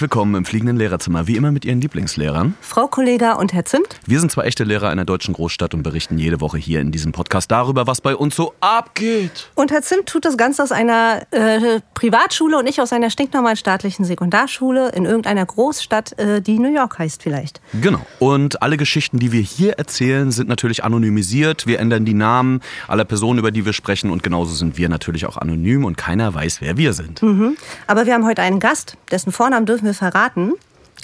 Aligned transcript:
Herzlich 0.00 0.16
willkommen 0.16 0.34
im 0.34 0.44
fliegenden 0.46 0.78
Lehrerzimmer, 0.78 1.26
wie 1.26 1.36
immer 1.36 1.52
mit 1.52 1.66
Ihren 1.66 1.82
Lieblingslehrern. 1.82 2.54
Frau 2.62 2.86
Kollega 2.86 3.34
und 3.34 3.52
Herr 3.52 3.66
Zimt. 3.66 4.00
Wir 4.06 4.18
sind 4.18 4.32
zwei 4.32 4.44
echte 4.44 4.64
Lehrer 4.64 4.88
einer 4.88 5.04
deutschen 5.04 5.34
Großstadt 5.34 5.74
und 5.74 5.82
berichten 5.82 6.16
jede 6.16 6.40
Woche 6.40 6.56
hier 6.56 6.80
in 6.80 6.90
diesem 6.90 7.12
Podcast 7.12 7.50
darüber, 7.50 7.86
was 7.86 8.00
bei 8.00 8.16
uns 8.16 8.34
so 8.34 8.54
abgeht. 8.60 9.50
Und 9.56 9.70
Herr 9.70 9.82
Zimt 9.82 10.06
tut 10.06 10.24
das 10.24 10.38
Ganze 10.38 10.62
aus 10.62 10.72
einer 10.72 11.26
äh, 11.32 11.80
Privatschule 11.92 12.56
und 12.56 12.66
ich 12.66 12.80
aus 12.80 12.94
einer 12.94 13.10
stinknormalen 13.10 13.58
staatlichen 13.58 14.06
Sekundarschule 14.06 14.88
in 14.92 15.04
irgendeiner 15.04 15.44
Großstadt, 15.44 16.18
äh, 16.18 16.40
die 16.40 16.58
New 16.58 16.74
York 16.74 16.98
heißt 16.98 17.22
vielleicht. 17.22 17.60
Genau. 17.78 18.00
Und 18.20 18.62
alle 18.62 18.78
Geschichten, 18.78 19.18
die 19.18 19.32
wir 19.32 19.42
hier 19.42 19.74
erzählen, 19.74 20.30
sind 20.30 20.48
natürlich 20.48 20.82
anonymisiert. 20.82 21.66
Wir 21.66 21.78
ändern 21.78 22.06
die 22.06 22.14
Namen 22.14 22.62
aller 22.88 23.04
Personen, 23.04 23.38
über 23.38 23.50
die 23.50 23.66
wir 23.66 23.74
sprechen 23.74 24.10
und 24.10 24.22
genauso 24.22 24.54
sind 24.54 24.78
wir 24.78 24.88
natürlich 24.88 25.26
auch 25.26 25.36
anonym 25.36 25.84
und 25.84 25.98
keiner 25.98 26.32
weiß, 26.32 26.62
wer 26.62 26.78
wir 26.78 26.94
sind. 26.94 27.22
Mhm. 27.22 27.58
Aber 27.86 28.06
wir 28.06 28.14
haben 28.14 28.24
heute 28.24 28.40
einen 28.40 28.60
Gast, 28.60 28.96
dessen 29.10 29.30
Vornamen 29.30 29.66
dürfen 29.66 29.84
wir 29.84 29.89
verraten 29.94 30.52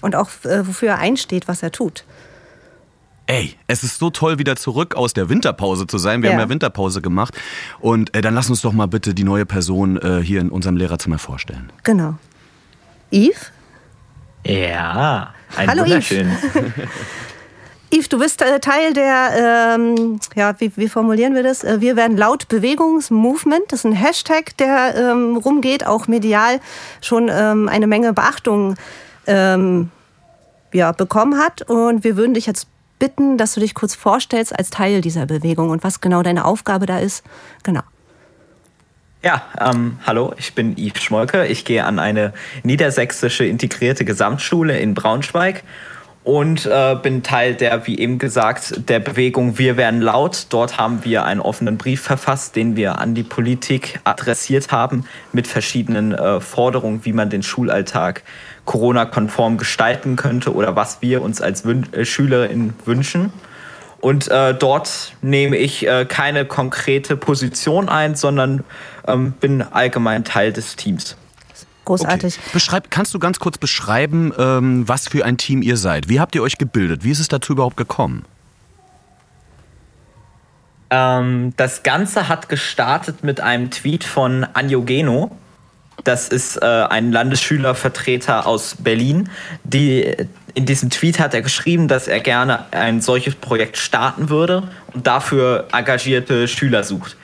und 0.02 0.14
auch 0.14 0.28
äh, 0.44 0.66
wofür 0.66 0.90
er 0.90 0.98
einsteht, 0.98 1.48
was 1.48 1.62
er 1.62 1.72
tut. 1.72 2.04
Ey, 3.28 3.56
es 3.66 3.82
ist 3.82 3.98
so 3.98 4.10
toll, 4.10 4.38
wieder 4.38 4.54
zurück 4.54 4.94
aus 4.94 5.12
der 5.12 5.28
Winterpause 5.28 5.88
zu 5.88 5.98
sein. 5.98 6.22
Wir 6.22 6.30
Ja. 6.30 6.36
haben 6.36 6.42
ja 6.42 6.48
Winterpause 6.48 7.02
gemacht. 7.02 7.34
Und 7.80 8.14
äh, 8.14 8.20
dann 8.20 8.34
lass 8.34 8.48
uns 8.50 8.60
doch 8.62 8.72
mal 8.72 8.86
bitte 8.86 9.14
die 9.14 9.24
neue 9.24 9.44
Person 9.44 9.96
äh, 9.96 10.20
hier 10.22 10.40
in 10.40 10.48
unserem 10.50 10.76
Lehrerzimmer 10.76 11.18
vorstellen. 11.18 11.72
Genau. 11.82 12.14
Yves? 13.10 13.50
Ja, 14.46 15.34
ein 15.56 15.68
Hallo, 15.68 15.82
wunderschön. 15.82 16.28
Yves, 16.28 16.40
du 17.90 18.18
bist 18.18 18.42
äh, 18.42 18.60
Teil 18.60 18.92
der, 18.92 19.74
ähm, 19.76 20.20
ja, 20.34 20.54
wie, 20.58 20.72
wie 20.76 20.88
formulieren 20.88 21.34
wir 21.34 21.42
das? 21.42 21.64
Äh, 21.64 21.80
wir 21.80 21.96
werden 21.96 22.16
laut 22.16 22.48
Bewegungsmovement. 22.48 23.64
Das 23.68 23.80
ist 23.80 23.84
ein 23.84 23.92
Hashtag, 23.92 24.56
der 24.58 24.94
ähm, 24.96 25.36
rumgeht, 25.36 25.86
auch 25.86 26.08
medial 26.08 26.60
schon 27.00 27.30
ähm, 27.30 27.68
eine 27.68 27.86
Menge 27.86 28.12
Beachtung 28.12 28.76
ähm, 29.26 29.90
ja, 30.72 30.92
bekommen 30.92 31.38
hat. 31.38 31.62
Und 31.62 32.04
wir 32.04 32.16
würden 32.16 32.34
dich 32.34 32.46
jetzt 32.46 32.68
bitten, 32.98 33.36
dass 33.38 33.54
du 33.54 33.60
dich 33.60 33.74
kurz 33.74 33.94
vorstellst 33.94 34.58
als 34.58 34.70
Teil 34.70 35.00
dieser 35.00 35.26
Bewegung 35.26 35.70
und 35.70 35.84
was 35.84 36.00
genau 36.00 36.22
deine 36.22 36.44
Aufgabe 36.44 36.86
da 36.86 36.98
ist. 36.98 37.24
Genau. 37.62 37.82
Ja, 39.22 39.42
ähm, 39.60 39.98
hallo, 40.06 40.34
ich 40.36 40.54
bin 40.54 40.76
Yves 40.76 41.02
Schmolke. 41.02 41.46
Ich 41.46 41.64
gehe 41.64 41.84
an 41.84 41.98
eine 41.98 42.32
niedersächsische 42.62 43.44
integrierte 43.44 44.04
Gesamtschule 44.04 44.78
in 44.78 44.94
Braunschweig 44.94 45.64
und 46.26 46.66
äh, 46.66 46.96
bin 47.00 47.22
Teil 47.22 47.54
der, 47.54 47.86
wie 47.86 48.00
eben 48.00 48.18
gesagt, 48.18 48.88
der 48.88 48.98
Bewegung 48.98 49.58
Wir 49.58 49.76
werden 49.76 50.00
laut. 50.00 50.46
Dort 50.48 50.76
haben 50.76 51.04
wir 51.04 51.24
einen 51.24 51.40
offenen 51.40 51.78
Brief 51.78 52.02
verfasst, 52.02 52.56
den 52.56 52.74
wir 52.74 52.98
an 52.98 53.14
die 53.14 53.22
Politik 53.22 54.00
adressiert 54.02 54.72
haben 54.72 55.04
mit 55.32 55.46
verschiedenen 55.46 56.12
äh, 56.12 56.40
Forderungen, 56.40 57.04
wie 57.04 57.12
man 57.12 57.30
den 57.30 57.44
Schulalltag 57.44 58.24
Corona-konform 58.64 59.56
gestalten 59.56 60.16
könnte 60.16 60.52
oder 60.52 60.74
was 60.74 61.00
wir 61.00 61.22
uns 61.22 61.40
als 61.40 61.64
Wün 61.64 61.86
äh, 61.92 62.04
SchülerInnen 62.04 62.74
wünschen. 62.84 63.32
Und 64.00 64.26
äh, 64.26 64.52
dort 64.52 65.12
nehme 65.22 65.56
ich 65.56 65.86
äh, 65.86 66.06
keine 66.06 66.44
konkrete 66.44 67.16
Position 67.16 67.88
ein, 67.88 68.16
sondern 68.16 68.64
ähm, 69.06 69.30
bin 69.30 69.62
allgemein 69.62 70.24
Teil 70.24 70.52
des 70.52 70.74
Teams. 70.74 71.16
Großartig. 71.86 72.38
Beschreib, 72.52 72.90
kannst 72.90 73.14
du 73.14 73.20
ganz 73.20 73.38
kurz 73.38 73.58
beschreiben, 73.58 74.32
ähm, 74.36 74.88
was 74.88 75.08
für 75.08 75.24
ein 75.24 75.38
Team 75.38 75.62
ihr 75.62 75.76
seid? 75.76 76.08
Wie 76.08 76.18
habt 76.18 76.34
ihr 76.34 76.42
euch 76.42 76.58
gebildet? 76.58 77.04
Wie 77.04 77.12
ist 77.12 77.20
es 77.20 77.28
dazu 77.28 77.52
überhaupt 77.52 77.76
gekommen? 77.76 78.24
Ähm, 80.90 81.52
das 81.56 81.84
Ganze 81.84 82.28
hat 82.28 82.48
gestartet 82.48 83.22
mit 83.22 83.40
einem 83.40 83.70
Tweet 83.70 84.02
von 84.02 84.44
Anjo 84.52 84.82
Geno. 84.82 85.30
Das 86.02 86.28
ist 86.28 86.56
äh, 86.56 86.66
ein 86.66 87.12
Landesschülervertreter 87.12 88.46
aus 88.46 88.76
Berlin. 88.80 89.30
Die, 89.62 90.12
in 90.54 90.66
diesem 90.66 90.90
Tweet 90.90 91.20
hat 91.20 91.34
er 91.34 91.42
geschrieben, 91.42 91.86
dass 91.86 92.08
er 92.08 92.18
gerne 92.18 92.64
ein 92.72 93.00
solches 93.00 93.36
Projekt 93.36 93.76
starten 93.76 94.28
würde 94.28 94.64
und 94.92 95.06
dafür 95.06 95.68
engagierte 95.72 96.48
Schüler 96.48 96.82
sucht. 96.82 97.16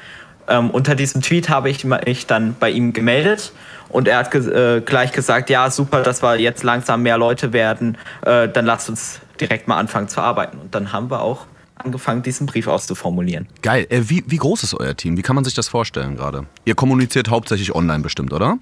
Ähm, 0.47 0.71
unter 0.71 0.95
diesem 0.95 1.21
Tweet 1.21 1.49
habe 1.49 1.69
ich 1.69 1.85
mich 1.85 2.27
dann 2.29 2.55
bei 2.61 2.71
ihm 2.71 2.93
gemeldet 2.93 3.53
und 3.89 4.09
er 4.09 4.19
hat 4.19 4.31
ge 4.31 4.79
äh, 4.79 4.81
gleich 4.81 5.13
gesagt, 5.13 5.51
ja 5.51 5.71
super, 5.71 6.03
dass 6.03 6.23
wir 6.23 6.39
jetzt 6.39 6.63
langsam 6.63 7.03
mehr 7.03 7.19
Leute 7.19 7.53
werden, 7.53 7.99
äh, 8.23 8.49
dann 8.49 8.67
lasst 8.67 8.89
uns 8.89 9.21
direkt 9.41 9.69
mal 9.69 9.79
anfangen 9.79 10.09
zu 10.09 10.21
arbeiten. 10.21 10.59
Und 10.59 10.75
dann 10.75 10.93
haben 10.93 11.11
wir 11.11 11.23
auch 11.23 11.47
angefangen, 11.77 12.23
diesen 12.23 12.47
Brief 12.47 12.67
auszuformulieren. 12.67 13.49
Geil. 13.63 13.87
Äh, 13.91 14.03
wie, 14.05 14.25
wie 14.27 14.37
groß 14.37 14.63
ist 14.63 14.75
euer 14.75 14.97
Team? 14.97 15.17
Wie 15.17 15.23
kann 15.23 15.35
man 15.35 15.45
sich 15.45 15.55
das 15.55 15.69
vorstellen 15.69 16.17
gerade? 16.17 16.47
Ihr 16.65 16.75
kommuniziert 16.75 17.29
hauptsächlich 17.31 17.75
online 17.75 18.03
bestimmt, 18.03 18.33
oder? 18.33 18.59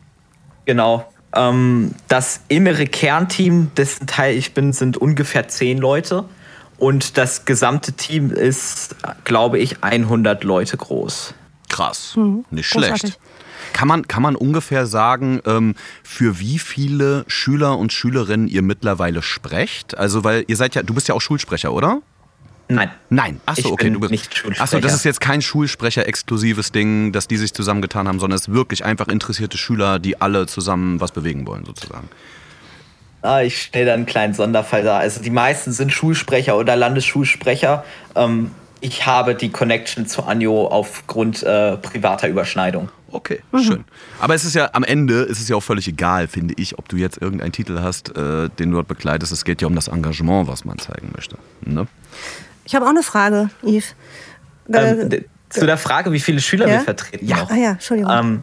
Genau. 0.64 1.10
Ähm, 1.34 1.94
das 2.08 2.40
innere 2.48 2.86
Kernteam, 2.86 3.70
dessen 3.76 4.06
Teil 4.06 4.36
ich 4.36 4.54
bin, 4.54 4.72
sind 4.72 4.96
ungefähr 4.96 5.48
zehn 5.48 5.78
Leute. 5.78 6.24
Und 6.78 7.18
das 7.18 7.44
gesamte 7.44 7.92
Team 7.92 8.30
ist, 8.30 8.96
glaube 9.24 9.58
ich, 9.58 9.84
100 9.84 10.44
Leute 10.44 10.78
groß. 10.78 11.34
Krass. 11.68 12.16
Nicht 12.50 12.70
großartig. 12.70 13.18
Kann 13.72 13.88
man, 13.88 14.08
kann 14.08 14.22
man 14.22 14.36
ungefähr 14.36 14.86
sagen, 14.86 15.40
ähm, 15.46 15.74
für 16.02 16.38
wie 16.38 16.58
viele 16.58 17.24
Schüler 17.28 17.78
und 17.78 17.92
Schülerinnen 17.92 18.48
ihr 18.48 18.62
mittlerweile 18.62 19.22
sprecht? 19.22 19.96
Also, 19.96 20.24
weil 20.24 20.44
ihr 20.48 20.56
seid 20.56 20.74
ja, 20.74 20.82
du 20.82 20.94
bist 20.94 21.08
ja 21.08 21.14
auch 21.14 21.20
Schulsprecher, 21.20 21.72
oder? 21.72 22.02
Nein. 22.70 22.90
Nein. 23.08 23.40
Achso, 23.46 23.70
okay. 23.72 23.90
du 23.90 23.98
bist 23.98 24.12
nicht 24.12 24.34
Schulsprecher. 24.34 24.62
Achso, 24.62 24.78
das 24.78 24.94
ist 24.94 25.04
jetzt 25.04 25.20
kein 25.20 25.42
Schulsprecher-exklusives 25.42 26.70
Ding, 26.70 27.12
dass 27.12 27.26
die 27.26 27.36
sich 27.36 27.52
zusammengetan 27.52 28.06
haben, 28.06 28.20
sondern 28.20 28.36
es 28.36 28.42
ist 28.48 28.54
wirklich 28.54 28.84
einfach 28.84 29.08
interessierte 29.08 29.58
Schüler, 29.58 29.98
die 29.98 30.20
alle 30.20 30.46
zusammen 30.46 31.00
was 31.00 31.10
bewegen 31.10 31.46
wollen, 31.46 31.64
sozusagen. 31.64 32.08
Ah, 33.22 33.42
ich 33.42 33.60
stelle 33.60 33.86
da 33.86 33.94
einen 33.94 34.06
kleinen 34.06 34.34
Sonderfall 34.34 34.84
dar. 34.84 35.00
Also 35.00 35.20
die 35.20 35.30
meisten 35.30 35.72
sind 35.72 35.92
Schulsprecher 35.92 36.56
oder 36.56 36.76
Landesschulsprecher. 36.76 37.84
Ähm, 38.14 38.52
ich 38.80 39.04
habe 39.04 39.34
die 39.34 39.50
Connection 39.50 40.06
zu 40.06 40.22
Anjo 40.22 40.66
aufgrund 40.66 41.42
äh, 41.42 41.76
privater 41.76 42.28
Überschneidung. 42.28 42.88
Okay, 43.12 43.40
schön. 43.62 43.84
Aber 44.20 44.34
es 44.34 44.44
ist 44.44 44.54
ja 44.54 44.70
am 44.72 44.84
Ende 44.84 45.22
ist 45.22 45.40
es 45.40 45.48
ja 45.48 45.56
auch 45.56 45.62
völlig 45.62 45.88
egal, 45.88 46.28
finde 46.28 46.54
ich, 46.56 46.78
ob 46.78 46.88
du 46.88 46.96
jetzt 46.96 47.20
irgendeinen 47.20 47.52
Titel 47.52 47.80
hast, 47.80 48.16
äh, 48.16 48.48
den 48.50 48.70
du 48.70 48.76
dort 48.76 48.88
begleitest. 48.88 49.32
Es 49.32 49.44
geht 49.44 49.60
ja 49.62 49.66
um 49.68 49.74
das 49.74 49.88
Engagement, 49.88 50.46
was 50.48 50.64
man 50.64 50.78
zeigen 50.78 51.10
möchte. 51.16 51.36
Ne? 51.62 51.86
Ich 52.64 52.74
habe 52.74 52.84
auch 52.86 52.90
eine 52.90 53.02
Frage, 53.02 53.50
Yves. 53.62 53.94
Ähm, 54.72 55.00
Äh, 55.00 55.08
d- 55.08 55.24
zu 55.48 55.66
der 55.66 55.76
Frage, 55.78 56.12
wie 56.12 56.20
viele 56.20 56.40
Schüler 56.40 56.68
Ja? 56.68 56.74
wir 56.74 56.80
vertreten. 56.82 57.26
Ja. 57.26 57.46
Ah 57.50 57.56
ja, 57.56 57.70
Entschuldigung. 57.72 58.12
Ähm, 58.12 58.42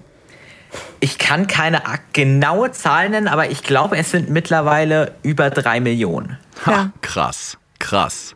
ich 1.00 1.18
kann 1.18 1.48
keine 1.48 1.82
genaue 2.12 2.72
Zahl 2.74 3.10
nennen, 3.10 3.30
aber 3.30 3.50
ich 3.50 3.64
glaube, 3.64 3.96
es 3.98 4.12
sind 4.12 4.30
mittlerweile 4.30 5.14
über 5.24 5.50
drei 5.50 5.80
Millionen. 5.80 6.38
Ha, 6.66 6.72
Ja. 6.72 6.92
krass, 7.02 7.58
krass. 7.80 8.36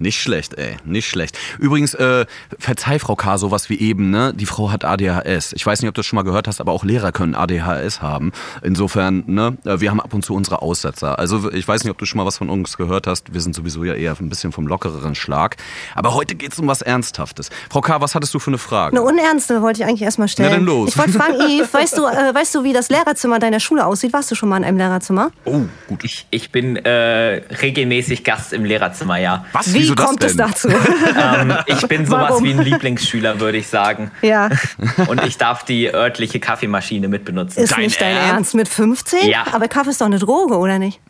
Nicht 0.00 0.20
schlecht, 0.22 0.54
ey, 0.54 0.76
nicht 0.84 1.08
schlecht. 1.08 1.36
Übrigens, 1.58 1.94
äh, 1.94 2.24
verzeih 2.58 2.98
Frau 3.00 3.16
K. 3.16 3.36
sowas 3.38 3.68
wie 3.68 3.78
eben, 3.80 4.10
ne? 4.10 4.32
Die 4.34 4.46
Frau 4.46 4.70
hat 4.70 4.84
ADHS. 4.84 5.52
Ich 5.54 5.66
weiß 5.66 5.80
nicht, 5.82 5.88
ob 5.88 5.94
du 5.94 6.00
das 6.00 6.06
schon 6.06 6.16
mal 6.16 6.22
gehört 6.22 6.46
hast, 6.46 6.60
aber 6.60 6.70
auch 6.72 6.84
Lehrer 6.84 7.10
können 7.10 7.34
ADHS 7.34 8.00
haben. 8.00 8.30
Insofern, 8.62 9.24
ne? 9.26 9.56
äh, 9.64 9.80
Wir 9.80 9.90
haben 9.90 10.00
ab 10.00 10.14
und 10.14 10.24
zu 10.24 10.34
unsere 10.34 10.62
Aussetzer. 10.62 11.18
Also 11.18 11.50
ich 11.52 11.66
weiß 11.66 11.82
nicht, 11.82 11.90
ob 11.90 11.98
du 11.98 12.04
schon 12.06 12.18
mal 12.18 12.26
was 12.26 12.38
von 12.38 12.48
uns 12.48 12.76
gehört 12.76 13.06
hast. 13.08 13.32
Wir 13.34 13.40
sind 13.40 13.54
sowieso 13.56 13.82
ja 13.82 13.94
eher 13.94 14.14
ein 14.20 14.28
bisschen 14.28 14.52
vom 14.52 14.66
lockereren 14.68 15.14
Schlag. 15.16 15.56
Aber 15.96 16.14
heute 16.14 16.34
geht's 16.36 16.58
um 16.60 16.68
was 16.68 16.80
Ernsthaftes. 16.82 17.50
Frau 17.70 17.80
K., 17.80 18.00
was 18.00 18.14
hattest 18.14 18.32
du 18.34 18.38
für 18.38 18.50
eine 18.50 18.58
Frage? 18.58 18.96
Eine 18.96 19.04
unernste 19.04 19.62
wollte 19.62 19.82
ich 19.82 19.88
eigentlich 19.88 20.02
erstmal 20.02 20.28
stellen. 20.28 20.50
Na 20.50 20.56
dann 20.56 20.64
los. 20.66 20.90
Ich 20.90 20.98
wollte 20.98 21.12
fragen, 21.12 21.34
Yves, 21.34 21.72
weißt 21.74 21.98
du, 21.98 22.06
äh, 22.06 22.34
weißt 22.34 22.54
du, 22.54 22.62
wie 22.62 22.72
das 22.72 22.88
Lehrerzimmer 22.88 23.40
deiner 23.40 23.58
Schule 23.58 23.84
aussieht? 23.84 24.12
Warst 24.12 24.30
du 24.30 24.36
schon 24.36 24.48
mal 24.48 24.58
in 24.58 24.64
einem 24.64 24.78
Lehrerzimmer? 24.78 25.32
oh, 25.44 25.62
gut. 25.88 26.04
Ich, 26.04 26.26
ich 26.30 26.52
bin 26.52 26.76
äh, 26.76 27.42
regelmäßig 27.60 28.22
Gast 28.22 28.52
im 28.52 28.64
Lehrerzimmer, 28.64 29.16
ja. 29.18 29.44
Was? 29.52 29.74
Wie 29.74 29.87
Wieso 29.88 29.94
das 29.94 30.06
kommt 30.06 30.24
es 30.24 30.36
dazu? 30.36 30.68
ähm, 31.16 31.54
ich 31.66 31.86
bin 31.88 32.06
sowas 32.06 32.30
Warum? 32.30 32.44
wie 32.44 32.50
ein 32.52 32.62
Lieblingsschüler, 32.62 33.40
würde 33.40 33.58
ich 33.58 33.68
sagen. 33.68 34.10
ja, 34.22 34.48
Und 35.08 35.24
ich 35.24 35.38
darf 35.38 35.64
die 35.64 35.92
örtliche 35.92 36.40
Kaffeemaschine 36.40 37.08
mitbenutzen. 37.08 37.62
ist 37.62 37.72
Dein 37.72 37.80
nicht 37.80 38.00
dein 38.00 38.16
Ernst? 38.16 38.32
Ernst. 38.32 38.54
Mit 38.54 38.68
15? 38.68 39.28
Ja. 39.28 39.44
Aber 39.52 39.68
Kaffee 39.68 39.90
ist 39.90 40.00
doch 40.00 40.06
eine 40.06 40.18
Droge, 40.18 40.56
oder 40.58 40.78
nicht? 40.78 41.00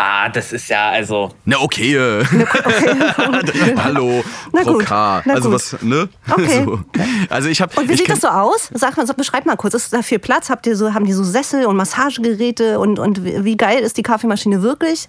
Ah, 0.00 0.28
das 0.28 0.52
ist 0.52 0.68
ja 0.68 0.90
also. 0.90 1.32
Na 1.44 1.58
okay. 1.58 1.96
äh. 1.96 2.24
Hallo, 3.82 4.22
Na 4.52 4.62
Frau 4.62 4.74
gut, 4.74 4.86
K. 4.86 5.22
na 5.24 5.34
also 5.34 5.50
gut. 5.50 5.54
was, 5.56 5.82
ne? 5.82 6.08
Okay. 6.30 6.64
So. 6.64 6.80
Also 7.28 7.48
ich 7.48 7.60
habe 7.60 7.74
Und 7.80 7.88
wie 7.88 7.96
sieht 7.96 8.08
das 8.08 8.20
so 8.20 8.28
aus? 8.28 8.70
Sag 8.74 8.96
mal, 8.96 9.08
so, 9.08 9.14
beschreib 9.14 9.44
mal 9.44 9.56
kurz. 9.56 9.74
Ist 9.74 9.92
da 9.92 10.02
viel 10.02 10.20
Platz? 10.20 10.50
Habt 10.50 10.68
ihr 10.68 10.76
so, 10.76 10.94
haben 10.94 11.04
die 11.04 11.12
so 11.12 11.24
Sessel 11.24 11.66
und 11.66 11.76
Massagegeräte? 11.76 12.78
Und, 12.78 13.00
und 13.00 13.24
wie 13.24 13.56
geil 13.56 13.80
ist 13.80 13.96
die 13.96 14.04
Kaffeemaschine 14.04 14.62
wirklich? 14.62 15.08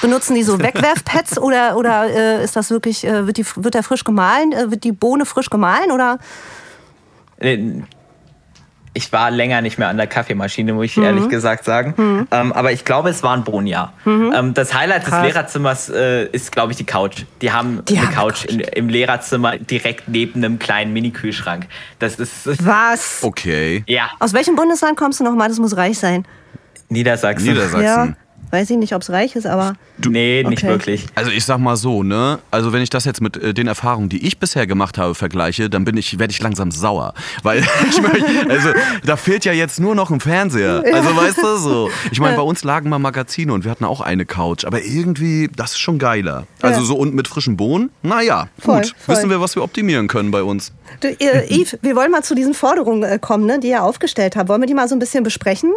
Benutzen 0.00 0.34
die 0.34 0.42
so 0.42 0.58
Wegwerfpads 0.62 1.38
oder, 1.38 1.76
oder 1.76 2.06
äh, 2.08 2.44
ist 2.44 2.56
das 2.56 2.70
wirklich, 2.70 3.04
äh, 3.06 3.26
wird, 3.26 3.36
die, 3.38 3.46
wird 3.56 3.74
der 3.74 3.82
frisch 3.82 4.04
gemahlen? 4.04 4.52
Äh, 4.52 4.70
wird 4.70 4.84
die 4.84 4.92
Bohne 4.92 5.26
frisch 5.26 5.50
gemahlen? 5.50 5.90
Oder? 5.90 6.18
Ich 8.94 9.12
war 9.12 9.30
länger 9.30 9.60
nicht 9.60 9.78
mehr 9.78 9.88
an 9.88 9.98
der 9.98 10.06
Kaffeemaschine, 10.06 10.72
muss 10.72 10.86
ich 10.86 10.96
ehrlich 10.96 11.28
gesagt 11.28 11.64
sagen. 11.66 12.26
Ähm, 12.30 12.52
aber 12.54 12.72
ich 12.72 12.86
glaube, 12.86 13.10
es 13.10 13.22
war 13.22 13.36
ein 13.36 13.44
Bonjahr. 13.44 13.92
Ähm, 14.06 14.54
das 14.54 14.72
Highlight 14.72 15.04
Krass. 15.04 15.20
des 15.20 15.22
Lehrerzimmers 15.34 15.88
äh, 15.90 16.24
ist, 16.28 16.50
glaube 16.50 16.72
ich, 16.72 16.78
die 16.78 16.84
Couch. 16.86 17.24
Die 17.42 17.52
haben 17.52 17.84
Die 17.84 17.98
eine 17.98 18.06
haben 18.06 18.14
Couch 18.14 18.46
in, 18.46 18.60
im 18.60 18.88
Lehrerzimmer 18.88 19.58
direkt 19.58 20.08
neben 20.08 20.42
einem 20.42 20.58
kleinen 20.58 20.94
Mini-Kühlschrank. 20.94 21.66
Das 21.98 22.14
ist. 22.18 22.46
Was? 22.66 23.18
Okay. 23.22 23.84
Ja, 23.86 24.08
Aus 24.18 24.32
welchem 24.32 24.56
Bundesland 24.56 24.96
kommst 24.96 25.20
du 25.20 25.24
nochmal? 25.24 25.48
Das 25.48 25.58
muss 25.58 25.76
reich 25.76 25.98
sein. 25.98 26.24
Niedersachsen. 26.88 27.48
Niedersachsen. 27.48 27.82
Ja, 27.82 28.08
weiß 28.50 28.70
ich 28.70 28.76
nicht, 28.76 28.94
ob 28.94 29.02
es 29.02 29.10
reich 29.10 29.34
ist, 29.36 29.46
aber 29.46 29.74
Du, 29.98 30.10
nee, 30.10 30.42
nicht 30.46 30.62
Okay. 30.62 30.68
wirklich. 30.72 31.06
Also 31.14 31.30
ich 31.30 31.44
sag 31.44 31.58
mal 31.58 31.76
so, 31.76 32.02
ne? 32.02 32.38
Also 32.50 32.72
wenn 32.72 32.82
ich 32.82 32.90
das 32.90 33.04
jetzt 33.04 33.20
mit 33.20 33.36
äh, 33.36 33.54
den 33.54 33.66
Erfahrungen, 33.66 34.08
die 34.08 34.26
ich 34.26 34.38
bisher 34.38 34.66
gemacht 34.66 34.98
habe, 34.98 35.14
vergleiche, 35.14 35.70
dann 35.70 35.84
bin 35.84 35.96
ich, 35.96 36.18
werde 36.18 36.30
ich 36.32 36.40
langsam 36.42 36.70
sauer, 36.70 37.14
weil 37.42 37.60
ich 37.90 38.00
möchte, 38.02 38.50
also 38.50 38.68
da 39.04 39.16
fehlt 39.16 39.44
ja 39.44 39.52
jetzt 39.52 39.80
nur 39.80 39.94
noch 39.94 40.10
ein 40.10 40.20
Fernseher. 40.20 40.84
Also 40.92 41.16
weißt 41.16 41.38
du 41.38 41.56
so. 41.56 41.90
Ich 42.10 42.20
meine, 42.20 42.36
bei 42.36 42.42
uns 42.42 42.62
lagen 42.64 42.88
mal 42.90 42.98
Magazine 42.98 43.52
und 43.52 43.64
wir 43.64 43.70
hatten 43.70 43.84
auch 43.84 44.00
eine 44.00 44.26
Couch, 44.26 44.64
aber 44.64 44.82
irgendwie 44.82 45.48
das 45.54 45.72
ist 45.72 45.78
schon 45.78 45.98
geiler. 45.98 46.46
Also 46.62 46.80
Ja. 46.80 46.86
so 46.86 46.96
und 46.96 47.14
mit 47.14 47.28
frischen 47.28 47.56
Bohnen, 47.56 47.90
naja, 48.02 48.48
Voll, 48.58 48.82
gut. 48.82 48.94
voll. 48.98 49.16
Wissen 49.16 49.30
wir, 49.30 49.40
was 49.40 49.56
wir 49.56 49.62
optimieren 49.62 50.08
können 50.08 50.30
bei 50.30 50.42
uns. 50.42 50.72
Du, 51.00 51.08
äh, 51.08 51.46
Yves, 51.52 51.78
wir 51.82 51.96
wollen 51.96 52.10
mal 52.10 52.22
zu 52.22 52.34
diesen 52.34 52.54
Forderungen 52.54 53.02
äh, 53.02 53.18
kommen, 53.18 53.46
ne, 53.46 53.58
die 53.60 53.68
ihr 53.68 53.82
aufgestellt 53.82 54.36
habt. 54.36 54.48
Wollen 54.48 54.60
wir 54.60 54.66
die 54.66 54.74
mal 54.74 54.88
so 54.88 54.94
ein 54.94 54.98
bisschen 54.98 55.24
besprechen? 55.24 55.72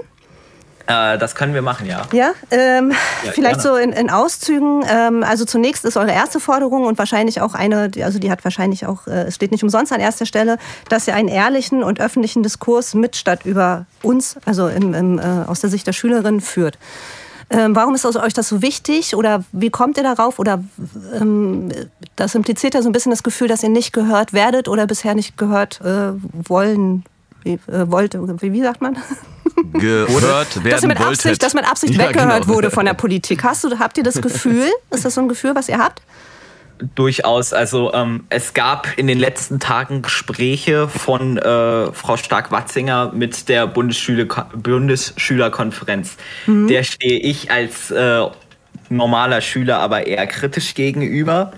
Äh, 0.89 1.19
das 1.19 1.36
können 1.36 1.53
wir 1.53 1.62
machen, 1.62 1.86
ja. 1.86 2.07
Ja, 2.12 2.31
ähm, 2.50 2.91
Ja, 3.24 3.31
vielleicht 3.31 3.62
gerne. 3.62 3.62
so 3.62 3.75
in, 3.75 3.91
in 3.91 4.09
Auszügen. 4.09 4.83
Ähm, 4.89 5.24
also 5.24 5.45
zunächst 5.45 5.86
ist 5.86 5.97
eure 5.97 6.12
erste 6.12 6.39
Forderung 6.39 6.86
und 6.86 6.97
wahrscheinlich 6.97 7.41
auch 7.41 7.53
eine, 7.53 7.91
also 8.03 8.18
die 8.18 8.31
hat 8.31 8.44
wahrscheinlich 8.44 8.88
auch, 8.88 9.06
äh, 9.06 9.27
es 9.27 9.36
steht 9.36 9.51
nicht 9.51 9.63
umsonst 9.63 9.94
an 9.94 10.00
erster 10.00 10.25
Stelle, 10.25 10.57
dass 10.89 11.07
ihr 11.07 11.13
einen 11.13 11.27
ehrlichen 11.27 11.83
und 11.83 12.01
öffentlichen 12.01 12.41
Diskurs 12.41 12.95
mit 12.95 13.15
statt 13.15 13.45
über 13.45 13.86
uns, 14.01 14.38
also 14.45 14.68
im, 14.68 14.95
im, 14.95 15.19
äh, 15.19 15.21
aus 15.45 15.59
der 15.62 15.69
Sicht 15.69 15.86
der 15.86 15.94
Schülerin 15.94 16.41
führt. 16.41 16.80
Ähm, 17.51 17.75
warum 17.75 17.94
ist 17.94 18.06
euch 18.06 18.33
das 18.33 18.47
so 18.47 18.62
wichtig 18.63 19.15
oder 19.15 19.44
wie 19.51 19.69
kommt 19.69 19.97
ihr 19.97 20.03
darauf? 20.03 20.39
Oder 20.39 20.63
ähm, 21.19 21.69
das 22.15 22.33
impliziert 22.33 22.74
ja 22.74 22.81
so 22.81 22.89
ein 22.89 22.94
bisschen 22.94 23.12
das 23.12 23.24
Gefühl, 23.24 23.47
dass 23.47 23.62
ihr 23.63 23.69
nicht 23.69 23.94
gehört 23.94 24.33
werdet 24.33 24.68
oder 24.68 24.88
bisher 24.88 25.13
nicht 25.13 25.38
gehört 25.38 25.81
äh, 25.81 26.12
wollen. 26.47 27.03
Wie, 27.44 27.53
äh, 27.53 27.89
wollt, 27.89 28.15
wie, 28.42 28.53
wie 28.53 28.62
sagt 28.62 28.81
man? 28.81 28.97
Gehört 29.73 30.63
werden 30.63 30.69
dass 30.71 30.81
mit 30.83 30.99
wolltet. 30.99 31.25
Absicht, 31.25 31.43
dass 31.43 31.53
mit 31.53 31.69
Absicht 31.69 31.95
Ja, 31.95 32.09
weggehört 32.09 32.43
genau. 32.43 32.55
wurde 32.55 32.71
von 32.71 32.85
der 32.85 32.93
Politik. 32.93 33.43
Hast 33.43 33.63
du, 33.63 33.79
habt 33.79 33.97
ihr 33.97 34.03
das 34.03 34.21
Gefühl? 34.21 34.67
Ist 34.91 35.05
das 35.05 35.15
so 35.15 35.21
ein 35.21 35.29
Gefühl, 35.29 35.55
was 35.55 35.69
ihr 35.69 35.77
habt? 35.77 36.01
Durchaus. 36.95 37.51
Also 37.51 37.93
ähm, 37.93 38.23
es 38.29 38.53
gab 38.53 38.97
in 38.97 39.07
den 39.07 39.19
letzten 39.19 39.59
Tagen 39.59 40.01
Gespräche 40.01 40.87
von 40.87 41.37
äh, 41.37 41.91
Frau 41.91 42.15
Stark-Watzinger 42.15 43.11
mit 43.13 43.49
der 43.49 43.67
Bundesschüler 43.67 44.25
Bundesschülerkonferenz. 44.55 46.15
Der 46.47 46.83
stehe 46.83 47.19
ich 47.19 47.51
als 47.51 47.91
äh, 47.91 48.21
normaler 48.89 49.41
Schüler 49.41 49.79
aber 49.79 50.07
eher 50.07 50.25
kritisch 50.27 50.73
gegenüber 50.73 51.51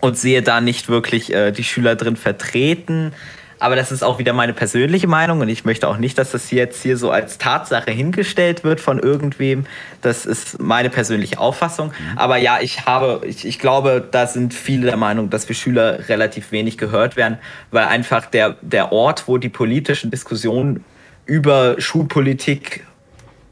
und 0.00 0.18
sehe 0.18 0.42
da 0.42 0.60
nicht 0.60 0.88
wirklich 0.88 1.32
äh, 1.32 1.52
die 1.52 1.64
Schüler 1.64 1.94
drin 1.94 2.16
vertreten. 2.16 3.12
Aber 3.58 3.76
das 3.76 3.90
ist 3.92 4.02
auch 4.02 4.18
wieder 4.18 4.32
meine 4.32 4.52
persönliche 4.52 5.06
Meinung 5.06 5.40
und 5.40 5.48
ich 5.48 5.64
möchte 5.64 5.88
auch 5.88 5.96
nicht, 5.96 6.18
dass 6.18 6.32
das 6.32 6.50
jetzt 6.50 6.82
hier 6.82 6.96
so 6.96 7.10
als 7.10 7.38
Tatsache 7.38 7.90
hingestellt 7.90 8.64
wird 8.64 8.80
von 8.80 8.98
irgendwem. 8.98 9.66
Das 10.02 10.26
ist 10.26 10.60
meine 10.60 10.90
persönliche 10.90 11.38
Auffassung. 11.38 11.92
Aber 12.16 12.36
ja, 12.36 12.58
ich 12.60 12.86
habe, 12.86 13.22
ich, 13.26 13.46
ich 13.46 13.58
glaube, 13.58 14.06
da 14.10 14.26
sind 14.26 14.52
viele 14.52 14.86
der 14.86 14.96
Meinung, 14.96 15.30
dass 15.30 15.48
wir 15.48 15.56
Schüler 15.56 16.08
relativ 16.08 16.52
wenig 16.52 16.76
gehört 16.76 17.16
werden, 17.16 17.38
weil 17.70 17.86
einfach 17.86 18.26
der, 18.26 18.56
der 18.60 18.92
Ort, 18.92 19.26
wo 19.26 19.38
die 19.38 19.48
politischen 19.48 20.10
Diskussionen 20.10 20.84
über 21.24 21.76
Schulpolitik 21.78 22.84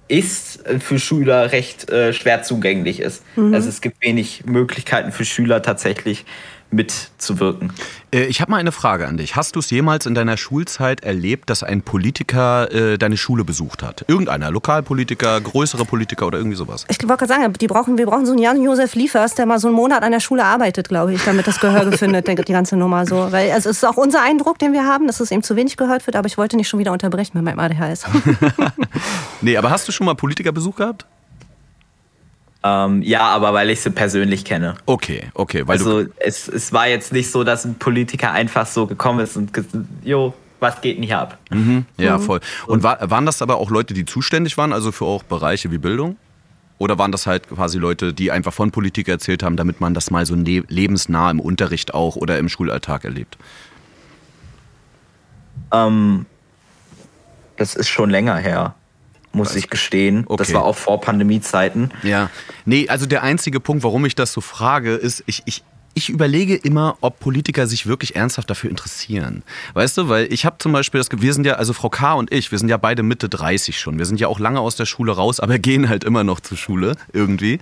ist, 0.06 0.62
für 0.80 0.98
Schüler 0.98 1.50
recht 1.52 1.88
äh, 1.90 2.12
schwer 2.12 2.42
zugänglich 2.42 3.00
ist. 3.00 3.24
Also 3.54 3.68
es 3.68 3.80
gibt 3.80 4.02
wenig 4.02 4.44
Möglichkeiten 4.44 5.12
für 5.12 5.24
Schüler 5.24 5.62
tatsächlich 5.62 6.26
mitzuwirken. 6.74 7.72
Äh, 8.12 8.24
Ich 8.24 8.40
habe 8.40 8.50
mal 8.50 8.58
eine 8.58 8.72
Frage 8.72 9.06
an 9.06 9.16
dich. 9.16 9.36
Hast 9.36 9.56
du 9.56 9.60
es 9.60 9.70
jemals 9.70 10.06
in 10.06 10.14
deiner 10.14 10.36
Schulzeit 10.36 11.02
erlebt, 11.02 11.50
dass 11.50 11.62
ein 11.62 11.82
Politiker 11.82 12.70
äh, 12.72 12.98
deine 12.98 13.16
Schule 13.16 13.44
besucht 13.44 13.82
hat? 13.82 14.04
Irgendeiner, 14.08 14.50
Lokalpolitiker, 14.50 15.40
größere 15.40 15.84
Politiker 15.84 16.26
oder 16.26 16.38
irgendwie 16.38 16.56
sowas? 16.56 16.84
Ich 16.88 16.98
wollte 17.08 17.26
gerade 17.26 17.40
sagen, 17.42 17.52
die 17.54 17.66
brauchen, 17.66 17.98
wir 17.98 18.06
brauchen 18.06 18.26
so 18.26 18.32
einen 18.32 18.42
Jan-Josef 18.42 18.94
Liefers, 18.94 19.34
der 19.34 19.46
mal 19.46 19.58
so 19.58 19.68
einen 19.68 19.76
Monat 19.76 20.02
an 20.02 20.12
der 20.12 20.20
Schule 20.20 20.44
arbeitet, 20.44 20.88
glaube 20.88 21.14
ich, 21.14 21.24
damit 21.24 21.46
das 21.46 21.60
Gehör 21.60 21.90
findet, 21.92 22.26
die 22.28 22.52
ganze 22.52 22.76
Nummer 22.76 23.06
so. 23.06 23.28
Weil 23.30 23.50
also 23.52 23.70
es 23.70 23.78
ist 23.78 23.84
auch 23.84 23.96
unser 23.96 24.22
Eindruck, 24.22 24.58
den 24.58 24.72
wir 24.72 24.84
haben, 24.84 25.06
dass 25.06 25.20
es 25.20 25.30
eben 25.30 25.42
zu 25.42 25.56
wenig 25.56 25.76
gehört 25.76 26.06
wird, 26.06 26.16
aber 26.16 26.26
ich 26.26 26.36
wollte 26.38 26.56
nicht 26.56 26.68
schon 26.68 26.80
wieder 26.80 26.92
unterbrechen 26.92 27.32
mit 27.34 27.44
meinem 27.44 27.58
ADHS. 27.58 28.04
Nee, 29.40 29.58
aber 29.58 29.70
hast 29.70 29.86
du 29.86 29.92
schon 29.92 30.06
mal 30.06 30.14
Politikerbesuch 30.14 30.76
gehabt? 30.76 31.04
Ähm, 32.66 33.02
ja, 33.02 33.20
aber 33.20 33.52
weil 33.52 33.68
ich 33.68 33.82
sie 33.82 33.90
persönlich 33.90 34.44
kenne. 34.44 34.76
Okay, 34.86 35.30
okay, 35.34 35.66
weil 35.66 35.76
Also 35.76 36.06
es, 36.16 36.48
es 36.48 36.72
war 36.72 36.88
jetzt 36.88 37.12
nicht 37.12 37.30
so, 37.30 37.44
dass 37.44 37.66
ein 37.66 37.74
Politiker 37.74 38.32
einfach 38.32 38.66
so 38.66 38.86
gekommen 38.86 39.20
ist 39.20 39.36
und 39.36 39.52
gesagt, 39.52 39.74
jo, 40.02 40.32
was 40.60 40.80
geht 40.80 40.96
denn 40.96 41.04
hier 41.04 41.18
ab? 41.18 41.38
Ja, 41.98 42.18
voll. 42.18 42.40
Und 42.66 42.82
war, 42.82 43.10
waren 43.10 43.26
das 43.26 43.42
aber 43.42 43.56
auch 43.56 43.70
Leute, 43.70 43.92
die 43.92 44.06
zuständig 44.06 44.56
waren, 44.56 44.72
also 44.72 44.92
für 44.92 45.04
auch 45.04 45.22
Bereiche 45.22 45.70
wie 45.72 45.78
Bildung? 45.78 46.16
Oder 46.78 46.98
waren 46.98 47.12
das 47.12 47.26
halt 47.26 47.48
quasi 47.50 47.78
Leute, 47.78 48.14
die 48.14 48.32
einfach 48.32 48.52
von 48.52 48.70
Politik 48.70 49.08
erzählt 49.08 49.42
haben, 49.42 49.56
damit 49.56 49.82
man 49.82 49.92
das 49.92 50.10
mal 50.10 50.24
so 50.24 50.34
ne 50.34 50.64
lebensnah 50.66 51.30
im 51.30 51.40
Unterricht 51.40 51.92
auch 51.92 52.16
oder 52.16 52.38
im 52.38 52.48
Schulalltag 52.48 53.04
erlebt? 53.04 53.36
Ähm, 55.70 56.24
das 57.56 57.74
ist 57.74 57.88
schon 57.88 58.08
länger 58.08 58.36
her, 58.36 58.74
muss 59.34 59.54
ich 59.56 59.68
gestehen. 59.70 60.24
Das 60.28 60.48
Okay. 60.48 60.54
war 60.54 60.64
auch 60.64 60.76
vor 60.76 61.00
Pandemiezeiten. 61.00 61.90
Ja, 62.02 62.30
nee, 62.64 62.88
also 62.88 63.06
der 63.06 63.22
einzige 63.22 63.60
Punkt, 63.60 63.82
warum 63.84 64.04
ich 64.06 64.14
das 64.14 64.32
so 64.32 64.40
frage, 64.40 64.94
ist, 64.94 65.22
ich, 65.26 65.42
ich, 65.46 65.62
ich 65.94 66.08
überlege 66.10 66.54
immer, 66.56 66.96
ob 67.02 67.20
Politiker 67.20 67.66
sich 67.66 67.86
wirklich 67.86 68.16
ernsthaft 68.16 68.50
dafür 68.50 68.70
interessieren. 68.70 69.42
Weißt 69.74 69.96
du, 69.98 70.08
weil 70.08 70.32
ich 70.32 70.44
habe 70.44 70.56
zum 70.58 70.72
Beispiel 70.72 70.98
das, 70.98 71.08
wir 71.12 71.32
sind 71.34 71.46
ja, 71.46 71.54
also 71.54 71.72
Frau 71.72 71.88
K. 71.90 72.14
und 72.14 72.32
ich, 72.32 72.50
wir 72.50 72.58
sind 72.58 72.68
ja 72.68 72.76
beide 72.78 73.02
Mitte 73.02 73.28
30 73.28 73.78
schon. 73.78 73.98
Wir 73.98 74.04
sind 74.06 74.18
ja 74.20 74.28
auch 74.28 74.38
lange 74.40 74.60
aus 74.60 74.76
der 74.76 74.86
Schule 74.86 75.12
raus, 75.12 75.38
aber 75.40 75.58
gehen 75.60 75.88
halt 75.88 76.02
immer 76.04 76.24
noch 76.24 76.40
zur 76.40 76.56
Schule 76.56 76.96
irgendwie. 77.12 77.60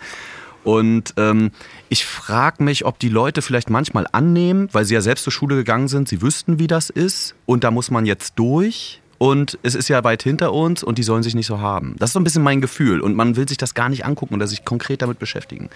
Und 0.64 1.14
ähm, 1.16 1.50
ich 1.88 2.06
frage 2.06 2.62
mich, 2.62 2.84
ob 2.84 2.98
die 3.00 3.08
Leute 3.08 3.42
vielleicht 3.42 3.68
manchmal 3.68 4.06
annehmen, 4.12 4.68
weil 4.72 4.84
sie 4.84 4.94
ja 4.94 5.00
selbst 5.00 5.24
zur 5.24 5.32
Schule 5.32 5.56
gegangen 5.56 5.88
sind, 5.88 6.08
sie 6.08 6.22
wüssten, 6.22 6.60
wie 6.60 6.68
das 6.68 6.88
ist 6.88 7.34
und 7.46 7.64
da 7.64 7.70
muss 7.72 7.90
man 7.90 8.06
jetzt 8.06 8.34
durch. 8.38 9.01
Und 9.22 9.56
es 9.62 9.76
ist 9.76 9.86
ja 9.86 10.02
weit 10.02 10.24
hinter 10.24 10.52
uns 10.52 10.82
und 10.82 10.98
die 10.98 11.04
sollen 11.04 11.22
sich 11.22 11.36
nicht 11.36 11.46
so 11.46 11.60
haben. 11.60 11.94
Das 12.00 12.10
ist 12.10 12.14
so 12.14 12.18
ein 12.18 12.24
bisschen 12.24 12.42
mein 12.42 12.60
Gefühl. 12.60 13.00
Und 13.00 13.14
man 13.14 13.36
will 13.36 13.48
sich 13.48 13.56
das 13.56 13.72
gar 13.72 13.88
nicht 13.88 14.04
angucken 14.04 14.34
oder 14.34 14.48
sich 14.48 14.64
konkret 14.64 15.00
damit 15.00 15.20
beschäftigen. 15.20 15.70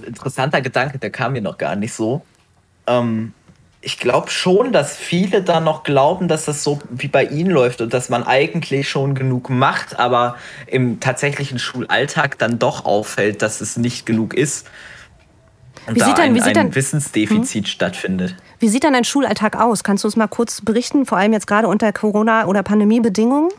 Interessanter 0.00 0.60
Gedanke, 0.60 0.98
der 0.98 1.10
kam 1.10 1.32
mir 1.32 1.42
noch 1.42 1.58
gar 1.58 1.74
nicht 1.74 1.92
so. 1.92 2.22
Ähm, 2.86 3.32
ich 3.80 3.98
glaube 3.98 4.30
schon, 4.30 4.70
dass 4.70 4.96
viele 4.96 5.42
da 5.42 5.58
noch 5.58 5.82
glauben, 5.82 6.28
dass 6.28 6.44
das 6.44 6.62
so 6.62 6.78
wie 6.90 7.08
bei 7.08 7.24
ihnen 7.24 7.50
läuft 7.50 7.80
und 7.80 7.92
dass 7.92 8.08
man 8.08 8.22
eigentlich 8.22 8.88
schon 8.88 9.16
genug 9.16 9.50
macht, 9.50 9.98
aber 9.98 10.36
im 10.68 11.00
tatsächlichen 11.00 11.58
Schulalltag 11.58 12.38
dann 12.38 12.60
doch 12.60 12.84
auffällt, 12.84 13.42
dass 13.42 13.60
es 13.60 13.76
nicht 13.76 14.06
genug 14.06 14.32
ist. 14.32 14.68
Wie 15.94 15.98
da 16.00 16.06
sieht 16.06 16.18
denn- 16.18 16.24
ein, 16.24 16.34
wie 16.34 16.40
sieht 16.40 16.56
ein 16.58 16.66
Hm? 16.68 16.74
Wissensdefizit 16.74 17.68
stattfindet. 17.68 18.34
Wie 18.58 18.68
sieht 18.68 18.84
dann 18.84 18.92
dein 18.92 19.04
Schulalltag 19.04 19.56
aus? 19.56 19.84
Kannst 19.84 20.04
du 20.04 20.08
es 20.08 20.16
mal 20.16 20.26
kurz 20.28 20.60
berichten, 20.60 21.06
vor 21.06 21.18
allem 21.18 21.32
jetzt 21.32 21.46
gerade 21.46 21.68
unter 21.68 21.92
Corona- 21.92 22.46
oder 22.46 22.62
Pandemiebedingungen? 22.62 23.50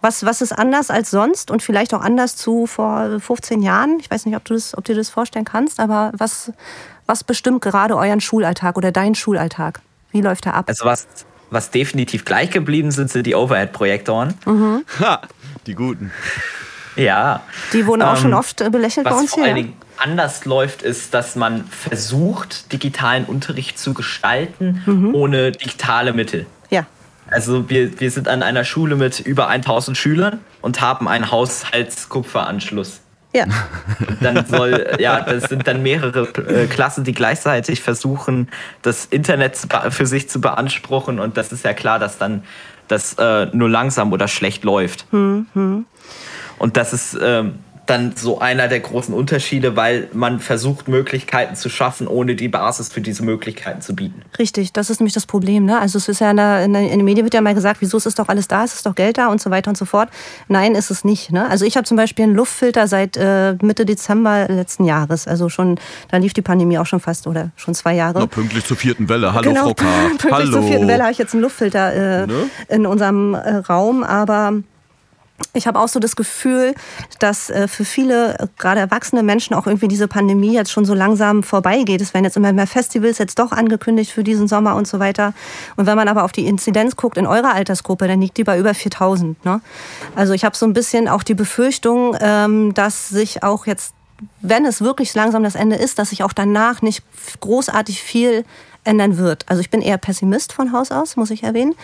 Was, 0.00 0.24
was 0.26 0.42
ist 0.42 0.52
anders 0.52 0.90
als 0.90 1.10
sonst 1.10 1.50
und 1.50 1.62
vielleicht 1.62 1.94
auch 1.94 2.02
anders 2.02 2.36
zu 2.36 2.66
vor 2.66 3.18
15 3.20 3.62
Jahren? 3.62 3.98
Ich 4.00 4.10
weiß 4.10 4.26
nicht, 4.26 4.36
ob 4.36 4.44
du, 4.44 4.52
das, 4.54 4.76
ob 4.76 4.84
du 4.84 4.92
dir 4.92 4.98
das 4.98 5.08
vorstellen 5.08 5.46
kannst, 5.46 5.80
aber 5.80 6.12
was, 6.16 6.52
was 7.06 7.24
bestimmt 7.24 7.62
gerade 7.62 7.96
euren 7.96 8.20
Schulalltag 8.20 8.76
oder 8.76 8.92
deinen 8.92 9.14
Schulalltag? 9.14 9.80
Wie 10.10 10.20
läuft 10.20 10.44
er 10.44 10.54
ab? 10.54 10.66
Also 10.68 10.84
was, 10.84 11.06
was 11.50 11.70
definitiv 11.70 12.24
gleich 12.26 12.50
geblieben 12.50 12.90
sind, 12.90 13.10
sind 13.10 13.26
die 13.26 13.34
Overhead-Projektoren. 13.34 14.34
Ha, 15.00 15.22
die 15.66 15.74
Guten. 15.74 16.12
Ja. 16.96 17.40
Die 17.72 17.86
wurden 17.86 18.02
auch 18.02 18.16
Ähm, 18.16 18.22
schon 18.22 18.34
oft 18.34 18.60
äh, 18.60 18.68
belächelt 18.70 19.04
bei 19.08 19.14
uns 19.14 19.34
hier. 19.34 19.44
Anders 19.96 20.44
läuft, 20.44 20.82
ist, 20.82 21.14
dass 21.14 21.36
man 21.36 21.64
versucht, 21.66 22.72
digitalen 22.72 23.24
Unterricht 23.24 23.78
zu 23.78 23.94
gestalten, 23.94 24.82
Mhm. 24.86 25.14
ohne 25.14 25.52
digitale 25.52 26.12
Mittel. 26.12 26.46
Ja. 26.70 26.86
Also 27.30 27.68
wir, 27.70 28.00
wir 28.00 28.10
sind 28.10 28.28
an 28.28 28.42
einer 28.42 28.64
Schule 28.64 28.96
mit 28.96 29.20
über 29.20 29.48
1000 29.48 29.96
Schülern 29.96 30.40
und 30.60 30.80
haben 30.80 31.08
einen 31.08 31.30
Haushaltskupferanschluss. 31.30 33.00
Ja. 33.34 33.46
Dann 34.20 34.46
soll, 34.46 34.94
ja, 35.00 35.20
das 35.20 35.44
sind 35.44 35.66
dann 35.66 35.82
mehrere 35.82 36.28
äh, 36.48 36.66
Klassen, 36.66 37.02
die 37.02 37.12
gleichzeitig 37.12 37.80
versuchen, 37.82 38.48
das 38.82 39.06
Internet 39.06 39.58
für 39.90 40.06
sich 40.06 40.28
zu 40.28 40.40
beanspruchen. 40.40 41.18
Und 41.18 41.36
das 41.36 41.50
ist 41.50 41.64
ja 41.64 41.72
klar, 41.72 41.98
dass 41.98 42.16
dann 42.18 42.44
das 42.86 43.14
äh, 43.14 43.46
nur 43.46 43.68
langsam 43.68 44.12
oder 44.12 44.28
schlecht 44.28 44.62
läuft. 44.62 45.06
Und 45.10 45.86
das 46.76 46.92
ist 46.92 47.18
ähm, 47.20 47.58
dann 47.86 48.14
so 48.16 48.38
einer 48.38 48.68
der 48.68 48.80
großen 48.80 49.14
Unterschiede, 49.14 49.76
weil 49.76 50.08
man 50.12 50.40
versucht, 50.40 50.88
Möglichkeiten 50.88 51.54
zu 51.56 51.68
schaffen, 51.68 52.06
ohne 52.06 52.34
die 52.34 52.48
Basis 52.48 52.88
für 52.88 53.00
diese 53.00 53.22
Möglichkeiten 53.22 53.80
zu 53.80 53.94
bieten. 53.94 54.22
Richtig, 54.38 54.72
das 54.72 54.90
ist 54.90 55.00
nämlich 55.00 55.14
das 55.14 55.26
Problem. 55.26 55.64
Ne? 55.66 55.78
Also 55.78 55.98
es 55.98 56.08
ist 56.08 56.20
ja 56.20 56.30
in, 56.30 56.36
der, 56.36 56.64
in, 56.64 56.72
der, 56.72 56.82
in 56.82 56.98
den 56.98 57.04
Medien 57.04 57.24
wird 57.24 57.34
ja 57.34 57.40
mal 57.40 57.54
gesagt, 57.54 57.80
wieso 57.80 57.96
ist 57.96 58.06
es 58.06 58.14
doch 58.14 58.28
alles 58.28 58.48
da, 58.48 58.64
es 58.64 58.74
ist 58.74 58.86
doch 58.86 58.94
Geld 58.94 59.18
da 59.18 59.28
und 59.28 59.40
so 59.40 59.50
weiter 59.50 59.68
und 59.70 59.76
so 59.76 59.84
fort. 59.84 60.08
Nein, 60.48 60.74
ist 60.74 60.90
es 60.90 61.04
nicht. 61.04 61.30
Ne? 61.30 61.48
Also 61.48 61.64
ich 61.64 61.76
habe 61.76 61.86
zum 61.86 61.96
Beispiel 61.96 62.24
einen 62.24 62.34
Luftfilter 62.34 62.88
seit 62.88 63.16
äh, 63.16 63.54
Mitte 63.62 63.84
Dezember 63.84 64.48
letzten 64.48 64.84
Jahres. 64.84 65.28
Also 65.28 65.48
schon, 65.48 65.78
da 66.10 66.16
lief 66.16 66.32
die 66.32 66.42
Pandemie 66.42 66.78
auch 66.78 66.86
schon 66.86 67.00
fast 67.00 67.26
oder 67.26 67.50
schon 67.56 67.74
zwei 67.74 67.94
Jahre. 67.94 68.20
Na, 68.20 68.26
pünktlich 68.26 68.64
zur 68.64 68.76
vierten 68.76 69.08
Welle. 69.08 69.34
Hallo, 69.34 69.50
genau, 69.50 69.64
Frau 69.64 69.74
K. 69.74 69.84
pünktlich 70.08 70.32
Hallo. 70.32 70.52
zur 70.52 70.62
vierten 70.62 70.88
Welle 70.88 71.02
habe 71.02 71.12
ich 71.12 71.18
jetzt 71.18 71.34
einen 71.34 71.42
Luftfilter 71.42 71.92
äh, 71.92 72.14
Ne? 72.26 72.50
in 72.68 72.86
unserem 72.86 73.34
äh, 73.34 73.56
Raum, 73.56 74.02
aber 74.02 74.54
ich 75.52 75.66
habe 75.66 75.80
auch 75.80 75.88
so 75.88 75.98
das 75.98 76.14
Gefühl, 76.16 76.74
dass 77.18 77.50
äh, 77.50 77.66
für 77.66 77.84
viele, 77.84 78.38
äh, 78.38 78.46
gerade 78.56 78.80
erwachsene 78.80 79.22
Menschen, 79.22 79.54
auch 79.54 79.66
irgendwie 79.66 79.88
diese 79.88 80.06
Pandemie 80.06 80.52
jetzt 80.52 80.70
schon 80.70 80.84
so 80.84 80.94
langsam 80.94 81.42
vorbeigeht. 81.42 82.00
Es 82.00 82.14
werden 82.14 82.24
jetzt 82.24 82.36
immer 82.36 82.52
mehr 82.52 82.66
Festivals 82.66 83.18
jetzt 83.18 83.38
doch 83.38 83.52
angekündigt 83.52 84.12
für 84.12 84.22
diesen 84.22 84.46
Sommer 84.46 84.76
und 84.76 84.86
so 84.86 85.00
weiter. 85.00 85.34
Und 85.76 85.86
wenn 85.86 85.96
man 85.96 86.08
aber 86.08 86.24
auf 86.24 86.32
die 86.32 86.46
Inzidenz 86.46 86.96
guckt 86.96 87.16
in 87.16 87.26
eurer 87.26 87.54
Altersgruppe, 87.54 88.06
dann 88.06 88.20
liegt 88.20 88.36
die 88.36 88.44
bei 88.44 88.58
über 88.58 88.74
4000. 88.74 89.44
Ne? 89.44 89.60
Also 90.14 90.34
ich 90.34 90.44
habe 90.44 90.56
so 90.56 90.66
ein 90.66 90.72
bisschen 90.72 91.08
auch 91.08 91.24
die 91.24 91.34
Befürchtung, 91.34 92.16
ähm, 92.20 92.72
dass 92.74 93.08
sich 93.08 93.42
auch 93.42 93.66
jetzt, 93.66 93.94
wenn 94.40 94.64
es 94.64 94.80
wirklich 94.80 95.14
langsam 95.14 95.42
das 95.42 95.56
Ende 95.56 95.76
ist, 95.76 95.98
dass 95.98 96.10
sich 96.10 96.22
auch 96.22 96.32
danach 96.32 96.80
nicht 96.80 97.02
großartig 97.40 98.02
viel 98.02 98.44
ändern 98.84 99.18
wird. 99.18 99.44
Also 99.48 99.60
ich 99.60 99.70
bin 99.70 99.80
eher 99.80 99.98
Pessimist 99.98 100.52
von 100.52 100.72
Haus 100.72 100.90
aus, 100.90 101.16
muss 101.16 101.30
ich 101.30 101.42
erwähnen. 101.42 101.74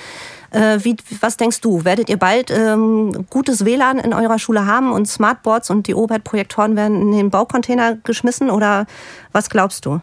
Äh, 0.50 0.78
wie, 0.82 0.96
was 1.20 1.36
denkst 1.36 1.60
du? 1.60 1.84
Werdet 1.84 2.08
ihr 2.08 2.18
bald 2.18 2.50
ähm, 2.50 3.26
gutes 3.30 3.64
WLAN 3.64 3.98
in 3.98 4.14
eurer 4.14 4.38
Schule 4.38 4.66
haben 4.66 4.92
und 4.92 5.06
Smartboards 5.06 5.70
und 5.70 5.86
die 5.86 5.94
OBED-Projektoren 5.94 6.76
werden 6.76 7.00
in 7.00 7.12
den 7.12 7.30
Baucontainer 7.30 7.96
geschmissen 7.96 8.50
oder 8.50 8.86
was 9.32 9.50
glaubst 9.50 9.86
du? 9.86 10.00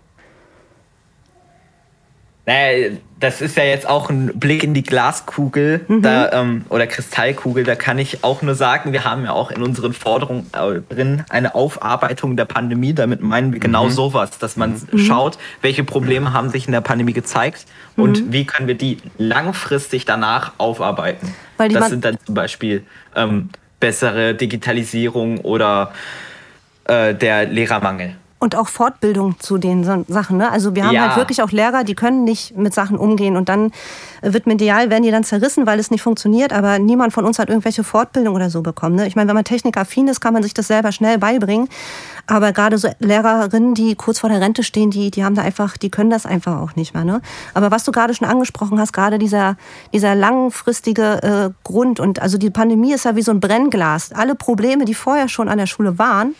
Naja, 2.47 2.91
das 3.19 3.41
ist 3.41 3.57
ja 3.57 3.65
jetzt 3.65 3.89
auch 3.89 4.09
ein 4.09 4.27
Blick 4.39 4.63
in 4.63 4.73
die 4.73 4.81
Glaskugel 4.81 5.81
mhm. 5.85 6.01
da, 6.01 6.31
ähm, 6.31 6.63
oder 6.69 6.87
Kristallkugel. 6.87 7.65
Da 7.65 7.75
kann 7.75 7.99
ich 7.99 8.23
auch 8.23 8.41
nur 8.41 8.55
sagen, 8.55 8.93
wir 8.93 9.03
haben 9.03 9.25
ja 9.25 9.33
auch 9.33 9.51
in 9.51 9.61
unseren 9.61 9.91
Forderungen 9.91 10.49
äh, 10.53 10.79
drin 10.93 11.25
eine 11.27 11.55
Aufarbeitung 11.55 12.37
der 12.37 12.45
Pandemie. 12.45 12.93
Damit 12.93 13.21
meinen 13.21 13.51
wir 13.51 13.59
genau 13.59 13.85
mhm. 13.87 13.91
sowas, 13.91 14.39
dass 14.39 14.55
man 14.55 14.81
mhm. 14.91 14.97
schaut, 14.97 15.37
welche 15.61 15.83
Probleme 15.83 16.31
haben 16.31 16.49
sich 16.49 16.67
in 16.67 16.71
der 16.71 16.79
Pandemie 16.79 17.11
gezeigt 17.11 17.65
und 17.97 18.25
mhm. 18.25 18.31
wie 18.31 18.45
können 18.45 18.69
wir 18.69 18.75
die 18.75 18.99
langfristig 19.17 20.05
danach 20.05 20.53
aufarbeiten. 20.57 21.33
das 21.57 21.89
sind 21.89 22.05
dann 22.05 22.17
zum 22.25 22.33
Beispiel 22.33 22.85
ähm, 23.13 23.49
bessere 23.81 24.35
Digitalisierung 24.35 25.39
oder 25.39 25.91
äh, 26.85 27.13
der 27.13 27.45
Lehrermangel 27.45 28.15
und 28.39 28.55
auch 28.55 28.67
Fortbildung 28.67 29.39
zu 29.39 29.57
den 29.57 29.83
Sachen. 30.07 30.37
Ne? 30.37 30.51
Also 30.51 30.75
wir 30.75 30.85
haben 30.85 30.93
ja. 30.93 31.07
halt 31.07 31.17
wirklich 31.17 31.41
auch 31.41 31.51
Lehrer, 31.51 31.83
die 31.83 31.95
können 31.95 32.23
nicht 32.23 32.55
mit 32.55 32.73
Sachen 32.73 32.97
umgehen 32.97 33.35
und 33.35 33.49
dann 33.49 33.71
wird 34.21 34.45
medial, 34.45 34.91
werden 34.91 35.03
die 35.03 35.11
dann 35.11 35.23
zerrissen, 35.23 35.65
weil 35.65 35.79
es 35.79 35.89
nicht 35.89 36.01
funktioniert, 36.01 36.53
aber 36.53 36.77
niemand 36.77 37.13
von 37.13 37.25
uns 37.25 37.39
hat 37.39 37.49
irgendwelche 37.49 37.83
Fortbildung 37.83 38.35
oder 38.35 38.51
so 38.51 38.61
bekommen. 38.61 38.95
Ne? 38.95 39.07
Ich 39.07 39.15
meine, 39.15 39.27
wenn 39.27 39.35
man 39.35 39.43
technikaffin 39.43 40.07
ist, 40.07 40.19
kann 40.19 40.33
man 40.33 40.43
sich 40.43 40.53
das 40.53 40.67
selber 40.67 40.91
schnell 40.91 41.17
beibringen, 41.17 41.67
aber 42.27 42.51
gerade 42.51 42.77
so 42.77 42.89
Lehrerinnen, 42.99 43.73
die 43.73 43.95
kurz 43.95 44.19
vor 44.19 44.29
der 44.29 44.39
Rente 44.39 44.61
stehen, 44.61 44.91
die, 44.91 45.09
die 45.09 45.23
haben 45.23 45.33
da 45.33 45.41
einfach, 45.41 45.77
die 45.77 45.89
können 45.89 46.11
das 46.11 46.27
einfach 46.27 46.61
auch 46.61 46.75
nicht 46.75 46.93
mehr. 46.93 47.05
Ne? 47.05 47.21
Aber 47.55 47.71
was 47.71 47.85
du 47.85 47.91
gerade 47.91 48.13
schon 48.13 48.27
angesprochen 48.27 48.79
hast, 48.79 48.93
gerade 48.93 49.17
dieser, 49.17 49.57
dieser 49.93 50.13
langfristige 50.13 51.23
äh, 51.23 51.49
Grund 51.63 51.99
und 51.99 52.21
also 52.21 52.37
die 52.37 52.51
Pandemie 52.51 52.93
ist 52.93 53.05
ja 53.05 53.15
wie 53.15 53.21
so 53.23 53.31
ein 53.31 53.39
Brennglas. 53.39 54.11
Alle 54.11 54.35
Probleme, 54.35 54.85
die 54.85 54.93
vorher 54.93 55.27
schon 55.27 55.49
an 55.49 55.57
der 55.57 55.67
Schule 55.67 55.97
waren, 55.97 56.35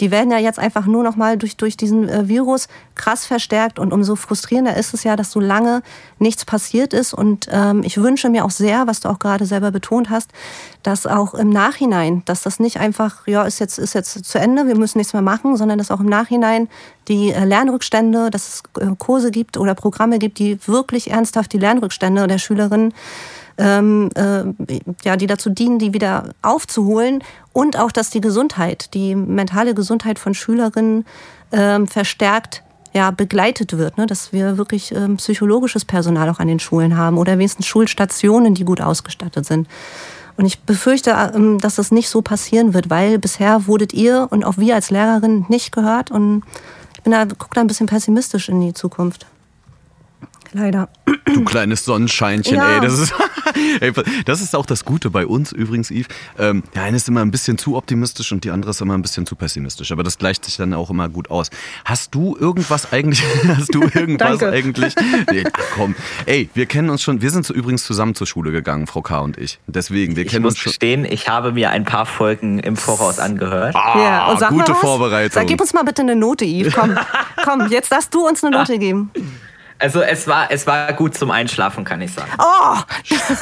die 0.00 0.10
werden 0.10 0.30
ja 0.30 0.38
jetzt 0.38 0.58
einfach 0.58 0.86
nur 0.86 1.02
noch 1.02 1.16
mal 1.16 1.36
durch, 1.42 1.56
durch 1.56 1.76
diesen 1.76 2.08
äh, 2.08 2.28
Virus 2.28 2.68
krass 2.94 3.26
verstärkt. 3.26 3.78
Und 3.78 3.92
umso 3.92 4.16
frustrierender 4.16 4.76
ist 4.76 4.94
es 4.94 5.04
ja, 5.04 5.16
dass 5.16 5.30
so 5.30 5.40
lange 5.40 5.82
nichts 6.18 6.44
passiert 6.44 6.92
ist. 6.92 7.12
Und 7.12 7.48
ähm, 7.50 7.82
ich 7.84 7.98
wünsche 7.98 8.30
mir 8.30 8.44
auch 8.44 8.50
sehr, 8.50 8.86
was 8.86 9.00
du 9.00 9.08
auch 9.08 9.18
gerade 9.18 9.46
selber 9.46 9.70
betont 9.70 10.10
hast, 10.10 10.30
dass 10.82 11.06
auch 11.06 11.34
im 11.34 11.50
Nachhinein, 11.50 12.22
dass 12.24 12.42
das 12.42 12.60
nicht 12.60 12.78
einfach, 12.78 13.26
ja, 13.26 13.44
ist 13.44 13.58
jetzt, 13.58 13.78
ist 13.78 13.94
jetzt 13.94 14.24
zu 14.24 14.38
Ende, 14.38 14.66
wir 14.66 14.76
müssen 14.76 14.98
nichts 14.98 15.12
mehr 15.12 15.22
machen, 15.22 15.56
sondern 15.56 15.78
dass 15.78 15.90
auch 15.90 16.00
im 16.00 16.06
Nachhinein 16.06 16.68
die 17.08 17.30
äh, 17.30 17.44
Lernrückstände, 17.44 18.30
dass 18.30 18.48
es 18.48 18.62
äh, 18.80 18.94
Kurse 18.98 19.30
gibt 19.30 19.56
oder 19.56 19.74
Programme 19.74 20.18
gibt, 20.18 20.38
die 20.38 20.58
wirklich 20.66 21.10
ernsthaft 21.10 21.52
die 21.52 21.58
Lernrückstände 21.58 22.26
der 22.26 22.38
Schülerinnen 22.38 22.94
ähm, 23.58 24.10
äh, 24.14 24.44
ja, 25.04 25.16
die 25.16 25.26
dazu 25.26 25.50
dienen, 25.50 25.78
die 25.78 25.94
wieder 25.94 26.30
aufzuholen 26.42 27.22
und 27.52 27.78
auch, 27.78 27.92
dass 27.92 28.10
die 28.10 28.20
Gesundheit, 28.20 28.94
die 28.94 29.14
mentale 29.14 29.74
Gesundheit 29.74 30.18
von 30.18 30.34
Schülerinnen 30.34 31.04
ähm, 31.52 31.86
verstärkt 31.86 32.62
ja, 32.94 33.10
begleitet 33.10 33.76
wird, 33.76 33.96
ne? 33.96 34.06
dass 34.06 34.32
wir 34.32 34.58
wirklich 34.58 34.94
ähm, 34.94 35.16
psychologisches 35.16 35.84
Personal 35.84 36.28
auch 36.28 36.40
an 36.40 36.48
den 36.48 36.60
Schulen 36.60 36.96
haben 36.96 37.16
oder 37.16 37.38
wenigstens 37.38 37.66
Schulstationen, 37.66 38.54
die 38.54 38.64
gut 38.64 38.80
ausgestattet 38.80 39.46
sind. 39.46 39.66
Und 40.36 40.46
ich 40.46 40.60
befürchte, 40.60 41.10
ähm, 41.34 41.58
dass 41.58 41.76
das 41.76 41.90
nicht 41.90 42.08
so 42.08 42.22
passieren 42.22 42.74
wird, 42.74 42.90
weil 42.90 43.18
bisher 43.18 43.66
wurdet 43.66 43.92
ihr 43.92 44.28
und 44.30 44.44
auch 44.44 44.58
wir 44.58 44.74
als 44.74 44.90
Lehrerin 44.90 45.46
nicht 45.48 45.72
gehört 45.72 46.10
und 46.10 46.42
ich 46.94 47.02
bin 47.02 47.12
da, 47.12 47.24
gucke 47.24 47.54
da 47.54 47.62
ein 47.62 47.66
bisschen 47.66 47.86
pessimistisch 47.86 48.48
in 48.48 48.60
die 48.60 48.74
Zukunft 48.74 49.26
leider. 50.52 50.88
Du 51.24 51.44
kleines 51.44 51.84
Sonnenscheinchen, 51.84 52.56
ja. 52.56 52.76
ey. 52.76 52.80
Das 52.80 52.98
ist, 52.98 53.14
ey, 53.80 53.92
das 54.24 54.40
ist 54.40 54.54
auch 54.54 54.66
das 54.66 54.84
Gute 54.84 55.10
bei 55.10 55.26
uns 55.26 55.52
übrigens, 55.52 55.90
Yves. 55.90 56.08
Ähm, 56.38 56.62
der 56.74 56.82
eine 56.82 56.96
ist 56.96 57.08
immer 57.08 57.20
ein 57.20 57.30
bisschen 57.30 57.58
zu 57.58 57.76
optimistisch 57.76 58.32
und 58.32 58.44
die 58.44 58.50
andere 58.50 58.70
ist 58.70 58.80
immer 58.80 58.94
ein 58.94 59.02
bisschen 59.02 59.26
zu 59.26 59.36
pessimistisch. 59.36 59.92
Aber 59.92 60.02
das 60.02 60.18
gleicht 60.18 60.44
sich 60.44 60.56
dann 60.56 60.74
auch 60.74 60.90
immer 60.90 61.08
gut 61.08 61.30
aus. 61.30 61.50
Hast 61.84 62.14
du 62.14 62.36
irgendwas 62.38 62.92
eigentlich? 62.92 63.22
Hast 63.48 63.74
du 63.74 63.82
irgendwas 63.82 64.42
eigentlich? 64.42 64.94
Nee, 65.30 65.44
ach 65.52 65.62
komm. 65.74 65.94
Ey, 66.26 66.50
wir 66.54 66.66
kennen 66.66 66.90
uns 66.90 67.02
schon. 67.02 67.22
Wir 67.22 67.30
sind 67.30 67.46
so 67.46 67.54
übrigens 67.54 67.84
zusammen 67.84 68.14
zur 68.14 68.26
Schule 68.26 68.52
gegangen, 68.52 68.86
Frau 68.86 69.02
K. 69.02 69.20
und 69.20 69.38
ich. 69.38 69.58
Deswegen, 69.66 70.16
wir 70.16 70.24
ich 70.24 70.30
kennen 70.30 70.44
uns 70.44 70.58
schon. 70.58 70.70
Gestehen, 70.70 71.04
ich 71.04 71.28
habe 71.28 71.52
mir 71.52 71.70
ein 71.70 71.84
paar 71.84 72.06
Folgen 72.06 72.58
im 72.58 72.76
Voraus 72.76 73.18
angehört. 73.18 73.74
Ah, 73.74 73.98
ja, 73.98 74.26
und 74.26 74.38
sag 74.38 74.50
gute 74.50 74.74
Vorbereitung. 74.74 75.32
Sag, 75.32 75.46
gib 75.46 75.60
uns 75.60 75.72
mal 75.72 75.82
bitte 75.82 76.02
eine 76.02 76.16
Note, 76.16 76.44
Yves. 76.44 76.74
Komm, 76.74 76.96
komm, 77.44 77.68
jetzt 77.68 77.92
darfst 77.92 78.12
du 78.14 78.26
uns 78.26 78.42
eine 78.44 78.56
Note 78.56 78.78
geben. 78.78 79.10
Also 79.82 80.00
es 80.00 80.28
war, 80.28 80.48
es 80.52 80.64
war 80.68 80.92
gut 80.92 81.16
zum 81.16 81.32
Einschlafen, 81.32 81.84
kann 81.84 82.00
ich 82.00 82.12
sagen. 82.12 82.30
Oh! 82.38 82.76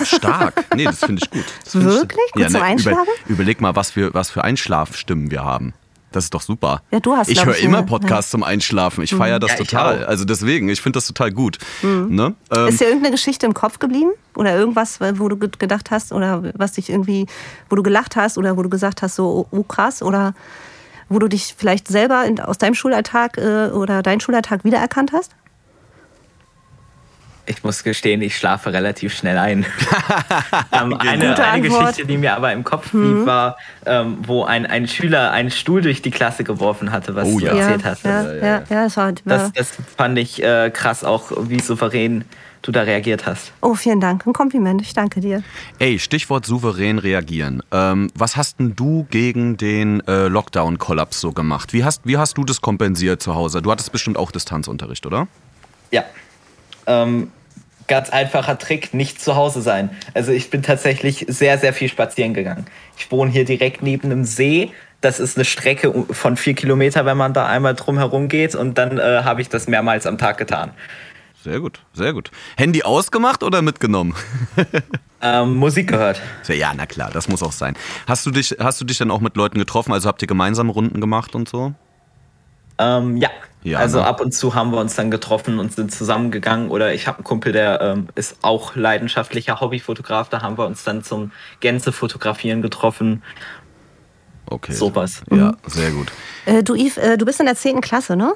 Stark. 0.05 0.65
Nee, 0.75 0.85
das 0.85 1.01
finde 1.01 1.21
ich 1.23 1.31
gut. 1.31 1.45
Find 1.67 1.85
Wirklich? 1.85 2.21
Ich, 2.29 2.33
gut 2.33 2.43
ja, 2.43 2.49
zum 2.49 2.61
ne, 2.61 2.67
Einschlafen? 2.67 3.13
Über, 3.27 3.35
überleg 3.35 3.61
mal, 3.61 3.77
was 3.77 3.91
für, 3.91 4.15
was 4.15 4.31
für 4.31 4.43
Einschlafstimmen 4.43 5.31
wir 5.31 5.45
haben. 5.45 5.75
Das 6.13 6.25
ist 6.25 6.35
doch 6.35 6.41
super. 6.41 6.83
Ja, 6.91 6.99
du 6.99 7.15
hast 7.15 7.29
Ich 7.29 7.45
höre 7.45 7.59
immer 7.59 7.83
Podcasts 7.83 8.33
ja. 8.33 8.39
zum 8.39 8.43
Einschlafen. 8.43 9.05
Ich 9.05 9.15
feiere 9.15 9.39
das 9.39 9.51
ja, 9.51 9.57
total. 9.59 10.07
Also 10.07 10.25
deswegen, 10.25 10.71
ich 10.71 10.81
finde 10.81 10.97
das 10.97 11.07
total 11.07 11.31
gut. 11.31 11.59
Mhm. 11.83 12.09
Ne? 12.09 12.35
Ähm, 12.57 12.69
ist 12.69 12.81
dir 12.81 12.87
irgendeine 12.87 13.13
Geschichte 13.13 13.45
im 13.45 13.53
Kopf 13.53 13.79
geblieben? 13.79 14.11
Oder 14.35 14.57
irgendwas, 14.57 14.99
wo 15.01 15.29
du 15.29 15.37
gedacht 15.37 15.91
hast 15.91 16.11
oder 16.11 16.43
was 16.55 16.73
dich 16.73 16.89
irgendwie, 16.89 17.27
wo 17.69 17.77
du 17.77 17.83
gelacht 17.83 18.17
hast 18.17 18.39
oder 18.39 18.57
wo 18.57 18.63
du 18.63 18.71
gesagt 18.71 19.03
hast, 19.03 19.17
so, 19.17 19.47
oh, 19.53 19.57
oh 19.57 19.63
krass, 19.63 20.03
oder 20.03 20.35
wo 21.11 21.19
du 21.19 21.29
dich 21.29 21.55
vielleicht 21.59 21.89
selber 21.89 22.25
in, 22.25 22.41
aus 22.41 22.57
deinem 22.57 22.75
Schulalltag 22.75 23.37
äh, 23.37 23.71
oder 23.71 24.03
deinen 24.03 24.21
Schulalltag 24.21 24.65
wiedererkannt 24.65 25.13
hast? 25.13 25.33
Ich 27.51 27.65
muss 27.65 27.83
gestehen, 27.83 28.23
ich 28.23 28.37
schlafe 28.37 28.73
relativ 28.73 29.13
schnell 29.13 29.37
ein. 29.37 29.67
ähm, 30.73 30.95
eine, 30.95 31.37
eine 31.37 31.69
Geschichte, 31.69 32.07
die 32.07 32.17
mir 32.17 32.37
aber 32.37 32.53
im 32.53 32.63
Kopf 32.63 32.93
blieb, 32.93 33.03
mhm. 33.03 33.27
war, 33.27 33.57
ähm, 33.87 34.19
wo 34.25 34.45
ein, 34.45 34.67
ein 34.67 34.87
Schüler 34.87 35.33
einen 35.33 35.51
Stuhl 35.51 35.83
durch 35.83 36.01
die 36.01 36.13
Klasse 36.13 36.45
geworfen 36.45 36.93
hatte, 36.93 37.17
was 37.17 37.27
oh, 37.27 37.41
du 37.41 37.47
ja. 37.47 37.57
erzählt 37.57 37.85
hast. 37.85 38.05
Ja, 38.05 38.23
ja, 38.23 38.35
ja, 38.35 38.63
ja 38.71 38.85
das, 38.85 38.97
war, 38.97 39.13
das, 39.25 39.53
das 39.53 39.73
fand 39.97 40.17
ich 40.19 40.41
äh, 40.41 40.71
krass, 40.73 41.03
auch 41.03 41.33
wie 41.49 41.59
souverän 41.59 42.25
du 42.63 42.71
da 42.71 42.83
reagiert 42.83 43.27
hast. 43.27 43.53
Oh, 43.63 43.75
vielen 43.75 43.99
Dank. 43.99 44.25
Ein 44.29 44.33
Kompliment. 44.33 44.81
Ich 44.83 44.93
danke 44.93 45.21
dir. 45.21 45.43
Ey, 45.81 45.99
Stichwort 45.99 46.47
souverän 46.47 46.99
reagieren. 46.99 47.65
Ähm, 47.73 48.13
was 48.15 48.37
hast 48.37 48.61
denn 48.61 48.77
du 48.77 49.09
gegen 49.11 49.57
den 49.57 50.07
äh, 50.07 50.29
Lockdown-Kollaps 50.29 51.21
so 51.21 51.33
gemacht? 51.33 51.73
Wie 51.73 51.83
hast, 51.83 52.03
wie 52.05 52.17
hast 52.17 52.39
du 52.39 52.45
das 52.45 52.61
kompensiert 52.61 53.21
zu 53.21 53.35
Hause? 53.35 53.61
Du 53.61 53.73
hattest 53.73 53.91
bestimmt 53.91 54.19
auch 54.19 54.31
Distanzunterricht, 54.31 55.05
oder? 55.05 55.27
Ja. 55.91 56.05
Ähm, 56.87 57.33
ganz 57.91 58.09
einfacher 58.09 58.57
Trick, 58.57 58.95
nicht 58.95 59.21
zu 59.21 59.35
Hause 59.35 59.61
sein. 59.61 59.91
Also 60.15 60.33
ich 60.33 60.49
bin 60.49 60.63
tatsächlich 60.63 61.27
sehr, 61.29 61.59
sehr 61.59 61.75
viel 61.75 61.89
spazieren 61.89 62.33
gegangen. 62.33 62.65
Ich 62.97 63.11
wohne 63.11 63.31
hier 63.31 63.45
direkt 63.45 63.83
neben 63.83 64.11
einem 64.11 64.25
See. 64.25 64.71
Das 65.01 65.19
ist 65.19 65.37
eine 65.37 65.45
Strecke 65.45 66.07
von 66.11 66.37
vier 66.37 66.55
Kilometer, 66.55 67.05
wenn 67.05 67.17
man 67.17 67.35
da 67.35 67.47
einmal 67.47 67.75
drum 67.75 67.99
herum 67.99 68.29
geht. 68.29 68.55
Und 68.55 68.79
dann 68.79 68.99
äh, 68.99 69.23
habe 69.25 69.43
ich 69.43 69.49
das 69.49 69.67
mehrmals 69.67 70.07
am 70.07 70.19
Tag 70.19 70.39
getan. 70.39 70.71
Sehr 71.43 71.59
gut, 71.59 71.81
sehr 71.93 72.13
gut. 72.13 72.31
Handy 72.57 72.85
ausgemacht 72.85 73.43
oder 73.43 73.61
mitgenommen? 73.61 74.15
ähm, 75.23 75.57
Musik 75.57 75.89
gehört. 75.89 76.21
Ja, 76.47 76.73
na 76.77 76.87
klar, 76.87 77.11
das 77.13 77.29
muss 77.29 77.43
auch 77.43 77.53
sein. 77.53 77.77
Hast 78.07 78.25
du 78.25 78.31
dich, 78.31 78.57
hast 78.61 78.81
du 78.81 78.85
dich 78.85 78.99
dann 78.99 79.11
auch 79.11 79.21
mit 79.21 79.37
Leuten 79.37 79.59
getroffen? 79.59 79.93
Also 79.93 80.09
habt 80.09 80.23
ihr 80.23 80.29
gemeinsame 80.29 80.71
Runden 80.71 81.01
gemacht 81.01 81.35
und 81.35 81.49
so? 81.49 81.73
Ähm, 82.79 83.17
ja. 83.17 83.31
Ja. 83.63 83.79
Also 83.79 83.99
ne? 83.99 84.07
ab 84.07 84.21
und 84.21 84.33
zu 84.33 84.55
haben 84.55 84.73
wir 84.73 84.79
uns 84.79 84.97
dann 84.97 85.11
getroffen 85.11 85.59
und 85.59 85.73
sind 85.73 85.93
zusammengegangen. 85.93 86.71
Oder 86.71 86.95
ich 86.95 87.07
habe 87.07 87.19
einen 87.19 87.25
Kumpel, 87.25 87.53
der 87.53 87.81
ähm, 87.81 88.09
ist 88.15 88.39
auch 88.43 88.75
leidenschaftlicher 88.75 89.61
Hobbyfotograf. 89.61 90.29
Da 90.29 90.43
haben 90.43 90.57
wir 90.57 90.67
uns 90.67 90.85
dann 90.85 91.05
zum 91.05 91.33
Gänsefotografieren 91.61 92.63
getroffen. 92.63 93.23
Okay. 94.47 94.73
Sowas. 94.73 95.23
Ja, 95.31 95.53
mhm. 95.53 95.57
sehr 95.67 95.91
gut. 95.91 96.11
Äh, 96.47 96.63
du, 96.63 96.75
Yves, 96.75 96.97
äh, 96.97 97.19
du 97.19 97.25
bist 97.25 97.41
in 97.41 97.47
der 97.47 97.55
10. 97.55 97.81
Klasse, 97.81 98.17
ne? 98.17 98.35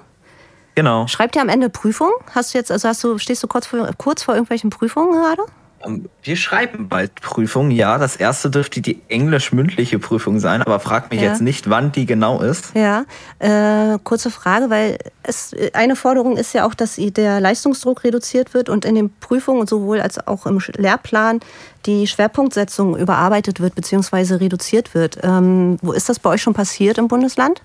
Genau. 0.74 1.06
Schreibt 1.06 1.36
ihr 1.36 1.42
am 1.42 1.48
Ende 1.48 1.70
Prüfung? 1.70 2.10
Hast 2.34 2.52
du 2.52 2.58
jetzt, 2.58 2.70
also 2.70 2.88
hast 2.88 3.02
du, 3.02 3.18
stehst 3.18 3.42
du 3.42 3.46
kurz 3.46 3.66
vor, 3.66 3.88
kurz 3.96 4.22
vor 4.22 4.34
irgendwelchen 4.34 4.70
Prüfungen 4.70 5.12
gerade? 5.12 5.42
Ähm, 5.84 6.08
wir 6.22 6.36
schreiben 6.36 6.88
bald 6.88 7.14
Prüfungen, 7.16 7.70
ja. 7.70 7.98
Das 7.98 8.16
erste 8.16 8.50
dürfte 8.50 8.80
die 8.80 9.00
englisch-mündliche 9.08 9.98
Prüfung 9.98 10.40
sein, 10.40 10.62
aber 10.62 10.80
frag 10.80 11.10
mich 11.10 11.20
ja. 11.20 11.30
jetzt 11.30 11.40
nicht, 11.40 11.68
wann 11.68 11.92
die 11.92 12.06
genau 12.06 12.40
ist. 12.40 12.72
Ja, 12.74 13.04
äh, 13.38 13.98
kurze 14.02 14.30
Frage, 14.30 14.70
weil 14.70 14.98
es, 15.22 15.54
eine 15.72 15.96
Forderung 15.96 16.36
ist 16.36 16.52
ja 16.54 16.66
auch, 16.66 16.74
dass 16.74 16.96
der 16.96 17.40
Leistungsdruck 17.40 18.04
reduziert 18.04 18.54
wird 18.54 18.68
und 18.68 18.84
in 18.84 18.94
den 18.94 19.12
Prüfungen 19.20 19.66
sowohl 19.66 20.00
als 20.00 20.26
auch 20.26 20.46
im 20.46 20.60
Lehrplan 20.76 21.40
die 21.86 22.06
Schwerpunktsetzung 22.06 22.96
überarbeitet 22.96 23.60
wird 23.60 23.74
bzw. 23.74 24.36
reduziert 24.36 24.94
wird. 24.94 25.18
Ähm, 25.22 25.78
wo 25.82 25.92
ist 25.92 26.08
das 26.08 26.18
bei 26.18 26.30
euch 26.30 26.42
schon 26.42 26.54
passiert 26.54 26.98
im 26.98 27.08
Bundesland? 27.08 27.60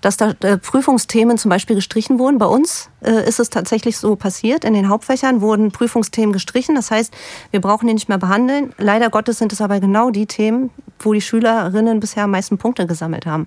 Dass 0.00 0.16
da 0.16 0.32
äh, 0.40 0.56
Prüfungsthemen 0.56 1.38
zum 1.38 1.50
Beispiel 1.50 1.76
gestrichen 1.76 2.18
wurden. 2.18 2.38
Bei 2.38 2.46
uns 2.46 2.90
äh, 3.02 3.28
ist 3.28 3.40
es 3.40 3.50
tatsächlich 3.50 3.98
so 3.98 4.16
passiert. 4.16 4.64
In 4.64 4.74
den 4.74 4.88
Hauptfächern 4.88 5.40
wurden 5.40 5.72
Prüfungsthemen 5.72 6.32
gestrichen. 6.32 6.74
Das 6.74 6.90
heißt, 6.90 7.12
wir 7.50 7.60
brauchen 7.60 7.86
die 7.86 7.94
nicht 7.94 8.08
mehr 8.08 8.18
behandeln. 8.18 8.72
Leider 8.78 9.10
Gottes 9.10 9.38
sind 9.38 9.52
es 9.52 9.60
aber 9.60 9.80
genau 9.80 10.10
die 10.10 10.26
Themen, 10.26 10.70
wo 10.98 11.12
die 11.12 11.20
Schülerinnen 11.20 12.00
bisher 12.00 12.24
am 12.24 12.30
meisten 12.30 12.58
Punkte 12.58 12.86
gesammelt 12.86 13.26
haben. 13.26 13.46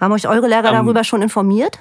Haben 0.00 0.12
euch 0.12 0.28
eure 0.28 0.48
Lehrer 0.48 0.68
ähm, 0.68 0.74
darüber 0.74 1.04
schon 1.04 1.22
informiert? 1.22 1.78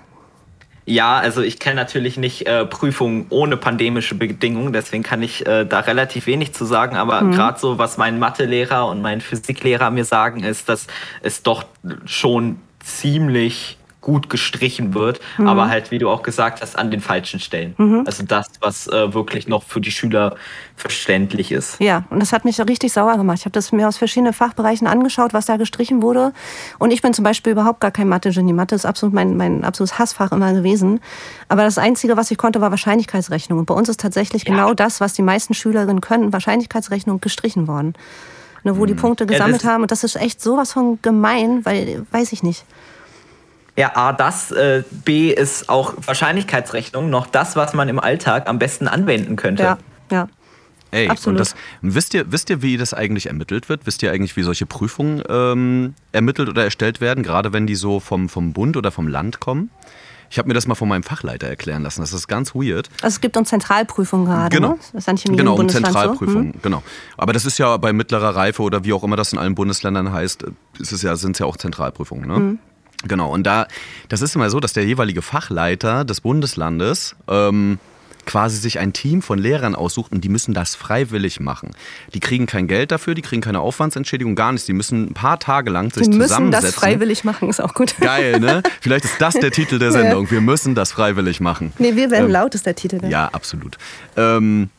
Ja, 0.85 1.19
also 1.19 1.41
ich 1.43 1.59
kenne 1.59 1.75
natürlich 1.75 2.17
nicht 2.17 2.47
äh, 2.47 2.65
Prüfungen 2.65 3.27
ohne 3.29 3.57
pandemische 3.57 4.15
Bedingungen, 4.15 4.73
deswegen 4.73 5.03
kann 5.03 5.21
ich 5.21 5.45
äh, 5.45 5.63
da 5.63 5.81
relativ 5.81 6.25
wenig 6.25 6.53
zu 6.53 6.65
sagen. 6.65 6.97
Aber 6.97 7.21
mhm. 7.21 7.31
gerade 7.31 7.59
so, 7.59 7.77
was 7.77 7.97
mein 7.97 8.17
Mathelehrer 8.17 8.87
und 8.87 9.03
mein 9.03 9.21
Physiklehrer 9.21 9.91
mir 9.91 10.03
sagen, 10.03 10.43
ist, 10.43 10.67
dass 10.67 10.87
es 11.21 11.43
doch 11.43 11.65
schon 12.05 12.59
ziemlich 12.97 13.77
gut 14.01 14.29
gestrichen 14.29 14.93
wird, 14.93 15.19
mhm. 15.37 15.47
aber 15.47 15.67
halt, 15.67 15.91
wie 15.91 15.97
du 15.97 16.09
auch 16.09 16.23
gesagt 16.23 16.61
hast, 16.61 16.77
an 16.77 16.89
den 16.89 17.01
falschen 17.01 17.39
Stellen. 17.39 17.75
Mhm. 17.77 18.03
Also 18.05 18.23
das, 18.23 18.47
was 18.61 18.87
äh, 18.87 19.13
wirklich 19.13 19.47
noch 19.47 19.63
für 19.63 19.81
die 19.81 19.91
Schüler 19.91 20.35
verständlich 20.75 21.51
ist. 21.51 21.79
Ja, 21.79 22.05
und 22.09 22.19
das 22.19 22.31
hat 22.31 22.45
mich 22.45 22.59
richtig 22.59 22.93
sauer 22.93 23.17
gemacht. 23.17 23.39
Ich 23.39 23.45
habe 23.45 23.51
das 23.51 23.71
mir 23.71 23.87
aus 23.87 23.97
verschiedenen 23.97 24.33
Fachbereichen 24.33 24.87
angeschaut, 24.87 25.33
was 25.33 25.45
da 25.45 25.57
gestrichen 25.57 26.01
wurde. 26.01 26.31
Und 26.79 26.91
ich 26.91 27.01
bin 27.01 27.13
zum 27.13 27.23
Beispiel 27.23 27.51
überhaupt 27.51 27.81
gar 27.81 27.91
kein 27.91 28.07
Mathe-Genie. 28.07 28.53
Mathe 28.53 28.73
ist 28.73 28.85
absolut 28.85 29.13
mein, 29.13 29.35
mein 29.35 29.65
absolutes 29.65 29.99
Hassfach 29.99 30.31
immer 30.31 30.53
gewesen. 30.53 31.01
Aber 31.49 31.63
das 31.63 31.77
Einzige, 31.77 32.15
was 32.15 32.31
ich 32.31 32.37
konnte, 32.37 32.61
war 32.61 32.71
Wahrscheinlichkeitsrechnung. 32.71 33.59
Und 33.59 33.65
bei 33.65 33.73
uns 33.73 33.89
ist 33.89 33.99
tatsächlich 33.99 34.45
ja. 34.45 34.51
genau 34.51 34.73
das, 34.73 35.01
was 35.01 35.13
die 35.13 35.23
meisten 35.23 35.53
Schülerinnen 35.53 35.99
können, 35.99 36.31
Wahrscheinlichkeitsrechnung 36.31 37.19
gestrichen 37.19 37.67
worden. 37.67 37.93
Ne, 38.63 38.77
wo 38.77 38.83
mhm. 38.83 38.87
die 38.87 38.93
Punkte 38.93 39.25
gesammelt 39.25 39.63
ja, 39.63 39.69
haben. 39.69 39.83
Und 39.83 39.91
das 39.91 40.03
ist 40.03 40.15
echt 40.15 40.41
sowas 40.41 40.73
von 40.73 40.99
gemein, 41.01 41.65
weil, 41.65 42.05
weiß 42.11 42.33
ich 42.33 42.43
nicht. 42.43 42.65
Ja, 43.77 43.95
A, 43.95 44.11
das, 44.11 44.51
äh, 44.51 44.83
B 45.05 45.31
ist 45.31 45.69
auch 45.69 45.93
Wahrscheinlichkeitsrechnung 46.05 47.09
noch 47.09 47.27
das, 47.27 47.55
was 47.55 47.73
man 47.73 47.87
im 47.87 47.99
Alltag 47.99 48.49
am 48.49 48.59
besten 48.59 48.89
anwenden 48.89 49.37
könnte. 49.37 49.63
Ja, 49.63 49.77
ja. 50.11 50.27
Ey, 50.91 51.07
Absolut. 51.07 51.39
und 51.39 51.39
das, 51.39 51.55
wisst, 51.81 52.13
ihr, 52.13 52.31
wisst 52.31 52.49
ihr, 52.49 52.61
wie 52.61 52.75
das 52.75 52.93
eigentlich 52.93 53.27
ermittelt 53.27 53.69
wird? 53.69 53.85
Wisst 53.85 54.01
ihr 54.01 54.11
eigentlich, 54.11 54.35
wie 54.35 54.43
solche 54.43 54.65
Prüfungen 54.65 55.21
ähm, 55.29 55.93
ermittelt 56.11 56.49
oder 56.49 56.63
erstellt 56.63 56.99
werden, 56.99 57.23
gerade 57.23 57.53
wenn 57.53 57.67
die 57.67 57.75
so 57.75 57.99
vom, 57.99 58.27
vom 58.27 58.53
Bund 58.53 58.75
oder 58.75 58.91
vom 58.91 59.07
Land 59.07 59.39
kommen? 59.39 59.69
Ich 60.29 60.37
habe 60.37 60.47
mir 60.47 60.53
das 60.53 60.67
mal 60.67 60.75
von 60.75 60.87
meinem 60.87 61.03
Fachleiter 61.03 61.47
erklären 61.47 61.83
lassen. 61.83 62.01
Das 62.01 62.13
ist 62.13 62.27
ganz 62.27 62.53
weird. 62.53 62.89
Also 63.01 63.15
es 63.15 63.21
gibt 63.21 63.35
uns 63.35 63.49
Zentralprüfungen 63.49 64.25
gerade. 64.25 64.55
Genau. 64.55 64.73
Ne? 64.73 64.79
Das 64.93 65.07
ist 65.07 65.25
genau, 65.25 65.55
um 65.55 65.69
Zentralprüfungen. 65.69 66.49
So. 66.49 66.53
Hm? 66.53 66.61
Genau. 66.61 66.83
Aber 67.17 67.33
das 67.33 67.45
ist 67.45 67.57
ja 67.57 67.75
bei 67.77 67.93
mittlerer 67.93 68.35
Reife 68.35 68.61
oder 68.61 68.83
wie 68.83 68.93
auch 68.93 69.03
immer 69.03 69.15
das 69.15 69.33
in 69.33 69.39
allen 69.39 69.55
Bundesländern 69.55 70.11
heißt, 70.11 70.45
ist 70.79 70.91
es 70.91 71.01
ja, 71.01 71.15
sind 71.15 71.31
es 71.31 71.39
ja 71.39 71.45
auch 71.45 71.57
Zentralprüfungen. 71.57 72.27
Ne? 72.27 72.35
Hm. 72.35 72.59
Genau, 73.07 73.31
und 73.31 73.43
da, 73.43 73.67
das 74.09 74.21
ist 74.21 74.35
immer 74.35 74.49
so, 74.49 74.59
dass 74.59 74.73
der 74.73 74.85
jeweilige 74.85 75.21
Fachleiter 75.21 76.03
des 76.03 76.19
Bundeslandes 76.19 77.15
ähm, 77.29 77.79
quasi 78.29 78.57
sich 78.57 78.77
ein 78.77 78.93
Team 78.93 79.23
von 79.23 79.39
Lehrern 79.39 79.73
aussucht 79.73 80.11
und 80.11 80.23
die 80.23 80.29
müssen 80.29 80.53
das 80.53 80.75
freiwillig 80.75 81.39
machen. 81.39 81.71
Die 82.13 82.19
kriegen 82.19 82.45
kein 82.45 82.67
Geld 82.67 82.91
dafür, 82.91 83.15
die 83.15 83.23
kriegen 83.23 83.41
keine 83.41 83.59
Aufwandsentschädigung, 83.59 84.35
gar 84.35 84.51
nichts. 84.51 84.67
Die 84.67 84.73
müssen 84.73 85.07
ein 85.07 85.13
paar 85.15 85.39
Tage 85.39 85.71
lang 85.71 85.91
sich 85.91 86.03
zusammensetzen. 86.05 86.37
Wir 86.37 86.39
müssen 86.39 86.51
das 86.51 86.75
freiwillig 86.75 87.23
machen, 87.23 87.49
ist 87.49 87.59
auch 87.59 87.73
gut. 87.73 87.95
Geil, 87.99 88.39
ne? 88.39 88.61
Vielleicht 88.81 89.05
ist 89.05 89.19
das 89.19 89.33
der 89.33 89.49
Titel 89.49 89.79
der 89.79 89.91
Sendung. 89.99 90.29
Wir 90.29 90.41
müssen 90.41 90.75
das 90.75 90.91
freiwillig 90.91 91.39
machen. 91.39 91.73
Nee, 91.79 91.95
wir 91.95 92.11
werden 92.11 92.25
ähm, 92.25 92.31
laut 92.31 92.53
ist 92.53 92.67
der 92.67 92.75
Titel. 92.75 92.99
Ne? 93.01 93.09
Ja, 93.09 93.29
absolut. 93.29 93.79
Ähm, 94.15 94.69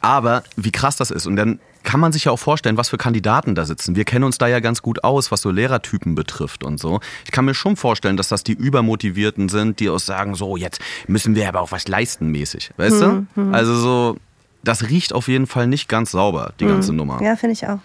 aber 0.00 0.42
wie 0.56 0.72
krass 0.72 0.96
das 0.96 1.10
ist. 1.10 1.26
Und 1.26 1.36
dann 1.36 1.60
kann 1.82 2.00
man 2.00 2.12
sich 2.12 2.24
ja 2.24 2.32
auch 2.32 2.38
vorstellen, 2.38 2.76
was 2.76 2.90
für 2.90 2.98
Kandidaten 2.98 3.54
da 3.54 3.64
sitzen. 3.64 3.96
Wir 3.96 4.04
kennen 4.04 4.24
uns 4.24 4.38
da 4.38 4.46
ja 4.46 4.60
ganz 4.60 4.82
gut 4.82 5.02
aus, 5.02 5.30
was 5.30 5.40
so 5.40 5.50
Lehrertypen 5.50 6.14
betrifft 6.14 6.62
und 6.62 6.78
so. 6.78 7.00
Ich 7.24 7.30
kann 7.30 7.44
mir 7.44 7.54
schon 7.54 7.76
vorstellen, 7.76 8.16
dass 8.16 8.28
das 8.28 8.44
die 8.44 8.52
Übermotivierten 8.52 9.48
sind, 9.48 9.80
die 9.80 9.88
auch 9.88 9.98
sagen, 9.98 10.34
so, 10.34 10.56
jetzt 10.56 10.80
müssen 11.06 11.34
wir 11.34 11.48
aber 11.48 11.60
auch 11.60 11.72
was 11.72 11.88
leisten 11.88 12.28
mäßig. 12.30 12.70
Weißt 12.76 13.00
hm, 13.00 13.28
du? 13.34 13.42
Hm. 13.42 13.54
Also 13.54 13.74
so, 13.76 14.16
das 14.62 14.88
riecht 14.90 15.14
auf 15.14 15.28
jeden 15.28 15.46
Fall 15.46 15.66
nicht 15.66 15.88
ganz 15.88 16.10
sauber, 16.10 16.52
die 16.60 16.66
ganze 16.66 16.92
Nummer. 16.92 17.22
Ja, 17.22 17.36
finde 17.36 17.54
ich 17.54 17.66
auch. 17.66 17.78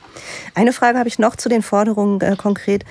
Eine 0.55 0.73
Frage 0.73 0.97
habe 0.97 1.07
ich 1.07 1.19
noch 1.19 1.35
zu 1.37 1.47
den 1.47 1.61
Forderungen 1.61 2.19
äh, 2.21 2.35
konkret. 2.35 2.83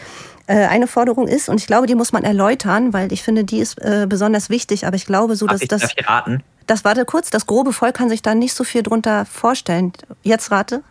Äh, 0.47 0.67
eine 0.67 0.87
Forderung 0.87 1.27
ist, 1.27 1.49
und 1.49 1.59
ich 1.59 1.67
glaube, 1.67 1.87
die 1.87 1.95
muss 1.95 2.13
man 2.13 2.23
erläutern, 2.23 2.93
weil 2.93 3.13
ich 3.13 3.23
finde, 3.23 3.45
die 3.45 3.61
ist 3.61 3.81
äh, 3.81 4.07
besonders 4.09 4.51
wichtig, 4.51 4.87
aber 4.87 4.97
ich 4.97 5.07
glaube 5.07 5.37
so, 5.37 5.47
dass 5.47 5.63
ich 5.63 5.69
das. 5.69 5.83
Darf 5.83 5.93
ich 5.97 6.09
raten? 6.09 6.43
Das 6.67 6.85
warte 6.85 7.05
kurz, 7.05 7.31
das 7.31 7.47
grobe 7.47 7.73
Volk 7.73 7.95
kann 7.95 8.09
sich 8.09 8.23
da 8.23 8.35
nicht 8.35 8.55
so 8.55 8.65
viel 8.65 8.83
drunter 8.83 9.25
vorstellen. 9.27 9.93
Jetzt 10.23 10.51
rate. 10.51 10.83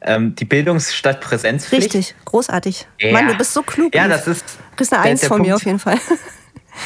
Ähm, 0.00 0.34
die 0.34 0.44
Bildungsstadtpräsenzpflicht. 0.44 1.94
Richtig, 1.94 2.14
großartig. 2.24 2.86
Ja. 3.00 3.12
Mann, 3.12 3.28
du 3.28 3.36
bist 3.36 3.54
so 3.54 3.62
klug. 3.62 3.94
Ja, 3.94 4.08
das 4.08 4.26
ist. 4.26 4.44
Du 4.70 4.76
kriegst 4.76 4.92
eine 4.92 5.02
Eins 5.02 5.20
von 5.22 5.38
Punkt, 5.38 5.46
mir 5.46 5.56
auf 5.56 5.64
jeden 5.64 5.78
Fall. 5.78 5.98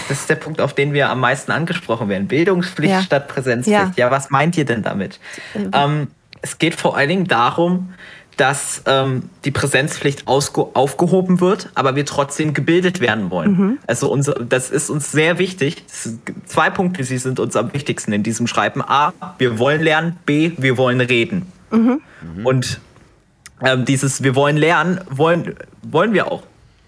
Das 0.08 0.20
ist 0.20 0.28
der 0.28 0.34
Punkt, 0.34 0.60
auf 0.60 0.74
den 0.74 0.92
wir 0.92 1.08
am 1.08 1.20
meisten 1.20 1.50
angesprochen 1.50 2.10
werden. 2.10 2.28
Bildungspflicht 2.28 2.92
ja. 2.92 3.00
statt 3.00 3.26
Präsenzpflicht. 3.26 3.96
Ja. 3.96 4.06
ja. 4.06 4.10
was 4.10 4.28
meint 4.28 4.54
ihr 4.58 4.66
denn 4.66 4.82
damit? 4.82 5.18
Äh, 5.54 5.60
ähm, 5.72 6.08
es 6.42 6.58
geht 6.58 6.74
vor 6.74 6.96
allen 6.96 7.08
Dingen 7.08 7.26
darum, 7.26 7.94
dass 8.38 8.82
ähm, 8.86 9.30
die 9.44 9.50
Präsenzpflicht 9.50 10.26
aufgehoben 10.26 11.40
wird, 11.40 11.70
aber 11.74 11.96
wir 11.96 12.06
trotzdem 12.06 12.54
gebildet 12.54 13.00
werden 13.00 13.30
wollen. 13.30 13.50
Mhm. 13.50 13.78
Also 13.86 14.10
unser, 14.10 14.34
das 14.34 14.70
ist 14.70 14.90
uns 14.90 15.12
sehr 15.12 15.38
wichtig. 15.38 15.84
Zwei 16.46 16.70
Punkte, 16.70 17.04
sie 17.04 17.18
sind 17.18 17.40
uns 17.40 17.56
am 17.56 17.72
wichtigsten 17.74 18.12
in 18.12 18.22
diesem 18.22 18.46
Schreiben. 18.46 18.80
A, 18.80 19.12
wir 19.38 19.58
wollen 19.58 19.82
lernen. 19.82 20.16
B, 20.24 20.52
wir 20.56 20.78
wollen 20.78 21.00
reden. 21.00 21.52
Mhm. 21.70 22.00
Und 22.44 22.80
ähm, 23.60 23.84
dieses 23.84 24.22
Wir 24.22 24.34
wollen 24.34 24.56
lernen, 24.56 25.00
wollen, 25.10 25.56
wollen 25.82 26.12
wir 26.12 26.30
auch. 26.30 26.44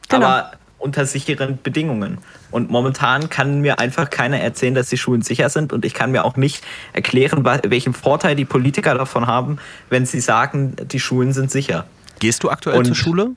Genau. 0.09 0.27
Aber 0.27 0.53
unter 0.81 1.07
sicheren 1.07 1.59
Bedingungen. 1.63 2.19
Und 2.51 2.71
momentan 2.71 3.29
kann 3.29 3.61
mir 3.61 3.79
einfach 3.79 4.11
keiner 4.11 4.41
erzählen, 4.41 4.75
dass 4.75 4.89
die 4.89 4.99
Schulen 4.99 5.23
sicher 5.23 5.49
sind. 5.51 5.73
Und 5.73 5.85
ich 5.85 5.95
kann 5.95 6.11
mir 6.11 6.25
auch 6.25 6.37
nicht 6.37 6.65
erklären, 6.93 7.45
welchen 7.45 7.93
Vorteil 7.93 8.35
die 8.35 8.47
Politiker 8.47 8.95
davon 8.95 9.27
haben, 9.27 9.59
wenn 9.91 10.07
sie 10.07 10.21
sagen, 10.21 10.75
die 10.91 10.99
Schulen 10.99 11.33
sind 11.33 11.51
sicher. 11.51 11.87
Gehst 12.19 12.43
du 12.43 12.51
aktuell 12.51 12.79
Und 12.79 12.87
zur 12.87 12.97
Schule? 12.97 13.31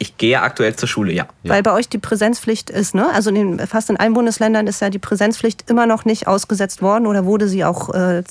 Ich 0.00 0.16
gehe 0.16 0.40
aktuell 0.40 0.76
zur 0.76 0.88
Schule, 0.88 1.12
ja. 1.12 1.26
Weil 1.42 1.62
bei 1.64 1.72
euch 1.72 1.88
die 1.88 1.98
Präsenzpflicht 1.98 2.70
ist, 2.70 2.94
ne? 2.94 3.08
Also 3.12 3.30
in 3.30 3.56
den, 3.56 3.66
fast 3.66 3.90
in 3.90 3.96
allen 3.96 4.14
Bundesländern 4.14 4.68
ist 4.68 4.80
ja 4.80 4.90
die 4.90 5.00
Präsenzpflicht 5.00 5.68
immer 5.68 5.86
noch 5.86 6.04
nicht 6.04 6.28
ausgesetzt 6.28 6.82
worden 6.82 7.04
oder 7.06 7.24
wurde 7.24 7.48
sie 7.48 7.64
auch 7.64 7.92
äh, 7.92 8.22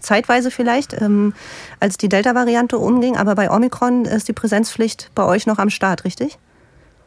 zeitweise 0.00 0.50
vielleicht, 0.50 1.00
ähm, 1.00 1.32
als 1.80 1.96
die 1.96 2.10
Delta-Variante 2.10 2.76
umging. 2.76 3.16
Aber 3.16 3.34
bei 3.36 3.50
Omikron 3.50 4.04
ist 4.04 4.28
die 4.28 4.34
Präsenzpflicht 4.34 5.10
bei 5.14 5.24
euch 5.24 5.46
noch 5.46 5.58
am 5.58 5.70
Start, 5.70 6.04
richtig? 6.04 6.36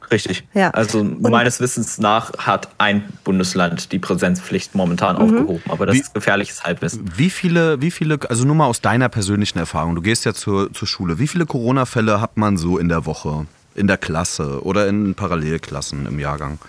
Richtig. 0.10 0.44
Ja. 0.54 0.70
Also 0.72 1.00
Und 1.00 1.22
meines 1.22 1.60
Wissens 1.60 1.98
nach 1.98 2.32
hat 2.38 2.70
ein 2.78 3.04
Bundesland 3.24 3.92
die 3.92 4.00
Präsenzpflicht 4.00 4.74
momentan 4.74 5.16
mhm. 5.18 5.22
aufgehoben, 5.22 5.64
aber 5.70 5.86
das 5.86 5.96
wie, 5.96 6.00
ist 6.00 6.14
gefährliches 6.14 6.64
Halbwissen. 6.64 7.10
Wie 7.16 7.30
viele, 7.30 7.82
wie 7.82 7.92
viele, 7.92 8.20
also 8.30 8.46
nur 8.46 8.56
mal 8.56 8.68
aus 8.68 8.82
deiner 8.82 9.10
persönlichen 9.10 9.60
Erfahrung, 9.60 9.96
du 9.96 10.02
gehst 10.02 10.26
ja 10.26 10.34
zur, 10.34 10.72
zur 10.74 10.88
Schule, 10.88 11.20
wie 11.20 11.28
viele 11.28 11.46
Corona-Fälle 11.46 12.22
hat 12.22 12.38
man 12.38 12.58
so 12.58 12.78
in 12.78 12.88
der 12.90 13.06
Woche? 13.06 13.48
in 13.78 13.88
der 13.88 13.98
Klasse 13.98 14.64
oder 14.66 14.88
in 14.88 15.16
Parallelklassen 15.16 16.08
im 16.08 16.20
Jahrgang? 16.20 16.60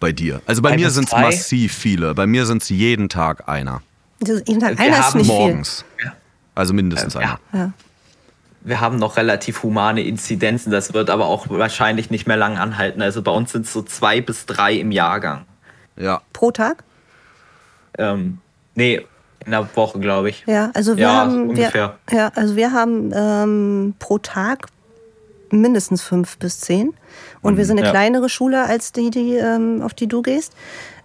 Bei 0.00 0.12
dir. 0.12 0.42
Also 0.46 0.62
bei 0.62 0.70
Ein 0.70 0.80
mir 0.80 0.90
sind 0.90 1.06
es 1.06 1.12
massiv 1.12 1.72
viele. 1.72 2.14
Bei 2.14 2.26
mir 2.26 2.44
sind 2.44 2.62
es 2.62 2.68
jeden 2.68 3.08
Tag 3.08 3.48
einer. 3.48 3.82
jeden 4.20 4.60
Tag 4.60 4.78
einer 4.78 4.98
ist 4.98 5.14
nicht 5.14 5.28
morgens. 5.28 5.84
Viel. 5.96 6.12
Also 6.56 6.74
mindestens 6.74 7.14
äh, 7.14 7.18
einer. 7.18 7.40
Ja. 7.52 7.72
Wir 8.64 8.80
haben 8.80 8.96
noch 8.96 9.16
relativ 9.16 9.62
humane 9.62 10.02
Inzidenzen, 10.02 10.70
das 10.70 10.94
wird 10.94 11.10
aber 11.10 11.26
auch 11.26 11.48
wahrscheinlich 11.48 12.10
nicht 12.10 12.26
mehr 12.26 12.36
lang 12.36 12.58
anhalten. 12.58 13.02
Also 13.02 13.22
bei 13.22 13.32
uns 13.32 13.52
sind 13.52 13.66
es 13.66 13.72
so 13.72 13.82
zwei 13.82 14.20
bis 14.20 14.46
drei 14.46 14.74
im 14.74 14.92
Jahrgang. 14.92 15.46
Ja. 15.96 16.22
Pro 16.32 16.50
Tag? 16.52 16.84
Ähm, 17.98 18.38
nee, 18.74 19.04
in 19.44 19.50
der 19.50 19.68
Woche, 19.74 19.98
glaube 19.98 20.30
ich. 20.30 20.44
Ja, 20.46 20.70
also 20.74 20.96
wir 20.96 21.04
ja, 21.04 21.14
haben 21.14 21.50
ungefähr. 21.50 21.98
Wir, 22.08 22.16
ja, 22.16 22.32
also 22.34 22.56
wir 22.56 22.72
haben 22.72 23.12
ähm, 23.14 23.94
pro 23.98 24.18
Tag 24.18 24.68
mindestens 25.50 26.02
fünf 26.02 26.38
bis 26.38 26.60
zehn. 26.60 26.94
Und 27.42 27.56
wir 27.56 27.64
mhm, 27.64 27.66
sind 27.66 27.78
eine 27.78 27.86
ja. 27.86 27.92
kleinere 27.92 28.28
Schule 28.28 28.64
als 28.64 28.92
die, 28.92 29.10
die 29.10 29.34
ähm, 29.34 29.82
auf 29.82 29.94
die 29.94 30.06
du 30.06 30.22
gehst. 30.22 30.54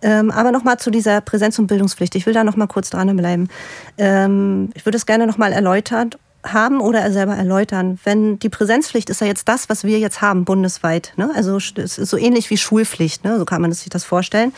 Ähm, 0.02 0.32
aber 0.32 0.52
nochmal 0.52 0.78
zu 0.78 0.92
dieser 0.92 1.22
Präsenz- 1.22 1.60
und 1.60 1.68
Bildungspflicht. 1.68 2.16
Ich 2.16 2.26
will 2.26 2.34
da 2.34 2.44
nochmal 2.44 2.68
kurz 2.68 2.90
dranbleiben. 2.90 3.50
Ähm, 3.98 4.70
ich 4.74 4.86
würde 4.86 4.98
es 4.98 5.06
gerne 5.06 5.28
nochmal 5.28 5.52
erläutern, 5.52 6.12
haben 6.54 6.82
oder 6.82 7.12
selber 7.12 7.36
erläutern. 7.36 8.00
Wenn 8.04 8.40
die 8.40 8.50
Präsenzpflicht 8.50 9.10
ist 9.10 9.22
ja 9.22 9.28
jetzt 9.28 9.48
das, 9.48 9.70
was 9.70 9.84
wir 9.84 10.00
jetzt 10.00 10.22
haben 10.22 10.46
bundesweit. 10.46 11.14
Ne? 11.16 11.32
Also 11.36 11.58
es 11.58 11.98
ist 11.98 12.10
so 12.10 12.18
ähnlich 12.18 12.50
wie 12.50 12.58
Schulpflicht, 12.58 13.24
ne? 13.24 13.38
so 13.38 13.46
kann 13.46 13.62
man 13.62 13.72
sich 13.72 13.90
das 13.90 14.04
vorstellen. 14.04 14.54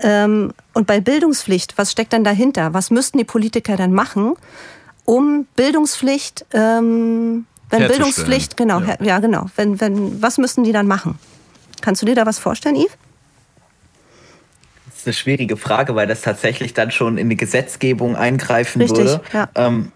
Ähm, 0.00 0.52
und 0.72 0.86
bei 0.86 1.00
Bildungspflicht, 1.00 1.78
was 1.78 1.92
steckt 1.92 2.12
dann 2.12 2.24
dahinter? 2.24 2.74
Was 2.74 2.90
müssten 2.90 3.18
die 3.18 3.24
Politiker 3.24 3.76
dann 3.76 3.92
machen, 3.92 4.34
um 5.04 5.46
Bildungspflicht, 5.56 6.46
ähm, 6.52 7.46
wenn 7.70 7.88
Bildungspflicht, 7.88 8.56
genau, 8.56 8.80
ja. 8.80 8.96
ja, 9.00 9.18
genau, 9.18 9.46
wenn, 9.56 9.80
wenn, 9.80 10.22
was 10.22 10.38
müssten 10.38 10.64
die 10.64 10.72
dann 10.72 10.86
machen? 10.86 11.18
Kannst 11.80 12.02
du 12.02 12.06
dir 12.06 12.14
da 12.14 12.26
was 12.26 12.38
vorstellen, 12.38 12.76
Yves? 12.76 12.96
Das 14.86 14.98
ist 14.98 15.06
eine 15.06 15.14
schwierige 15.14 15.56
Frage, 15.56 15.94
weil 15.94 16.06
das 16.06 16.22
tatsächlich 16.22 16.72
dann 16.72 16.90
schon 16.90 17.18
in 17.18 17.28
die 17.28 17.36
Gesetzgebung 17.36 18.16
eingreifen 18.16 18.80
Richtig, 18.80 18.98
würde. 18.98 19.20
Ja. 19.32 19.48
Ähm, 19.54 19.92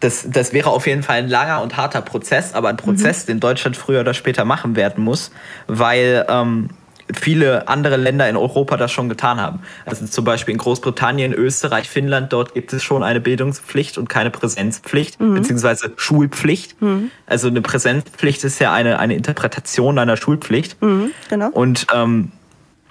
das, 0.00 0.26
das 0.28 0.52
wäre 0.52 0.70
auf 0.70 0.86
jeden 0.86 1.02
Fall 1.02 1.16
ein 1.16 1.28
langer 1.28 1.62
und 1.62 1.76
harter 1.76 2.00
Prozess, 2.00 2.54
aber 2.54 2.68
ein 2.68 2.76
Prozess, 2.76 3.24
mhm. 3.24 3.32
den 3.32 3.40
Deutschland 3.40 3.76
früher 3.76 4.00
oder 4.00 4.14
später 4.14 4.44
machen 4.44 4.74
werden 4.74 5.04
muss, 5.04 5.30
weil 5.66 6.24
ähm, 6.28 6.70
viele 7.14 7.68
andere 7.68 7.96
Länder 7.96 8.28
in 8.28 8.36
Europa 8.36 8.76
das 8.76 8.92
schon 8.92 9.08
getan 9.08 9.40
haben. 9.40 9.60
Also 9.84 10.06
zum 10.06 10.24
Beispiel 10.24 10.52
in 10.52 10.58
Großbritannien, 10.58 11.32
Österreich, 11.32 11.88
Finnland, 11.88 12.32
dort 12.32 12.54
gibt 12.54 12.72
es 12.72 12.82
schon 12.82 13.02
eine 13.02 13.20
Bildungspflicht 13.20 13.98
und 13.98 14.08
keine 14.08 14.30
Präsenzpflicht, 14.30 15.20
mhm. 15.20 15.34
beziehungsweise 15.34 15.92
Schulpflicht. 15.96 16.80
Mhm. 16.80 17.10
Also 17.26 17.48
eine 17.48 17.60
Präsenzpflicht 17.60 18.44
ist 18.44 18.58
ja 18.58 18.72
eine, 18.72 18.98
eine 18.98 19.14
Interpretation 19.14 19.98
einer 19.98 20.16
Schulpflicht. 20.16 20.80
Mhm, 20.82 21.10
genau. 21.28 21.48
Und 21.48 21.86
ähm, 21.94 22.32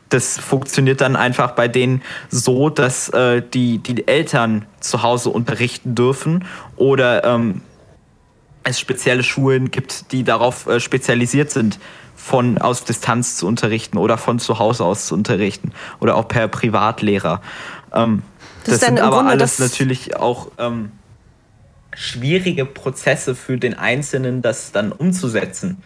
das 0.09 0.37
funktioniert 0.37 1.01
dann 1.01 1.15
einfach 1.15 1.51
bei 1.51 1.67
denen 1.67 2.01
so, 2.29 2.69
dass 2.69 3.09
äh, 3.09 3.41
die, 3.41 3.77
die 3.77 4.07
Eltern 4.07 4.65
zu 4.79 5.03
Hause 5.03 5.29
unterrichten 5.29 5.95
dürfen 5.95 6.45
oder 6.75 7.23
ähm, 7.23 7.61
es 8.63 8.79
spezielle 8.79 9.23
Schulen 9.23 9.71
gibt, 9.71 10.11
die 10.11 10.23
darauf 10.23 10.67
äh, 10.67 10.79
spezialisiert 10.79 11.51
sind, 11.51 11.79
von 12.15 12.57
aus 12.57 12.83
Distanz 12.83 13.37
zu 13.37 13.47
unterrichten 13.47 13.97
oder 13.97 14.17
von 14.17 14.39
zu 14.39 14.59
Hause 14.59 14.83
aus 14.83 15.07
zu 15.07 15.15
unterrichten 15.15 15.71
oder 15.99 16.15
auch 16.15 16.27
per 16.27 16.47
Privatlehrer. 16.47 17.41
Ähm, 17.93 18.23
das, 18.65 18.79
das 18.79 18.87
sind 18.89 18.99
aber 18.99 19.17
Grunde 19.17 19.31
alles 19.31 19.59
natürlich 19.59 20.17
auch 20.17 20.51
ähm, 20.57 20.91
schwierige 21.95 22.65
Prozesse 22.65 23.35
für 23.35 23.57
den 23.57 23.73
Einzelnen, 23.73 24.41
das 24.41 24.71
dann 24.71 24.91
umzusetzen. 24.91 25.81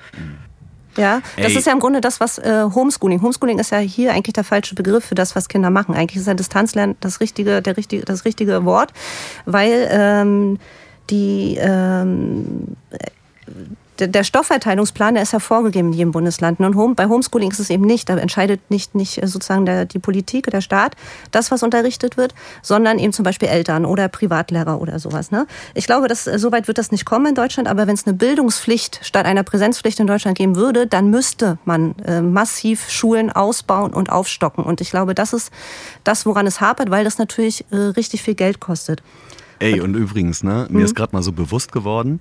Ja, 0.98 1.22
das 1.38 1.52
Ey. 1.52 1.58
ist 1.58 1.66
ja 1.66 1.74
im 1.74 1.80
Grunde 1.80 2.02
das, 2.02 2.20
was 2.20 2.38
äh, 2.38 2.66
Homeschooling. 2.74 3.22
Homeschooling 3.22 3.60
ist 3.60 3.72
ja 3.72 3.80
hier 3.80 4.14
eigentlich 4.14 4.34
der 4.34 4.44
falsche 4.44 4.76
Begriff 4.76 5.06
für 5.06 5.16
das, 5.16 5.36
was 5.36 5.48
Kinder 5.48 5.70
machen. 5.70 5.96
Eigentlich 5.96 6.20
ist 6.20 6.28
ja 6.28 6.34
Distanzlernen 6.34 6.96
das 7.00 7.20
richtige, 7.20 7.62
der 7.62 7.78
richtige, 7.78 8.04
das 8.04 8.26
richtige 8.26 8.66
Wort, 8.66 8.94
weil 9.46 9.88
ähm, 9.92 10.60
die 11.10 11.58
ähm, 11.60 12.76
der 14.00 14.24
Stoffverteilungsplan, 14.24 15.14
der 15.14 15.24
ist 15.24 15.34
ja 15.34 15.40
vorgegeben 15.40 15.90
in 15.90 15.94
jedem 15.94 16.12
Bundesland. 16.12 16.60
Und 16.60 16.96
bei 16.96 17.08
Homeschooling 17.08 17.52
ist 17.52 17.60
es 17.60 17.70
eben 17.70 17.86
nicht. 17.86 18.10
Da 18.10 18.18
entscheidet 18.18 18.60
nicht, 18.70 18.96
nicht 18.96 19.22
äh, 19.22 19.28
sozusagen 19.28 19.66
der, 19.66 19.86
die 19.86 20.00
Politik, 20.00 20.50
der 20.50 20.62
Staat, 20.62 20.96
das, 21.32 21.52
was 21.52 21.64
unterrichtet 21.64 22.18
wird, 22.18 22.34
sondern 22.62 23.00
eben 23.00 23.14
zum 23.14 23.24
Beispiel 23.24 23.50
Eltern 23.50 23.86
oder 23.86 24.08
Privatlehrer 24.08 24.82
oder 24.82 25.00
sowas. 25.00 25.32
Ne? 25.32 25.48
Ich 25.74 25.86
glaube, 25.86 26.08
dass, 26.08 26.28
äh, 26.28 26.40
so 26.40 26.52
weit 26.52 26.68
wird 26.68 26.78
das 26.78 26.92
nicht 26.92 27.06
kommen 27.06 27.28
in 27.28 27.36
Deutschland. 27.36 27.68
Aber 27.68 27.88
wenn 27.88 27.94
es 27.96 28.06
eine 28.06 28.16
Bildungspflicht 28.16 29.00
statt 29.04 29.26
einer 29.26 29.44
Präsenzpflicht 29.44 30.00
in 30.00 30.08
Deutschland 30.08 30.38
geben 30.38 30.56
würde, 30.56 30.88
dann 30.88 31.10
müsste 31.10 31.58
man 31.66 31.96
äh, 32.00 32.22
massiv 32.22 32.90
Schulen 32.90 33.32
ausbauen 33.32 33.94
und 33.94 34.10
aufstocken. 34.10 34.64
Und 34.64 34.82
ich 34.82 34.90
glaube, 34.90 35.14
das 35.14 35.34
ist 35.34 35.52
das, 36.04 36.26
woran 36.26 36.48
es 36.48 36.62
hapert, 36.62 36.90
weil 36.90 37.04
das 37.04 37.18
natürlich 37.18 37.66
äh, 37.72 37.76
richtig 37.76 38.24
viel 38.24 38.36
Geld 38.36 38.60
kostet. 38.60 39.04
Ey, 39.60 39.80
und 39.80 39.96
übrigens, 39.96 40.44
ne, 40.44 40.68
mir 40.70 40.80
mhm. 40.80 40.86
ist 40.86 40.96
gerade 40.96 41.16
mal 41.16 41.24
so 41.24 41.32
bewusst 41.32 41.72
geworden, 41.72 42.20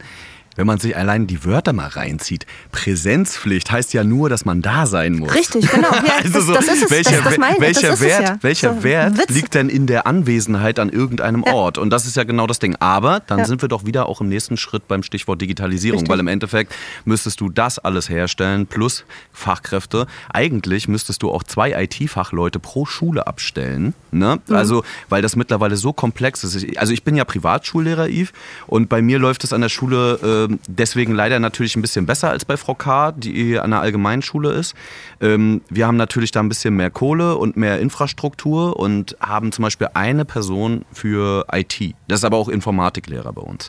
wenn 0.57 0.67
man 0.67 0.79
sich 0.79 0.97
allein 0.97 1.27
die 1.27 1.45
Wörter 1.45 1.73
mal 1.73 1.89
reinzieht, 1.89 2.47
Präsenzpflicht 2.71 3.71
heißt 3.71 3.93
ja 3.95 4.05
nur, 4.05 4.29
dass 4.29 4.45
man 4.45 4.63
da 4.63 4.87
sein 4.87 5.15
muss. 5.15 5.35
Richtig, 5.35 5.71
genau. 5.71 5.93
Ja, 5.93 6.03
also 6.25 6.39
das, 6.39 6.47
so, 6.47 6.55
das 6.55 6.69
ist 6.69 6.85
es. 6.85 6.91
Welcher, 6.91 7.17
das, 7.19 7.25
das 7.25 7.39
meine, 7.39 7.61
welcher 7.61 8.01
Wert, 8.01 8.23
ja. 8.23 8.39
welcher 8.43 8.75
so, 8.75 8.83
Wert 8.83 9.31
liegt 9.31 9.55
denn 9.55 9.69
in 9.69 9.87
der 9.87 10.07
Anwesenheit 10.07 10.79
an 10.79 10.89
irgendeinem 10.89 11.45
ja. 11.47 11.53
Ort? 11.53 11.79
Und 11.79 11.91
das 11.91 12.07
ist 12.07 12.17
ja 12.17 12.25
genau 12.25 12.47
das 12.47 12.59
Ding. 12.59 12.77
Aber 12.81 13.21
dann 13.21 13.45
sind 13.45 13.63
wir 13.63 13.69
doch 13.69 13.87
wieder 13.87 14.09
auch 14.09 14.21
im 14.21 14.29
nächsten 14.29 14.57
Schritt 14.57 14.89
beim 14.89 15.03
Stichwort 15.03 15.41
Digitalisierung, 15.41 16.01
Richtig. 16.01 16.11
weil 16.11 16.21
im 16.21 16.29
Endeffekt 16.29 16.75
müsstest 17.05 17.41
du 17.41 17.49
das 17.49 17.79
alles 17.79 18.09
herstellen 18.09 18.67
plus 18.67 19.05
Fachkräfte. 19.33 20.07
Eigentlich 20.33 20.89
müsstest 20.89 21.23
du 21.23 21.31
auch 21.31 21.43
zwei 21.43 21.73
IT-Fachleute 21.83 22.59
pro 22.59 22.87
Schule 22.87 23.27
abstellen. 23.27 23.95
Ne? 24.11 24.41
Mhm. 24.47 24.55
Also, 24.55 24.85
weil 25.09 25.23
das 25.23 25.37
mittlerweile 25.37 25.77
so 25.77 25.93
komplex 25.93 26.45
ist. 26.45 26.77
Also 26.77 26.93
ich 26.93 27.03
bin 27.03 27.17
ja 27.17 27.25
Privatschullehrer, 27.25 28.09
Yves, 28.09 28.33
und 28.67 28.89
bei 28.89 29.03
mir 29.03 29.19
läuft 29.19 29.45
es 29.45 29.53
an 29.53 29.61
der 29.61 29.69
Schule 29.69 30.19
äh, 30.23 30.42
ähm, 30.45 30.59
deswegen 30.67 31.13
leider 31.15 31.39
natürlich 31.41 31.77
ein 31.77 31.83
bisschen 31.83 32.07
besser 32.07 32.31
als 32.31 32.45
bei 32.45 32.57
Frau 32.57 32.75
K., 32.75 33.13
die 33.13 33.59
an 33.59 33.71
der 33.71 33.81
Allgemeinschule 33.81 34.53
ist. 34.53 34.75
Ähm, 35.21 35.63
wir 35.69 35.87
haben 35.87 35.97
natürlich 35.97 36.31
da 36.31 36.41
ein 36.41 36.49
bisschen 36.49 36.77
mehr 36.77 36.91
Kohle 36.91 37.37
und 37.37 37.57
mehr 37.57 37.81
Infrastruktur 37.81 38.79
und 38.79 39.17
haben 39.21 39.53
zum 39.53 39.63
Beispiel 39.63 39.89
eine 39.95 40.25
Person 40.25 40.85
für 40.93 41.47
IT. 41.53 41.95
Das 42.09 42.21
ist 42.21 42.25
aber 42.25 42.37
auch 42.37 42.49
Informatiklehrer 42.49 43.33
bei 43.33 43.43
uns. 43.43 43.69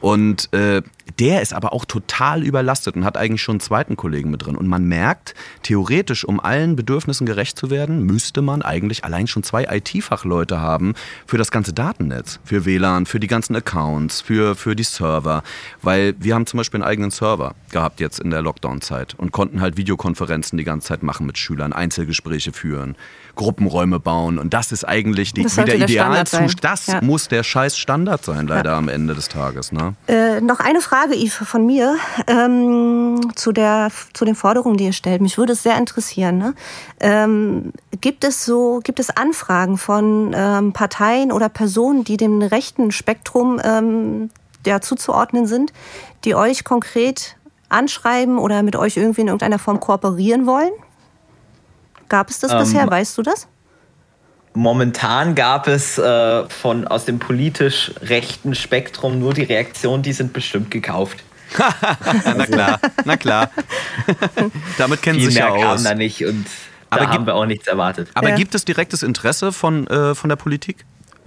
Und 0.00 0.52
äh, 0.52 0.82
der 1.18 1.42
ist 1.42 1.52
aber 1.52 1.72
auch 1.72 1.84
total 1.84 2.42
überlastet 2.42 2.96
und 2.96 3.04
hat 3.04 3.16
eigentlich 3.16 3.42
schon 3.42 3.54
einen 3.54 3.60
zweiten 3.60 3.96
Kollegen 3.96 4.30
mit 4.30 4.44
drin. 4.44 4.56
Und 4.56 4.66
man 4.66 4.84
merkt, 4.84 5.34
theoretisch, 5.62 6.24
um 6.24 6.40
allen 6.40 6.76
Bedürfnissen 6.76 7.26
gerecht 7.26 7.58
zu 7.58 7.70
werden, 7.70 8.04
müsste 8.04 8.42
man 8.42 8.62
eigentlich 8.62 9.04
allein 9.04 9.26
schon 9.26 9.42
zwei 9.42 9.64
IT-Fachleute 9.64 10.60
haben 10.60 10.94
für 11.26 11.38
das 11.38 11.50
ganze 11.50 11.72
Datennetz, 11.72 12.40
für 12.44 12.64
WLAN, 12.64 13.06
für 13.06 13.20
die 13.20 13.26
ganzen 13.26 13.56
Accounts, 13.56 14.20
für, 14.20 14.54
für 14.54 14.76
die 14.76 14.84
Server. 14.84 15.42
Weil 15.82 16.14
wir 16.18 16.34
haben 16.34 16.46
zum 16.46 16.58
Beispiel 16.58 16.78
einen 16.78 16.88
eigenen 16.88 17.10
Server 17.10 17.54
gehabt 17.70 18.00
jetzt 18.00 18.20
in 18.20 18.30
der 18.30 18.42
Lockdown-Zeit 18.42 19.14
und 19.14 19.32
konnten 19.32 19.60
halt 19.60 19.76
Videokonferenzen 19.76 20.56
die 20.56 20.64
ganze 20.64 20.88
Zeit 20.88 21.02
machen 21.02 21.26
mit 21.26 21.38
Schülern, 21.38 21.72
Einzelgespräche 21.72 22.52
führen, 22.52 22.96
Gruppenräume 23.34 23.98
bauen. 23.98 24.38
Und 24.38 24.54
das 24.54 24.72
ist 24.72 24.84
eigentlich 24.84 25.32
die, 25.32 25.44
wieder 25.44 25.74
Idealzustand. 25.74 26.64
Das 26.64 26.86
ja. 26.86 27.00
muss 27.02 27.28
der 27.28 27.42
scheiß 27.42 27.76
Standard 27.76 28.24
sein, 28.24 28.46
leider 28.46 28.72
ja. 28.72 28.78
am 28.78 28.88
Ende 28.88 29.14
des 29.14 29.28
Tages. 29.28 29.72
Ne? 29.72 29.94
Äh, 30.06 30.40
noch 30.40 30.60
eine 30.60 30.80
Frage, 30.80 30.91
Yves, 30.92 31.34
von 31.34 31.64
mir 31.64 31.96
ähm, 32.26 33.30
zu, 33.34 33.52
der, 33.52 33.90
zu 34.12 34.24
den 34.24 34.34
Forderungen, 34.34 34.76
die 34.76 34.84
ihr 34.84 34.92
stellt. 34.92 35.22
Mich 35.22 35.38
würde 35.38 35.54
es 35.54 35.62
sehr 35.62 35.78
interessieren. 35.78 36.38
Ne? 36.38 36.54
Ähm, 37.00 37.72
gibt, 38.00 38.24
es 38.24 38.44
so, 38.44 38.80
gibt 38.82 39.00
es 39.00 39.10
Anfragen 39.10 39.78
von 39.78 40.32
ähm, 40.34 40.72
Parteien 40.72 41.32
oder 41.32 41.48
Personen, 41.48 42.04
die 42.04 42.16
dem 42.16 42.42
rechten 42.42 42.92
Spektrum 42.92 43.60
ähm, 43.64 44.30
ja, 44.66 44.80
zuzuordnen 44.80 45.46
sind, 45.46 45.72
die 46.24 46.34
euch 46.34 46.64
konkret 46.64 47.36
anschreiben 47.68 48.38
oder 48.38 48.62
mit 48.62 48.76
euch 48.76 48.96
irgendwie 48.96 49.22
in 49.22 49.28
irgendeiner 49.28 49.58
Form 49.58 49.80
kooperieren 49.80 50.46
wollen? 50.46 50.72
Gab 52.08 52.28
es 52.28 52.38
das 52.38 52.52
ähm, 52.52 52.58
bisher? 52.58 52.90
Weißt 52.90 53.16
du 53.16 53.22
das? 53.22 53.48
Momentan 54.54 55.34
gab 55.34 55.66
es 55.66 55.98
äh, 55.98 56.48
von 56.48 56.86
aus 56.86 57.04
dem 57.06 57.18
politisch 57.18 57.92
rechten 58.02 58.54
Spektrum 58.54 59.18
nur 59.18 59.32
die 59.32 59.44
Reaktion, 59.44 60.02
die 60.02 60.12
sind 60.12 60.32
bestimmt 60.32 60.70
gekauft. 60.70 61.22
na 62.24 62.46
klar, 62.46 62.80
na 63.04 63.16
klar. 63.16 63.50
Damit 64.78 65.02
kennen 65.02 65.20
sie 65.20 65.26
sich 65.26 65.36
ja 65.36 65.48
aus. 65.50 65.62
Kam 65.62 65.84
da 65.84 65.94
nicht 65.94 66.24
und 66.24 66.46
aber 66.92 67.06
da 67.06 67.10
haben 67.10 67.26
wir 67.26 67.34
auch 67.34 67.46
nichts 67.46 67.66
erwartet. 67.66 68.08
Aber 68.12 68.30
ja. 68.30 68.36
gibt 68.36 68.54
es 68.54 68.66
direktes 68.66 69.02
Interesse 69.02 69.50
von, 69.52 69.86
äh, 69.86 70.14
von 70.14 70.28
der 70.28 70.36
Politik? 70.36 70.84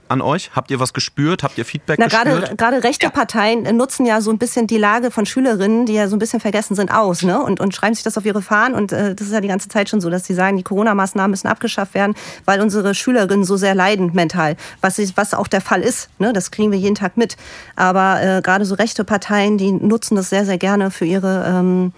An 0.07 0.21
euch? 0.21 0.51
Habt 0.55 0.71
ihr 0.71 0.79
was 0.79 0.93
gespürt? 0.93 1.43
Habt 1.43 1.57
ihr 1.57 1.65
Feedback 1.65 1.99
Na, 1.99 2.07
gespürt? 2.07 2.57
Gerade, 2.57 2.83
rechte 2.83 3.05
ja. 3.05 3.09
Parteien 3.09 3.63
nutzen 3.75 4.05
ja 4.05 4.21
so 4.21 4.31
ein 4.31 4.37
bisschen 4.37 4.67
die 4.67 4.77
Lage 4.77 5.11
von 5.11 5.25
Schülerinnen, 5.25 5.85
die 5.85 5.93
ja 5.93 6.07
so 6.07 6.15
ein 6.15 6.19
bisschen 6.19 6.39
vergessen 6.39 6.75
sind, 6.75 6.91
aus 6.91 7.23
ne? 7.23 7.41
und, 7.41 7.59
und 7.59 7.75
schreiben 7.75 7.95
sich 7.95 8.03
das 8.03 8.17
auf 8.17 8.25
ihre 8.25 8.41
Fahnen. 8.41 8.75
Und 8.75 8.91
äh, 8.91 9.15
das 9.15 9.27
ist 9.27 9.33
ja 9.33 9.41
die 9.41 9.47
ganze 9.47 9.67
Zeit 9.69 9.89
schon 9.89 10.01
so, 10.01 10.09
dass 10.09 10.25
sie 10.25 10.33
sagen, 10.33 10.57
die 10.57 10.63
Corona-Maßnahmen 10.63 11.31
müssen 11.31 11.47
abgeschafft 11.47 11.93
werden, 11.93 12.15
weil 12.45 12.61
unsere 12.61 12.93
Schülerinnen 12.93 13.45
so 13.45 13.57
sehr 13.57 13.75
leiden 13.75 14.11
mental. 14.13 14.55
Was, 14.81 14.99
was 15.15 15.33
auch 15.33 15.47
der 15.47 15.61
Fall 15.61 15.81
ist. 15.81 16.09
Ne? 16.19 16.33
Das 16.33 16.51
kriegen 16.51 16.71
wir 16.71 16.79
jeden 16.79 16.95
Tag 16.95 17.17
mit. 17.17 17.37
Aber 17.75 18.21
äh, 18.21 18.41
gerade 18.41 18.65
so 18.65 18.75
rechte 18.75 19.03
Parteien, 19.03 19.57
die 19.57 19.71
nutzen 19.71 20.15
das 20.15 20.29
sehr, 20.29 20.45
sehr 20.45 20.57
gerne 20.57 20.91
für 20.91 21.05
ihre, 21.05 21.45
ähm, 21.47 21.93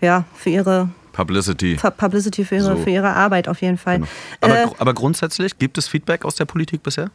ja, 0.00 0.24
für 0.34 0.50
ihre 0.50 0.88
Publicity. 1.16 1.76
Publicity 1.76 2.44
für 2.44 2.56
ihre, 2.56 2.76
so. 2.76 2.82
für 2.82 2.90
ihre 2.90 3.14
Arbeit 3.14 3.48
auf 3.48 3.62
jeden 3.62 3.78
Fall. 3.78 4.00
Genau. 4.00 4.08
Aber, 4.42 4.62
äh, 4.62 4.68
aber 4.78 4.92
grundsätzlich, 4.92 5.58
gibt 5.58 5.78
es 5.78 5.88
Feedback 5.88 6.26
aus 6.26 6.34
der 6.34 6.44
Politik 6.44 6.82
bisher? 6.82 7.10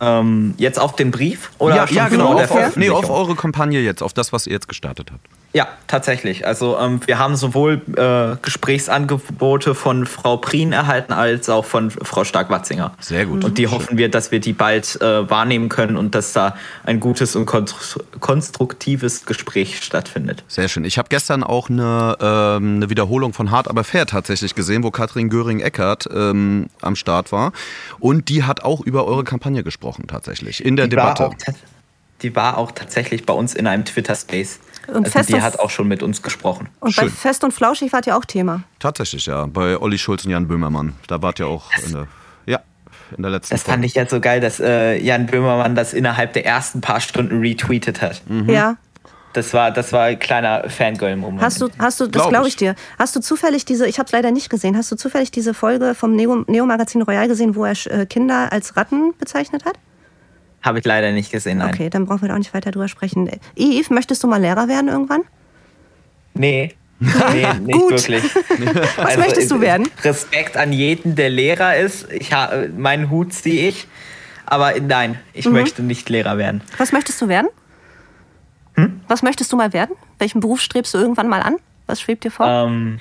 Ähm, 0.00 0.54
jetzt 0.58 0.78
auf 0.78 0.96
den 0.96 1.10
Brief? 1.10 1.50
Oder 1.58 1.76
ja, 1.76 1.86
ja 1.86 2.08
genau. 2.08 2.34
Auf, 2.34 2.50
auf, 2.50 2.76
nee, 2.76 2.90
auf 2.90 3.10
eure 3.10 3.36
Kampagne 3.36 3.80
jetzt, 3.80 4.02
auf 4.02 4.12
das, 4.12 4.32
was 4.32 4.46
ihr 4.46 4.52
jetzt 4.52 4.68
gestartet 4.68 5.10
habt. 5.12 5.26
Ja, 5.54 5.68
tatsächlich. 5.86 6.48
Also 6.48 6.76
ähm, 6.80 7.00
wir 7.06 7.20
haben 7.20 7.36
sowohl 7.36 7.80
äh, 7.96 8.36
Gesprächsangebote 8.42 9.76
von 9.76 10.04
Frau 10.04 10.36
Prien 10.36 10.72
erhalten 10.72 11.12
als 11.12 11.48
auch 11.48 11.64
von 11.64 11.92
Frau 11.92 12.24
Stark-Watzinger. 12.24 12.92
Sehr 12.98 13.24
gut. 13.24 13.44
Und 13.44 13.56
die 13.56 13.68
hoffen 13.68 13.96
wir, 13.96 14.10
dass 14.10 14.32
wir 14.32 14.40
die 14.40 14.52
bald 14.52 15.00
äh, 15.00 15.30
wahrnehmen 15.30 15.68
können 15.68 15.96
und 15.96 16.16
dass 16.16 16.32
da 16.32 16.56
ein 16.82 16.98
gutes 16.98 17.36
und 17.36 17.46
konstruktives 17.46 19.26
Gespräch 19.26 19.80
stattfindet. 19.80 20.42
Sehr 20.48 20.66
schön. 20.66 20.84
Ich 20.84 20.98
habe 20.98 21.08
gestern 21.08 21.44
auch 21.44 21.70
eine, 21.70 22.16
ähm, 22.20 22.76
eine 22.76 22.90
Wiederholung 22.90 23.32
von 23.32 23.52
Hart 23.52 23.68
aber 23.68 23.84
fair 23.84 24.06
tatsächlich 24.06 24.56
gesehen, 24.56 24.82
wo 24.82 24.90
Katrin 24.90 25.30
Göring-Eckert 25.30 26.08
ähm, 26.12 26.66
am 26.82 26.96
Start 26.96 27.30
war. 27.30 27.52
Und 28.00 28.28
die 28.28 28.42
hat 28.42 28.64
auch 28.64 28.80
über 28.80 29.06
eure 29.06 29.22
Kampagne 29.22 29.62
gesprochen 29.62 30.08
tatsächlich 30.08 30.64
in 30.64 30.74
der 30.74 30.86
die 30.86 30.96
Debatte. 30.96 31.30
die 32.22 32.34
war 32.34 32.58
auch 32.58 32.72
tatsächlich 32.72 33.24
bei 33.24 33.34
uns 33.34 33.54
in 33.54 33.68
einem 33.68 33.84
Twitter-Space. 33.84 34.58
Und 34.88 34.96
Also 35.06 35.10
Fest 35.10 35.28
die 35.30 35.34
und- 35.34 35.42
hat 35.42 35.58
auch 35.58 35.70
schon 35.70 35.88
mit 35.88 36.02
uns 36.02 36.22
gesprochen. 36.22 36.68
Und 36.80 36.94
bei 36.96 37.02
Schön. 37.02 37.10
Fest 37.10 37.44
und 37.44 37.52
Flauschig 37.52 37.92
wart 37.92 38.06
ihr 38.06 38.16
auch 38.16 38.24
Thema. 38.24 38.62
Tatsächlich, 38.78 39.26
ja. 39.26 39.46
Bei 39.46 39.78
Olli 39.80 39.98
Schulz 39.98 40.24
und 40.24 40.30
Jan 40.30 40.46
Böhmermann. 40.48 40.92
Da 41.06 41.20
wart 41.22 41.38
ihr 41.40 41.46
auch 41.46 41.70
in 41.86 41.92
der, 41.92 42.06
ja, 42.46 42.60
in 43.16 43.22
der 43.22 43.30
letzten 43.32 43.54
Das 43.54 43.62
fand 43.62 43.84
ich 43.84 43.94
ja 43.94 44.06
so 44.08 44.20
geil, 44.20 44.40
dass 44.40 44.60
äh, 44.60 44.96
Jan 44.98 45.26
Böhmermann 45.26 45.74
das 45.74 45.92
innerhalb 45.94 46.32
der 46.34 46.44
ersten 46.46 46.80
paar 46.80 47.00
Stunden 47.00 47.40
retweetet 47.40 48.02
hat. 48.02 48.22
Mhm. 48.28 48.48
Ja. 48.50 48.76
Das 49.32 49.52
war, 49.52 49.72
das 49.72 49.92
war 49.92 50.04
ein 50.04 50.18
kleiner 50.20 50.70
Fangirl-Moment. 50.70 51.42
Hast 51.42 51.60
du, 51.60 51.68
hast 51.80 51.98
du, 51.98 52.04
das 52.06 52.12
Glaub 52.22 52.28
glaube 52.28 52.46
ich. 52.46 52.52
ich 52.54 52.56
dir. 52.56 52.76
Hast 53.00 53.16
du 53.16 53.20
zufällig 53.20 53.64
diese, 53.64 53.84
ich 53.88 53.98
habe 53.98 54.06
es 54.06 54.12
leider 54.12 54.30
nicht 54.30 54.48
gesehen, 54.48 54.76
hast 54.76 54.92
du 54.92 54.96
zufällig 54.96 55.32
diese 55.32 55.54
Folge 55.54 55.96
vom 55.96 56.14
Neo- 56.14 56.44
Neo-Magazin 56.46 57.02
Royal 57.02 57.26
gesehen, 57.26 57.56
wo 57.56 57.64
er 57.64 57.72
äh, 57.90 58.06
Kinder 58.06 58.52
als 58.52 58.76
Ratten 58.76 59.12
bezeichnet 59.18 59.64
hat? 59.64 59.74
Habe 60.64 60.78
ich 60.78 60.84
leider 60.86 61.12
nicht 61.12 61.30
gesehen, 61.30 61.58
nein. 61.58 61.74
Okay, 61.74 61.90
dann 61.90 62.06
brauchen 62.06 62.22
wir 62.22 62.28
da 62.28 62.34
auch 62.34 62.38
nicht 62.38 62.54
weiter 62.54 62.70
drüber 62.70 62.88
sprechen. 62.88 63.30
Yves, 63.54 63.90
möchtest 63.90 64.22
du 64.22 64.26
mal 64.28 64.40
Lehrer 64.40 64.66
werden 64.66 64.88
irgendwann? 64.88 65.20
Nee. 66.32 66.74
Nee, 67.32 67.46
nicht 67.60 67.72
Gut. 67.78 67.90
wirklich. 67.90 68.22
Was 68.96 69.16
möchtest 69.18 69.50
du 69.50 69.56
äh, 69.56 69.60
werden? 69.60 69.88
Respekt 70.02 70.56
an 70.56 70.72
jeden, 70.72 71.16
der 71.16 71.28
Lehrer 71.28 71.76
ist. 71.76 72.10
Ich 72.10 72.32
ha, 72.32 72.46
äh, 72.52 72.68
meinen 72.68 73.10
Hut 73.10 73.34
ziehe 73.34 73.68
ich. 73.68 73.86
Aber 74.46 74.72
nein, 74.80 75.10
Mhm. 75.10 75.16
ich 75.34 75.46
möchte 75.50 75.82
nicht 75.82 76.08
Lehrer 76.08 76.38
werden. 76.38 76.62
Was 76.78 76.92
möchtest 76.92 77.20
du 77.20 77.28
werden? 77.28 77.48
Hm? 78.76 79.00
Was 79.08 79.22
möchtest 79.22 79.52
du 79.52 79.56
mal 79.56 79.72
werden? 79.74 79.96
Welchen 80.18 80.40
Beruf 80.40 80.60
strebst 80.60 80.94
du 80.94 80.98
irgendwann 80.98 81.28
mal 81.28 81.42
an? 81.42 81.56
Was 81.86 82.00
schwebt 82.00 82.24
dir 82.24 82.30
vor? 82.30 82.46
Ähm, 82.46 83.00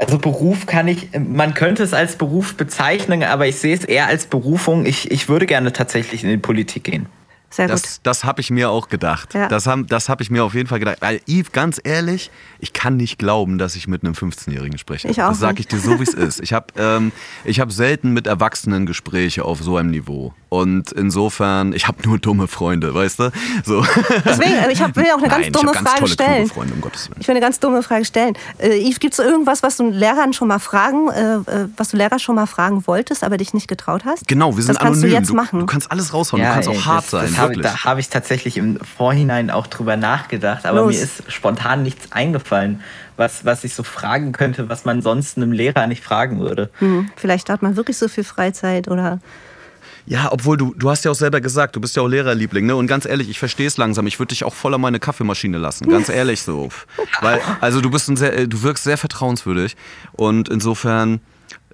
also 0.00 0.18
Beruf 0.18 0.64
kann 0.64 0.88
ich, 0.88 1.08
man 1.18 1.52
könnte 1.52 1.82
es 1.82 1.92
als 1.92 2.16
Beruf 2.16 2.56
bezeichnen, 2.56 3.22
aber 3.22 3.46
ich 3.46 3.56
sehe 3.56 3.74
es 3.74 3.84
eher 3.84 4.06
als 4.06 4.26
Berufung. 4.26 4.86
Ich, 4.86 5.10
ich 5.10 5.28
würde 5.28 5.44
gerne 5.44 5.72
tatsächlich 5.74 6.24
in 6.24 6.30
die 6.30 6.38
Politik 6.38 6.84
gehen. 6.84 7.06
Sehr 7.50 7.66
gut. 7.66 7.74
Das, 7.74 8.00
das 8.02 8.24
habe 8.24 8.40
ich 8.40 8.50
mir 8.50 8.70
auch 8.70 8.88
gedacht. 8.88 9.34
Ja. 9.34 9.48
Das 9.48 9.66
habe 9.66 9.84
das 9.84 10.08
hab 10.08 10.20
ich 10.20 10.30
mir 10.30 10.44
auf 10.44 10.54
jeden 10.54 10.68
Fall 10.68 10.78
gedacht. 10.78 10.98
Weil, 11.00 11.20
Yves, 11.26 11.52
ganz 11.52 11.80
ehrlich, 11.82 12.30
ich 12.60 12.72
kann 12.72 12.96
nicht 12.96 13.18
glauben, 13.18 13.58
dass 13.58 13.74
ich 13.74 13.88
mit 13.88 14.04
einem 14.04 14.14
15-Jährigen 14.14 14.78
spreche. 14.78 15.08
Ich 15.08 15.20
auch 15.22 15.30
das 15.30 15.40
sage 15.40 15.60
ich 15.60 15.66
dir 15.66 15.78
so, 15.78 15.98
wie 15.98 16.04
es 16.04 16.14
ist. 16.14 16.40
Ich 16.40 16.52
habe 16.52 16.66
ähm, 16.76 17.12
ich 17.44 17.60
hab 17.60 17.72
selten 17.72 18.12
mit 18.12 18.26
Erwachsenen 18.26 18.86
Gespräche 18.86 19.44
auf 19.44 19.60
so 19.60 19.76
einem 19.76 19.90
Niveau. 19.90 20.32
Und 20.50 20.90
insofern, 20.90 21.72
ich 21.72 21.86
habe 21.86 21.98
nur 22.04 22.18
dumme 22.18 22.48
Freunde, 22.48 22.92
weißt 22.92 23.20
du? 23.20 23.30
So. 23.64 23.84
Deswegen, 24.24 24.52
äh, 24.52 24.72
ich 24.72 24.82
hab, 24.82 24.96
will 24.96 25.06
auch 25.14 25.18
eine 25.18 25.28
ganz 25.28 25.44
Nein, 25.44 25.52
dumme 25.52 25.70
ich 25.70 25.74
ganz 25.74 25.88
Frage 25.88 26.00
tolle, 26.00 26.12
stellen. 26.12 26.48
Freunde, 26.48 26.74
um 26.74 26.80
Gottes 26.80 27.08
Willen. 27.08 27.20
Ich 27.20 27.28
will 27.28 27.34
eine 27.34 27.40
ganz 27.40 27.60
dumme 27.60 27.82
Frage 27.84 28.04
stellen. 28.04 28.34
Äh, 28.58 28.88
Yves, 28.88 28.98
gibt 28.98 29.14
es 29.14 29.20
irgendwas, 29.20 29.62
was 29.62 29.76
du 29.76 29.88
Lehrern 29.90 30.32
schon 30.32 30.48
mal 30.48 30.58
fragen, 30.58 31.08
äh, 31.08 31.34
äh, 31.34 31.68
was 31.76 31.90
du 31.90 31.96
Lehrer 31.96 32.18
schon 32.18 32.34
mal 32.34 32.46
fragen 32.46 32.84
wolltest, 32.88 33.22
aber 33.22 33.36
dich 33.36 33.54
nicht 33.54 33.68
getraut 33.68 34.04
hast? 34.04 34.26
Genau, 34.26 34.56
wir 34.56 34.64
sind 34.64 34.74
das 34.74 34.82
kannst 34.82 34.98
anonym. 34.98 35.10
du 35.10 35.16
jetzt 35.16 35.30
du, 35.30 35.34
machen. 35.34 35.60
du 35.60 35.66
kannst 35.66 35.90
alles 35.90 36.12
raushauen, 36.12 36.42
du 36.42 36.48
kannst 36.48 36.68
ey, 36.68 36.76
auch 36.76 36.84
hart 36.84 37.04
das, 37.04 37.10
sein, 37.10 37.26
das 37.28 37.38
hab. 37.40 37.52
Da 37.54 37.84
habe 37.84 38.00
ich 38.00 38.08
tatsächlich 38.08 38.56
im 38.56 38.78
Vorhinein 38.78 39.50
auch 39.50 39.66
drüber 39.66 39.96
nachgedacht, 39.96 40.66
aber 40.66 40.80
Los. 40.80 40.94
mir 40.94 41.02
ist 41.02 41.32
spontan 41.32 41.82
nichts 41.82 42.12
eingefallen, 42.12 42.80
was, 43.16 43.44
was 43.44 43.64
ich 43.64 43.74
so 43.74 43.82
fragen 43.82 44.32
könnte, 44.32 44.68
was 44.68 44.84
man 44.84 45.02
sonst 45.02 45.36
einem 45.36 45.52
Lehrer 45.52 45.86
nicht 45.86 46.02
fragen 46.02 46.40
würde. 46.40 46.70
Hm, 46.78 47.10
vielleicht 47.16 47.50
hat 47.50 47.62
man 47.62 47.76
wirklich 47.76 47.98
so 47.98 48.08
viel 48.08 48.24
Freizeit 48.24 48.88
oder. 48.88 49.20
Ja, 50.06 50.32
obwohl 50.32 50.56
du, 50.56 50.74
du 50.74 50.90
hast 50.90 51.04
ja 51.04 51.10
auch 51.10 51.16
selber 51.16 51.40
gesagt, 51.40 51.76
du 51.76 51.80
bist 51.80 51.94
ja 51.94 52.02
auch 52.02 52.08
Lehrerliebling, 52.08 52.66
ne? 52.66 52.74
Und 52.74 52.86
ganz 52.86 53.04
ehrlich, 53.04 53.28
ich 53.28 53.38
verstehe 53.38 53.66
es 53.66 53.76
langsam. 53.76 54.06
Ich 54.06 54.18
würde 54.18 54.30
dich 54.30 54.44
auch 54.44 54.54
voll 54.54 54.74
an 54.74 54.80
meine 54.80 54.98
Kaffeemaschine 54.98 55.58
lassen, 55.58 55.88
ganz 55.88 56.08
ehrlich 56.10 56.42
so. 56.42 56.70
Weil, 57.20 57.40
also 57.60 57.80
du 57.80 57.90
bist 57.90 58.08
ein 58.08 58.16
sehr, 58.16 58.36
äh, 58.36 58.48
du 58.48 58.62
wirkst 58.62 58.84
sehr 58.84 58.98
vertrauenswürdig 58.98 59.76
und 60.12 60.48
insofern, 60.48 61.20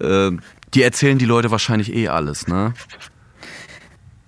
äh, 0.01 0.33
die 0.75 0.83
erzählen 0.83 1.19
die 1.19 1.25
Leute 1.25 1.51
wahrscheinlich 1.51 1.95
eh 1.95 2.09
alles, 2.09 2.49
ne? 2.49 2.75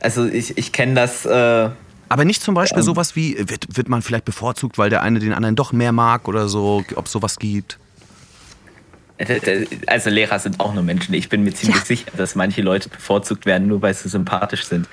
Also 0.01 0.27
ich, 0.27 0.57
ich 0.57 0.73
kenne 0.73 0.95
das. 0.95 1.27
Äh, 1.27 1.71
Aber 2.09 2.25
nicht 2.25 2.43
zum 2.43 2.55
Beispiel 2.55 2.83
sowas 2.83 3.17
wie, 3.17 3.37
äh, 3.37 3.49
wird, 3.51 3.77
wird 3.77 3.89
man 3.89 4.03
vielleicht 4.03 4.25
bevorzugt, 4.25 4.79
weil 4.79 4.91
der 4.91 5.03
eine 5.03 5.19
den 5.19 5.33
anderen 5.33 5.57
doch 5.57 5.73
mehr 5.73 5.93
mag 5.93 6.29
oder 6.29 6.49
so, 6.49 6.85
ob 6.95 7.07
es 7.07 7.13
sowas 7.13 7.37
gibt? 7.39 7.79
Also 9.89 10.11
Lehrer 10.11 10.39
sind 10.39 10.61
auch 10.61 10.75
nur 10.75 10.85
Menschen. 10.85 11.13
Ich 11.15 11.29
bin 11.29 11.43
mir 11.43 11.53
ziemlich 11.53 11.81
Ja. 11.81 11.85
sicher, 11.85 12.11
dass 12.17 12.37
manche 12.37 12.63
Leute 12.63 12.89
bevorzugt 12.89 13.47
werden, 13.47 13.67
nur 13.67 13.83
weil 13.83 13.93
sie 13.93 14.09
sympathisch 14.09 14.65
sind. 14.65 14.89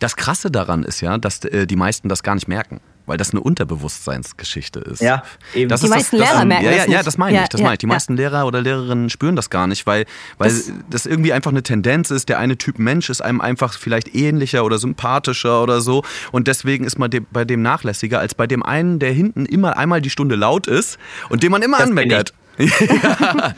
Das 0.00 0.16
Krasse 0.16 0.50
daran 0.50 0.82
ist 0.82 1.00
ja, 1.00 1.16
dass 1.18 1.44
äh, 1.44 1.66
die 1.66 1.76
meisten 1.76 2.08
das 2.08 2.24
gar 2.24 2.34
nicht 2.34 2.48
merken. 2.48 2.80
Weil 3.06 3.18
das 3.18 3.32
eine 3.32 3.40
Unterbewusstseinsgeschichte 3.40 4.80
ist. 4.80 5.02
Ja, 5.02 5.22
eben. 5.54 5.68
Das 5.68 5.80
Die 5.80 5.86
ist 5.86 5.90
meisten 5.90 6.18
das, 6.18 6.28
Lehrer 6.30 6.42
ähm, 6.42 6.48
merken 6.48 6.64
ja, 6.64 6.70
das 6.70 6.78
ja, 6.78 6.84
ja, 6.92 6.96
nicht. 6.98 7.06
das 7.06 7.18
meine 7.18 7.36
ich. 7.36 7.40
Ja, 7.42 7.48
Das 7.48 7.60
ja, 7.60 7.64
meine 7.64 7.74
ich. 7.74 7.78
Die 7.80 7.86
ja. 7.86 7.92
meisten 7.92 8.16
Lehrer 8.16 8.46
oder 8.46 8.60
Lehrerinnen 8.62 9.10
spüren 9.10 9.36
das 9.36 9.50
gar 9.50 9.66
nicht, 9.66 9.86
weil, 9.86 10.06
weil 10.38 10.48
Das- 10.48 10.72
das, 10.88 11.04
irgendwie 11.06 11.32
einfach 11.34 11.50
eine 11.50 11.62
Tendenz 11.62 12.10
ist. 12.10 12.28
Der 12.30 12.38
eine 12.38 12.56
Typ 12.56 12.78
Mensch 12.78 13.10
ist 13.10 13.20
einem 13.20 13.40
einfach 13.42 13.74
vielleicht 13.78 14.14
ähnlicher 14.14 14.64
oder 14.64 14.78
sympathischer 14.78 15.62
oder 15.62 15.80
so. 15.82 16.02
Und 16.32 16.48
deswegen 16.48 16.84
ist 16.84 16.98
man 16.98 17.10
dem, 17.10 17.26
bei 17.30 17.44
dem 17.44 17.60
nachlässiger 17.62 18.20
als 18.20 18.34
bei 18.34 18.46
dem 18.46 18.62
einen, 18.62 18.98
der 18.98 19.12
hinten 19.12 19.44
immer 19.44 19.76
einmal 19.76 20.00
die 20.00 20.10
Stunde 20.10 20.34
laut 20.36 20.66
ist 20.66 20.98
und 21.28 21.42
den 21.42 21.50
man 21.52 21.60
immer 21.62 21.78
Das 21.78 21.88
bin 21.90 21.98
anmeckert. 21.98 22.32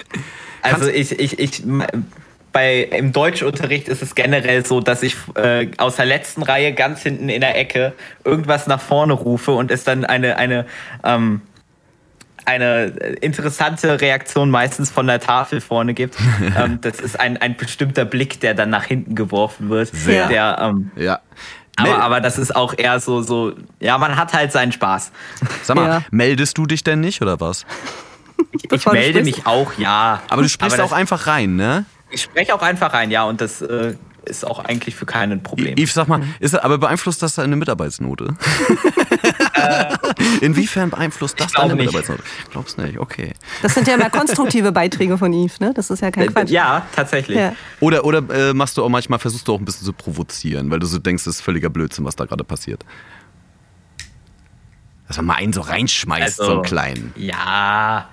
Also 0.62 0.88
ich, 0.88 1.12
ich, 1.20 1.38
ich, 1.38 1.62
bei, 2.56 2.84
im 2.84 3.12
Deutschunterricht 3.12 3.86
ist 3.86 4.00
es 4.00 4.14
generell 4.14 4.64
so, 4.64 4.80
dass 4.80 5.02
ich 5.02 5.14
äh, 5.34 5.68
aus 5.76 5.96
der 5.96 6.06
letzten 6.06 6.42
Reihe 6.42 6.72
ganz 6.72 7.02
hinten 7.02 7.28
in 7.28 7.42
der 7.42 7.58
Ecke 7.58 7.92
irgendwas 8.24 8.66
nach 8.66 8.80
vorne 8.80 9.12
rufe 9.12 9.50
und 9.52 9.70
es 9.70 9.84
dann 9.84 10.06
eine, 10.06 10.38
eine, 10.38 10.64
ähm, 11.04 11.42
eine 12.46 12.86
interessante 13.20 14.00
Reaktion 14.00 14.48
meistens 14.48 14.90
von 14.90 15.06
der 15.06 15.20
Tafel 15.20 15.60
vorne 15.60 15.92
gibt. 15.92 16.16
ähm, 16.58 16.78
das 16.80 16.98
ist 16.98 17.20
ein, 17.20 17.36
ein 17.36 17.58
bestimmter 17.58 18.06
Blick, 18.06 18.40
der 18.40 18.54
dann 18.54 18.70
nach 18.70 18.84
hinten 18.84 19.14
geworfen 19.14 19.68
wird. 19.68 19.88
Sehr. 19.88 20.28
Der, 20.28 20.56
ähm, 20.58 20.90
Ja. 20.96 21.20
aber, 21.76 21.98
aber 21.98 22.20
das 22.22 22.38
ist 22.38 22.56
auch 22.56 22.72
eher 22.78 23.00
so, 23.00 23.20
so, 23.20 23.52
ja, 23.80 23.98
man 23.98 24.16
hat 24.16 24.32
halt 24.32 24.50
seinen 24.50 24.72
Spaß. 24.72 25.12
Sag 25.62 25.76
mal, 25.76 25.86
Ja. 25.86 26.02
meldest 26.10 26.56
du 26.56 26.64
dich 26.64 26.82
denn 26.82 27.00
nicht 27.00 27.20
oder 27.20 27.38
was? 27.38 27.66
Ich, 28.52 28.72
ich 28.72 28.86
melde 28.86 29.22
mich 29.24 29.46
auch, 29.46 29.74
ja. 29.76 30.22
Aber 30.30 30.40
du 30.40 30.48
sprichst 30.48 30.80
Aber 30.80 30.88
auch 30.88 30.92
einfach 30.92 31.26
rein, 31.26 31.56
ne? 31.56 31.84
Ich 32.10 32.22
spreche 32.22 32.54
auch 32.54 32.62
einfach 32.62 32.92
rein, 32.92 33.10
ja, 33.10 33.24
und 33.24 33.40
das 33.40 33.62
äh, 33.62 33.94
ist 34.24 34.44
auch 34.46 34.58
eigentlich 34.64 34.94
für 34.94 35.06
keinen 35.06 35.42
Problem. 35.42 35.76
Yves, 35.76 35.94
sag 35.94 36.08
mal, 36.08 36.22
ist, 36.40 36.54
aber 36.54 36.78
beeinflusst 36.78 37.22
das 37.22 37.34
deine 37.36 37.56
Mitarbeitsnote? 37.56 38.36
Inwiefern 40.40 40.90
beeinflusst 40.90 41.40
das 41.40 41.52
deine 41.52 41.74
nicht. 41.74 41.86
Mitarbeitsnote? 41.86 42.22
Glaubst 42.50 42.78
nicht, 42.78 42.98
okay. 42.98 43.32
Das 43.62 43.74
sind 43.74 43.88
ja 43.88 43.94
immer 43.94 44.10
konstruktive 44.10 44.72
Beiträge 44.72 45.18
von 45.18 45.32
Yves, 45.32 45.60
ne? 45.60 45.72
Das 45.74 45.90
ist 45.90 46.00
ja 46.00 46.10
kein 46.10 46.24
Äh, 46.24 46.32
Quatsch. 46.32 46.50
Ja, 46.50 46.86
tatsächlich. 46.94 47.38
Ja. 47.38 47.52
Oder, 47.80 48.04
oder 48.04 48.22
äh, 48.30 48.54
machst 48.54 48.76
du 48.76 48.84
auch 48.84 48.88
manchmal, 48.88 49.18
versuchst 49.18 49.46
du 49.48 49.54
auch 49.54 49.58
ein 49.58 49.64
bisschen 49.64 49.86
zu 49.86 49.92
provozieren, 49.92 50.70
weil 50.70 50.78
du 50.78 50.86
so 50.86 50.98
denkst, 50.98 51.24
das 51.24 51.36
ist 51.36 51.40
völliger 51.42 51.70
Blödsinn, 51.70 52.04
was 52.04 52.16
da 52.16 52.24
gerade 52.24 52.44
passiert. 52.44 52.84
Dass 55.08 55.16
man 55.18 55.26
mal 55.26 55.34
einen 55.34 55.52
so 55.52 55.60
reinschmeißt, 55.60 56.36
so 56.36 56.50
einen 56.50 56.62
kleinen. 56.62 57.12
Ja. 57.16 58.08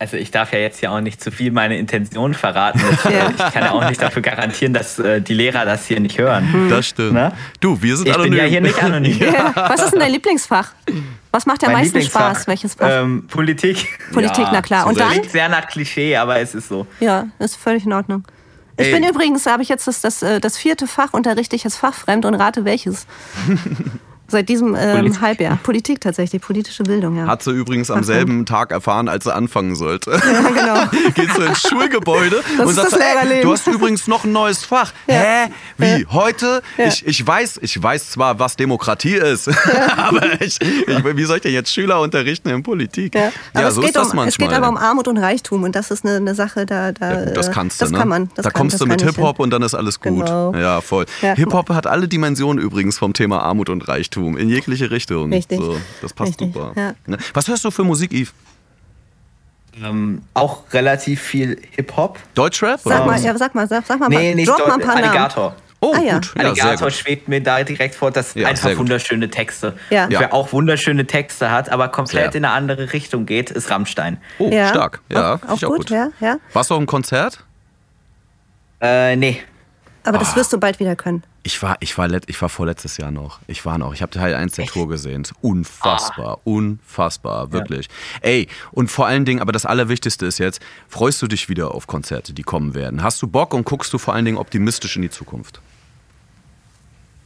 Also 0.00 0.16
ich 0.16 0.30
darf 0.30 0.52
ja 0.52 0.60
jetzt 0.60 0.80
ja 0.80 0.90
auch 0.90 1.00
nicht 1.00 1.20
zu 1.20 1.32
viel 1.32 1.50
meine 1.50 1.76
Intention 1.76 2.32
verraten. 2.32 2.80
Das, 2.88 3.04
Ja. 3.12 3.26
äh, 3.26 3.30
Ich 3.30 3.52
kann 3.52 3.64
ja 3.64 3.72
auch 3.72 3.88
nicht 3.88 4.00
dafür 4.00 4.22
garantieren, 4.22 4.72
dass 4.72 4.98
äh, 5.00 5.20
die 5.20 5.34
Lehrer 5.34 5.64
das 5.64 5.86
hier 5.86 5.98
nicht 5.98 6.18
hören. 6.18 6.68
Das 6.70 6.86
stimmt. 6.86 7.14
Ne? 7.14 7.32
Du, 7.58 7.82
wir 7.82 7.96
sind 7.96 8.06
Ich 8.06 8.14
anonym. 8.14 8.30
bin 8.30 8.38
ja 8.40 8.44
hier 8.46 8.60
nicht 8.60 8.80
anonym. 8.82 9.18
Ja. 9.18 9.52
Was 9.56 9.82
ist 9.82 9.90
denn 9.94 10.00
dein 10.00 10.12
Lieblingsfach? 10.12 10.70
Was 11.32 11.46
macht 11.46 11.64
am 11.64 11.72
Mein 11.72 11.82
meisten 11.82 12.00
Spaß? 12.02 12.46
Welches 12.46 12.74
Fach? 12.74 12.88
Ähm, 12.88 13.26
Politik. 13.26 13.88
Politik, 14.12 14.46
na 14.52 14.62
klar. 14.62 14.86
Und 14.86 15.00
dann? 15.00 15.10
Klingt 15.10 15.30
sehr 15.30 15.48
nach 15.48 15.66
Klischee, 15.66 16.16
aber 16.16 16.38
es 16.38 16.54
ist 16.54 16.68
so. 16.68 16.86
Ja, 17.00 17.26
ist 17.40 17.56
völlig 17.56 17.84
in 17.84 17.92
Ordnung. 17.92 18.24
Ich 18.80 18.86
Ey. 18.86 18.92
bin 19.00 19.02
übrigens, 19.08 19.42
da 19.42 19.50
habe 19.52 19.64
ich 19.64 19.68
jetzt 19.68 19.88
das, 19.88 20.00
das, 20.00 20.22
äh, 20.22 20.38
das 20.38 20.56
vierte 20.56 20.86
Fach 20.86 21.12
unterrichte 21.12 21.56
ich 21.56 21.64
jetzt 21.64 21.76
fachfremd 21.76 22.24
und 22.24 22.34
rate 22.36 22.64
welches. 22.64 23.06
Seit 24.30 24.48
diesem 24.48 24.74
ähm, 24.74 24.96
Politik. 24.96 25.20
Halbjahr. 25.22 25.58
Politik 25.62 26.00
tatsächlich, 26.02 26.42
politische 26.42 26.82
Bildung, 26.82 27.16
ja. 27.16 27.26
Hat 27.26 27.42
sie 27.42 27.50
übrigens 27.50 27.90
am 27.90 28.04
selben 28.04 28.44
Tag 28.44 28.72
erfahren, 28.72 29.08
als 29.08 29.24
sie 29.24 29.34
anfangen 29.34 29.74
sollte. 29.74 30.10
ja 30.10 30.18
genau. 30.50 31.08
Geht 31.14 31.32
so 31.34 31.42
ins 31.42 31.62
Schulgebäude 31.62 32.42
Das 32.56 32.66
und 32.66 32.70
ist 32.70 32.76
sagt, 32.76 32.92
das 32.92 32.98
so, 32.98 33.04
ey, 33.04 33.14
Lehrerleben. 33.14 33.42
du 33.42 33.52
hast 33.52 33.66
übrigens 33.66 34.06
noch 34.06 34.24
ein 34.24 34.32
neues 34.32 34.64
Fach. 34.64 34.92
Ja. 35.06 35.14
Hä? 35.14 35.50
Wie? 35.78 36.06
Heute? 36.10 36.62
Ja. 36.76 36.86
Ich, 36.88 37.06
ich 37.06 37.26
weiß, 37.26 37.60
ich 37.62 37.82
weiß 37.82 38.10
zwar, 38.10 38.38
was 38.38 38.56
Demokratie 38.56 39.14
ist, 39.14 39.48
aber 39.96 40.40
ich, 40.40 40.58
ich, 40.60 41.16
wie 41.16 41.24
soll 41.24 41.36
ich 41.36 41.42
denn 41.42 41.52
jetzt 41.54 41.72
Schüler 41.72 42.00
unterrichten 42.00 42.50
in 42.50 42.62
Politik? 42.62 43.14
Ja. 43.14 43.32
Aber 43.54 43.70
so 43.70 43.80
es, 43.80 43.86
ist 43.88 43.94
geht 43.94 43.96
das 43.96 44.10
um, 44.10 44.16
manchmal. 44.16 44.28
es 44.28 44.36
geht 44.36 44.52
aber 44.52 44.68
um 44.68 44.76
Armut 44.76 45.08
und 45.08 45.16
Reichtum 45.16 45.62
und 45.62 45.74
das 45.74 45.90
ist 45.90 46.04
eine, 46.04 46.16
eine 46.16 46.34
Sache, 46.34 46.66
da, 46.66 46.92
da 46.92 47.26
das 47.26 47.50
kannst 47.50 47.80
das 47.80 47.88
du, 47.88 47.94
ne? 47.94 47.98
kann 48.00 48.08
man. 48.08 48.30
Das 48.34 48.44
da 48.44 48.50
kann, 48.50 48.60
kommst 48.60 48.80
du 48.80 48.86
mit 48.86 49.02
Hip-Hop 49.02 49.38
und 49.40 49.50
dann 49.50 49.62
ist 49.62 49.74
alles 49.74 50.00
gut. 50.00 50.26
Genau. 50.26 50.54
Ja, 50.54 50.80
voll. 50.80 51.06
Hip-Hop 51.20 51.70
hat 51.70 51.86
alle 51.86 52.08
Dimensionen 52.08 52.62
übrigens 52.62 52.98
vom 52.98 53.12
Thema 53.12 53.42
Armut 53.42 53.70
und 53.70 53.88
Reichtum, 53.88 54.17
in 54.26 54.48
jegliche 54.48 54.90
Richtung. 54.90 55.32
Richtig. 55.32 55.58
So, 55.60 55.78
das 56.02 56.12
passt 56.12 56.30
Richtig, 56.40 56.52
super. 56.54 56.72
ja. 56.76 56.94
Ne? 57.06 57.18
Was 57.34 57.48
hörst 57.48 57.64
du 57.64 57.70
für 57.70 57.84
Musik, 57.84 58.12
Yves? 58.12 58.32
Ähm, 59.82 60.22
auch 60.34 60.62
relativ 60.72 61.22
viel 61.22 61.60
Hip-Hop. 61.76 62.18
Deutschrap? 62.34 62.80
Sag 62.82 63.06
mal, 63.06 63.20
ja, 63.20 63.36
sag 63.38 63.54
mal, 63.54 63.68
sag, 63.68 63.86
sag 63.86 64.00
mal, 64.00 64.08
Nee, 64.08 64.34
nicht 64.34 64.48
drop 64.48 64.66
mal 64.66 64.74
ein 64.74 64.80
paar 64.80 64.94
Namen. 64.96 65.04
Alligator. 65.08 65.54
Oh, 65.80 65.94
Ah, 65.96 66.00
ja. 66.00 66.14
gut. 66.14 66.34
Ja, 66.36 66.42
Alligator 66.44 66.88
gut. 66.88 66.92
schwebt 66.96 67.28
mir 67.28 67.40
da 67.40 67.62
direkt 67.62 67.94
vor, 67.94 68.10
dass 68.10 68.34
Ja, 68.34 68.48
einfach 68.48 68.70
gut. 68.70 68.78
wunderschöne 68.78 69.30
Texte. 69.30 69.76
Ja. 69.90 70.06
Wer 70.10 70.34
auch 70.34 70.52
wunderschöne 70.52 71.06
Texte 71.06 71.52
hat, 71.52 71.68
aber 71.70 71.86
komplett 71.88 72.32
Sehr. 72.32 72.38
in 72.40 72.44
eine 72.44 72.54
andere 72.54 72.92
Richtung 72.92 73.26
geht, 73.26 73.52
ist 73.52 73.70
Rammstein. 73.70 74.16
Oh, 74.40 74.50
Ja. 74.52 74.68
stark. 74.70 75.00
Ja, 75.08 75.34
Auch- 75.34 75.38
finde 75.40 75.54
ich 75.54 75.66
auch 75.66 75.76
gut, 75.76 75.90
ja, 75.90 76.08
ja. 76.18 76.38
Warst 76.52 76.70
du 76.70 76.74
auf 76.74 76.78
einem 76.78 76.88
Konzert? 76.88 77.44
Äh, 78.80 79.14
nee. 79.14 79.40
Aber 80.08 80.18
das 80.18 80.32
Oh. 80.32 80.36
wirst 80.36 80.52
du 80.52 80.58
bald 80.58 80.80
wieder 80.80 80.96
können. 80.96 81.22
Ich 81.42 81.62
war, 81.62 81.76
ich 81.80 81.96
war, 81.98 82.08
let, 82.08 82.24
ich 82.28 82.40
war 82.40 82.48
vorletztes 82.48 82.96
Jahr 82.96 83.10
noch. 83.10 83.40
Ich 83.46 83.64
war 83.64 83.78
noch. 83.78 83.92
Ich 83.94 84.00
habe 84.02 84.10
Teil 84.10 84.34
1 84.34 84.54
der 84.54 84.66
Tour 84.66 84.88
gesehen. 84.88 85.24
Unfassbar, 85.40 86.38
unfassbar, 86.44 87.52
wirklich. 87.52 87.88
Ey, 88.22 88.48
und 88.72 88.90
vor 88.90 89.06
allen 89.06 89.24
Dingen, 89.24 89.40
aber 89.40 89.52
das 89.52 89.66
Allerwichtigste 89.66 90.26
ist 90.26 90.38
jetzt, 90.38 90.60
freust 90.88 91.20
du 91.22 91.26
dich 91.26 91.48
wieder 91.48 91.74
auf 91.74 91.86
Konzerte, 91.86 92.32
die 92.32 92.42
kommen 92.42 92.74
werden? 92.74 93.02
Hast 93.02 93.20
du 93.22 93.26
Bock 93.28 93.54
und 93.54 93.64
guckst 93.64 93.92
du 93.92 93.98
vor 93.98 94.14
allen 94.14 94.24
Dingen 94.24 94.38
optimistisch 94.38 94.96
in 94.96 95.02
die 95.02 95.10
Zukunft? 95.10 95.60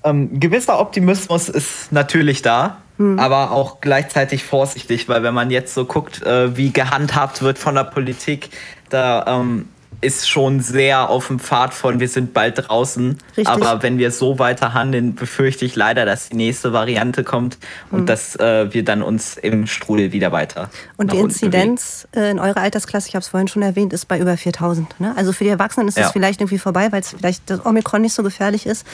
Ähm, 0.05 0.41
gewisser 0.41 0.81
Optimismus 0.81 1.49
ist 1.49 1.93
natürlich 1.93 2.43
da, 2.43 2.79
aber 3.17 3.51
auch 3.51 3.81
gleichzeitig 3.81 4.45
vorsichtig, 4.45 5.09
weil 5.09 5.23
wenn 5.25 5.35
man 5.35 5.51
jetzt 5.51 5.75
so 5.75 5.85
guckt, 5.85 6.23
äh, 6.23 6.57
wie 6.57 6.71
gehandhabt 6.73 7.43
wird 7.43 7.59
von 7.59 7.75
der 7.75 7.85
Politik, 7.85 8.51
da 8.91 9.25
ähm, 9.27 9.69
ist 10.03 10.29
schon 10.29 10.61
sehr 10.61 11.09
auf 11.09 11.29
dem 11.29 11.39
Pfad 11.39 11.73
von 11.73 12.01
wir 12.01 12.09
sind 12.09 12.35
bald 12.35 12.69
draußen. 12.69 13.19
Richtig. 13.37 13.49
Aber 13.49 13.83
wenn 13.83 13.99
wir 13.99 14.11
so 14.11 14.39
weiter 14.39 14.75
handeln, 14.75 15.15
befürchte 15.15 15.65
ich 15.65 15.77
leider, 15.77 16.05
dass 16.05 16.29
die 16.29 16.37
nächste 16.37 16.73
Variante 16.73 17.25
kommt 17.25 17.57
und 17.91 18.09
dass 18.09 18.37
äh, 18.37 18.73
wir 18.75 18.85
dann 18.85 19.03
uns 19.03 19.37
im 19.37 19.67
Strudel 19.67 20.13
wieder 20.13 20.33
weiter. 20.33 20.69
Und 20.97 21.13
die 21.13 21.17
unten 21.19 21.29
bewegen. 21.29 21.71
Inzidenz 21.71 22.09
äh, 22.15 22.31
in 22.31 22.39
eurer 22.41 22.59
Altersklasse, 22.59 23.09
ich 23.09 23.15
habe 23.15 23.23
es 23.23 23.29
vorhin 23.29 23.49
schon 23.49 23.63
erwähnt, 23.63 23.93
ist 23.93 24.07
bei 24.09 24.19
über 24.19 24.37
4000. 24.37 25.01
Ne? 25.01 25.15
Also 25.17 25.33
für 25.33 25.45
die 25.45 25.51
Erwachsenen 25.51 25.89
ist 25.89 25.97
es 25.97 26.03
Ja. 26.07 26.11
vielleicht 26.13 26.41
irgendwie 26.41 26.59
vorbei, 26.59 26.91
weil 26.91 27.01
es 27.01 27.11
vielleicht 27.11 27.49
das 27.49 27.65
Omikron 27.65 28.03
nicht 28.03 28.15
so 28.15 28.23
gefährlich 28.23 28.67
ist. 28.67 28.85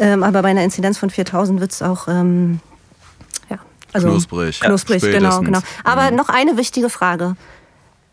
Ähm, 0.00 0.22
aber 0.24 0.42
bei 0.42 0.48
einer 0.48 0.64
Inzidenz 0.64 0.98
von 0.98 1.08
4000 1.10 1.60
wird 1.60 1.70
es 1.70 1.82
auch 1.82 2.08
ähm, 2.08 2.60
ja, 3.48 3.58
also 3.92 4.08
Knusprig. 4.08 4.60
Knusprig, 4.60 5.02
Ja, 5.04 5.10
genau, 5.10 5.40
genau. 5.40 5.60
Aber 5.84 6.10
noch 6.10 6.28
eine 6.28 6.56
wichtige 6.56 6.90
Frage. 6.90 7.36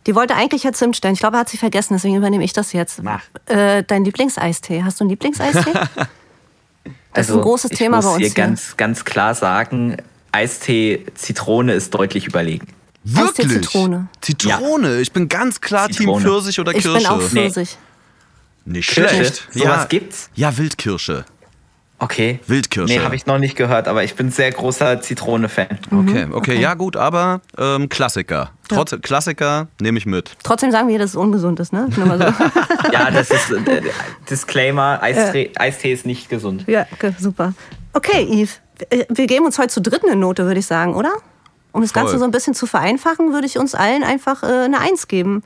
Die 0.08 0.16
wollte 0.16 0.36
eigentlich 0.36 0.64
Herr 0.64 0.74
Zimt 0.74 0.96
stellen. 0.96 1.14
Ich 1.16 1.20
glaube, 1.20 1.38
er 1.38 1.42
hat 1.42 1.50
sie 1.50 1.58
vergessen, 1.58 1.94
deswegen 1.96 2.16
übernehme 2.16 2.44
ich 2.44 2.54
das 2.54 2.74
jetzt. 2.74 3.02
Mach. 3.02 3.24
Äh, 3.48 3.84
dein 3.84 4.06
Lieblingseistee. 4.06 4.84
Hast 4.84 5.00
du 5.00 5.04
einen 5.04 5.10
Lieblingseistee? 5.12 5.72
Das 7.14 7.30
ist 7.30 7.36
ein 7.36 7.42
großes 7.42 7.72
Also, 7.72 7.74
ich 7.74 7.80
Thema 7.80 7.96
muss 7.98 8.06
bei 8.06 8.12
uns 8.12 8.18
hier 8.20 8.28
hier. 8.28 8.36
ganz, 8.36 8.76
ganz 8.76 9.06
klar 9.06 9.34
sagen, 9.36 9.96
Eistee 10.34 11.06
Zitrone 11.16 11.74
ist 11.74 11.94
deutlich 11.94 12.28
überlegen. 12.28 12.68
Wirklich? 13.06 13.48
Zitrone. 13.48 14.10
Zitrone. 14.20 15.00
Ich 15.00 15.14
bin 15.14 15.30
ganz 15.30 15.62
klar 15.62 15.90
Zitrone. 15.90 16.22
Team 16.22 16.30
Pfirsich 16.30 16.60
oder 16.60 16.74
Ich 16.76 16.82
Kirsche. 16.84 16.98
bin 16.98 17.08
auch 17.08 17.22
Nee. 17.32 17.50
Pfirsich. 17.50 17.78
Nicht 18.66 18.90
Kirsche? 18.90 19.16
schlecht. 19.16 19.48
Sowas 19.52 19.68
ja. 19.68 19.86
gibt's? 19.86 20.30
Ja, 20.36 20.58
Wildkirsche. 20.58 21.24
Okay. 21.98 22.40
Wildkirsche. 22.48 22.94
Nee, 22.94 23.00
habe 23.00 23.16
ich 23.16 23.26
noch 23.26 23.38
nicht 23.38 23.56
gehört, 23.56 23.88
aber 23.88 24.04
ich 24.04 24.16
bin 24.16 24.30
sehr 24.30 24.52
großer 24.52 25.00
Zitrone-Fan. 25.02 25.80
Okay, 25.92 26.28
okay, 26.32 26.60
ja 26.60 26.74
gut, 26.74 26.98
aber 26.98 27.42
ähm, 27.58 27.88
Klassiker. 27.88 28.52
Trotz 28.68 28.96
Klassiker 29.02 29.68
nehme 29.80 29.98
ich 29.98 30.06
mit. 30.06 30.32
Trotzdem 30.44 30.72
sagen 30.72 30.90
wir, 30.90 31.00
dass 31.00 31.12
es 31.12 31.16
ungesund 31.16 31.60
ist, 31.60 31.72
ne? 31.72 31.88
So. 31.96 32.02
Ja, 32.92 33.10
das 33.12 33.30
ist 33.30 33.52
äh, 33.52 33.82
Disclaimer, 34.30 35.02
Eistee, 35.02 35.52
Eistee 35.56 35.94
ist 35.94 36.06
nicht 36.06 36.30
gesund. 36.30 36.66
Ja, 36.68 36.86
okay, 36.94 37.14
super. 37.20 37.54
Okay, 37.94 38.26
Yves, 38.30 38.60
äh, 38.90 39.06
wir 39.10 39.28
geben 39.28 39.46
uns 39.46 39.58
heute 39.58 39.70
zu 39.70 39.82
dritt 39.82 40.04
eine 40.04 40.16
Note, 40.16 40.46
würde 40.46 40.60
ich 40.60 40.66
sagen, 40.66 40.96
oder? 40.96 41.14
Um 41.72 41.82
das 41.82 41.92
Voll. 41.92 42.04
Ganze 42.04 42.20
so 42.20 42.26
ein 42.26 42.32
bisschen 42.32 42.54
zu 42.54 42.68
vereinfachen, 42.68 43.34
würde 43.34 43.48
ich 43.48 43.58
uns 43.58 43.74
allen 43.76 44.04
einfach 44.04 44.44
äh, 44.44 44.48
eine 44.48 44.80
Eins 44.80 45.08
geben. 45.08 45.44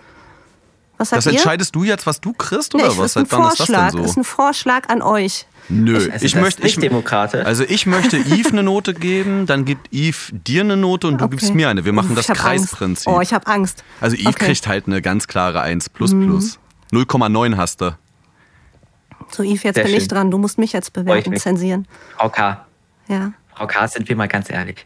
Was 1.00 1.10
sagt 1.10 1.18
Das 1.18 1.26
ihr? 1.26 1.32
entscheidest 1.40 1.74
du 1.76 1.84
jetzt, 1.84 2.06
was 2.06 2.22
du 2.22 2.34
kriegst 2.34 2.74
Nee, 2.76 2.82
oder 2.84 2.92
ich, 2.92 2.98
was? 3.00 3.06
ist 3.08 3.18
ein 3.18 3.26
Seit 3.26 3.32
wann 3.40 3.48
ist 3.48 3.60
das 3.60 3.68
Vorschlag, 3.68 3.92
denn 3.94 4.04
ist 4.04 4.14
so? 4.14 4.20
ein 4.20 4.24
Vorschlag 4.24 4.90
an 4.90 5.02
euch. 5.02 5.48
Nö, 5.70 5.96
Also 6.12 6.26
ich 6.26 6.34
das 6.34 6.42
möchte 6.42 6.62
ist 6.64 6.74
ich, 6.74 6.80
demokratisch. 6.80 7.46
Also 7.46 7.64
ich 7.64 7.86
möchte 7.86 8.18
Yves 8.18 8.52
eine 8.52 8.64
Note 8.64 8.94
geben, 8.94 9.46
dann 9.46 9.66
gibt 9.66 9.88
Yves 9.94 10.30
dir 10.32 10.62
eine 10.62 10.76
Note 10.78 11.08
und 11.08 11.20
du 11.22 11.26
Okay. 11.26 11.38
gibst 11.38 11.56
mir 11.56 11.70
eine. 11.70 11.86
Wir 11.86 11.94
machen 11.94 12.16
das 12.16 12.26
ich 12.26 12.30
hab 12.32 12.38
Kreisprinzip. 12.38 13.08
Angst. 13.08 13.18
Oh, 13.18 13.22
ich 13.22 13.34
habe 13.34 13.48
Angst. 13.48 13.84
also 14.02 14.16
Yves 14.16 14.28
Okay. 14.28 14.44
Mhm. 14.44 14.46
kriegt 14.48 14.68
halt 14.68 14.88
eine 14.88 15.02
ganz 15.02 15.28
klare 15.28 15.62
1 15.62 15.90
plus 15.90 16.12
plus. 16.12 16.60
0,9 16.92 17.56
hast 17.58 17.82
du. 17.82 17.96
So, 19.32 19.44
Yves, 19.44 19.64
jetzt 19.64 19.76
Sehr 19.76 19.84
bin 19.86 19.94
ich 19.94 20.00
schön. 20.00 20.08
dran. 20.10 20.32
Du 20.32 20.38
musst 20.40 20.58
mich 20.58 20.74
jetzt 20.74 20.92
bewerten, 20.94 21.30
mich. 21.30 21.42
zensieren. 21.42 21.88
Frau 22.18 22.30
K. 22.30 22.66
Ja. 23.08 23.32
Frau 23.56 23.68
K, 23.68 23.88
sind 23.88 24.10
wir 24.10 24.16
mal 24.16 24.28
ganz 24.28 24.50
ehrlich. 24.50 24.86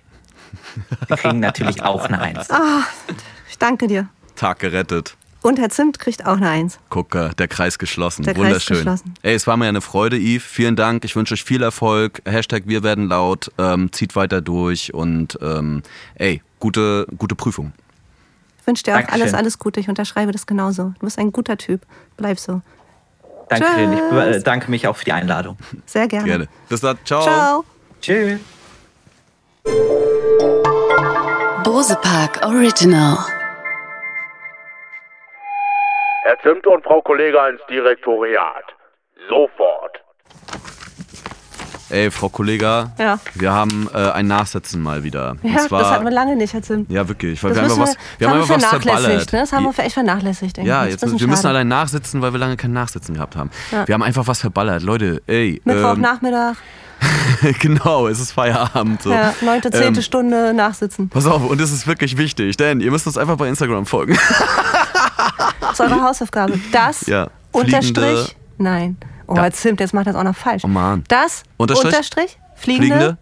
Wir 1.08 1.18
kriegen 1.18 1.40
natürlich 1.40 1.82
auch 1.84 2.04
eine 2.06 2.20
Eins. 2.20 2.50
Ah, 2.52 2.82
ich 3.50 3.58
danke 3.58 3.88
dir. 3.88 4.10
Tag 4.36 4.60
gerettet. 4.60 5.16
Und 5.44 5.60
Herr 5.60 5.70
Zimt 5.70 6.00
kriegt 6.00 6.26
auch 6.26 6.38
eine 6.38 6.50
Eins. 6.50 6.80
Gucke, 6.90 7.32
der 7.38 7.48
Kreis 7.48 7.78
geschlossen. 7.78 8.24
Der 8.24 8.34
Kreis 8.34 8.46
Wunderschön. 8.46 8.78
geschlossen. 8.78 9.14
Ey, 9.22 9.36
es 9.36 9.46
war 9.46 9.58
mir 9.58 9.66
eine 9.68 9.82
Freude, 9.82 10.18
Yves. 10.18 10.44
Vielen 10.44 10.76
Dank. 10.76 11.04
Ich 11.06 11.16
wünsche 11.16 11.34
euch 11.34 11.44
viel 11.44 11.62
Erfolg. 11.62 12.22
Hashtag 12.26 12.64
wir 12.66 12.82
werden 12.82 13.10
laut. 13.10 13.52
Ähm, 13.58 13.92
zieht 13.92 14.16
weiter 14.16 14.42
durch 14.42 14.94
und 14.94 15.38
ähm, 15.42 15.84
ey, 16.16 16.42
gute, 16.60 17.06
gute 17.18 17.36
Prüfung. 17.36 17.74
Ich 18.62 18.68
wünsche 18.68 18.84
dir 18.84 18.94
auch 18.94 19.00
Dankeschön. 19.00 19.22
alles, 19.22 19.34
alles 19.34 19.60
Gute. 19.60 19.82
Ich 19.82 19.90
unterschreibe 19.90 20.32
das 20.32 20.46
genauso. 20.46 20.94
Du 21.00 21.06
bist 21.06 21.20
ein 21.20 21.34
guter 21.34 21.58
Typ. 21.58 21.82
Bleib 22.16 22.40
so. 22.40 22.62
Dankeschön. 23.50 23.92
Ich 23.92 24.00
Tschüss. 24.00 24.36
äh, 24.38 24.42
danke 24.44 24.72
mich 24.72 24.88
auch 24.88 24.96
für 24.96 25.04
die 25.06 25.12
Einladung. 25.12 25.58
Sehr 25.86 26.08
gerne. 26.08 26.26
Gerne. 26.26 26.48
Bis 26.70 26.80
dann. 26.80 26.98
Ciao. 27.04 27.24
Ciao. 27.24 27.66
Tschüss. 28.02 28.40
Bose 31.66 31.98
Park 32.02 32.40
Original. 32.46 33.43
Zimt 36.44 36.66
und 36.68 36.84
Frau 36.84 37.02
Kollega 37.02 37.48
ins 37.50 37.62
Direktoriat. 37.70 38.66
Sofort. 39.30 40.00
Ey, 41.90 42.10
Frau 42.10 42.28
Kollega, 42.30 42.92
Ja. 42.98 43.20
wir 43.36 43.54
haben 43.54 43.88
äh, 43.94 43.98
ein 44.12 44.26
Nachsitzen 44.26 44.82
mal 44.82 45.04
wieder. 45.04 45.36
Ja, 45.44 45.52
und 45.52 45.60
zwar, 45.68 45.80
das 45.82 45.92
hatten 45.92 46.06
wir 46.06 46.12
lange 46.12 46.36
nicht, 46.36 46.52
Herr 46.54 46.64
Zimt. 46.64 46.90
Ja, 46.92 47.08
wirklich. 47.08 47.42
Weil 47.44 47.52
Das 47.52 47.58
wir 47.60 47.64
einfach 47.66 47.78
was, 47.80 47.98
wir 48.18 48.28
haben 48.30 48.42
einfach 48.42 48.56
was 48.56 48.66
vernachlässigt. 48.66 49.00
verballert. 49.04 49.34
Ne? 49.34 49.40
Das 49.40 49.52
haben 49.54 49.64
wir 49.78 49.84
echt 49.86 49.94
vernachlässigt. 49.94 50.58
irgendwie. 50.58 50.70
ja, 50.70 50.86
jetzt, 50.86 51.20
wir 51.20 51.28
müssen 51.28 51.46
allein 51.48 51.68
nachsitzen, 51.68 52.22
weil 52.24 52.34
wir 52.34 52.40
lange 52.40 52.58
kein 52.58 52.74
Nachsitzen 52.74 53.14
gehabt 53.14 53.36
haben. 53.36 53.52
Ja. 53.72 53.88
Wir 53.88 53.94
haben 53.94 54.02
einfach 54.04 54.26
was 54.26 54.40
verballert. 54.42 54.82
Leute, 54.82 55.22
ey. 55.28 55.56
ähm, 55.58 55.62
Mittwochnachmittag, 55.66 56.56
genau, 57.60 58.08
es 58.08 58.20
ist 58.20 58.32
Feierabend. 58.32 59.02
So. 59.04 59.12
ja, 59.12 59.34
neunte, 59.42 59.70
zehnte 59.70 60.00
Ähm, 60.00 60.02
Stunde 60.04 60.54
nachsitzen. 60.54 61.10
Pass 61.10 61.28
auf, 61.28 61.48
und 61.48 61.62
es 61.62 61.72
ist 61.72 61.86
wirklich 61.86 62.18
wichtig, 62.18 62.58
denn 62.58 62.80
ihr 62.82 62.90
müsst 62.92 63.06
uns 63.06 63.18
einfach 63.20 63.36
bei 63.38 63.48
Instagram 63.50 63.86
folgen. 63.86 64.18
Ist 65.74 65.82
eure 65.82 66.02
Hausaufgabe. 66.02 66.60
Das, 66.72 67.06
Ja. 67.08 67.28
Unterstrich, 67.52 68.36
nein. 68.58 68.98
Oh, 69.28 69.36
Ja. 69.36 69.52
Zimt, 69.52 69.80
jetzt 69.80 69.94
macht 69.94 70.08
das 70.08 70.16
auch 70.16 70.24
noch 70.24 70.36
falsch. 70.36 70.64
Oh, 70.66 70.68
Mann. 70.68 71.04
Das, 71.08 71.44
Unterstrich? 71.58 71.86
Unterstrich, 71.86 72.38
fliegende, 72.56 72.96
Fliegende, 72.96 73.18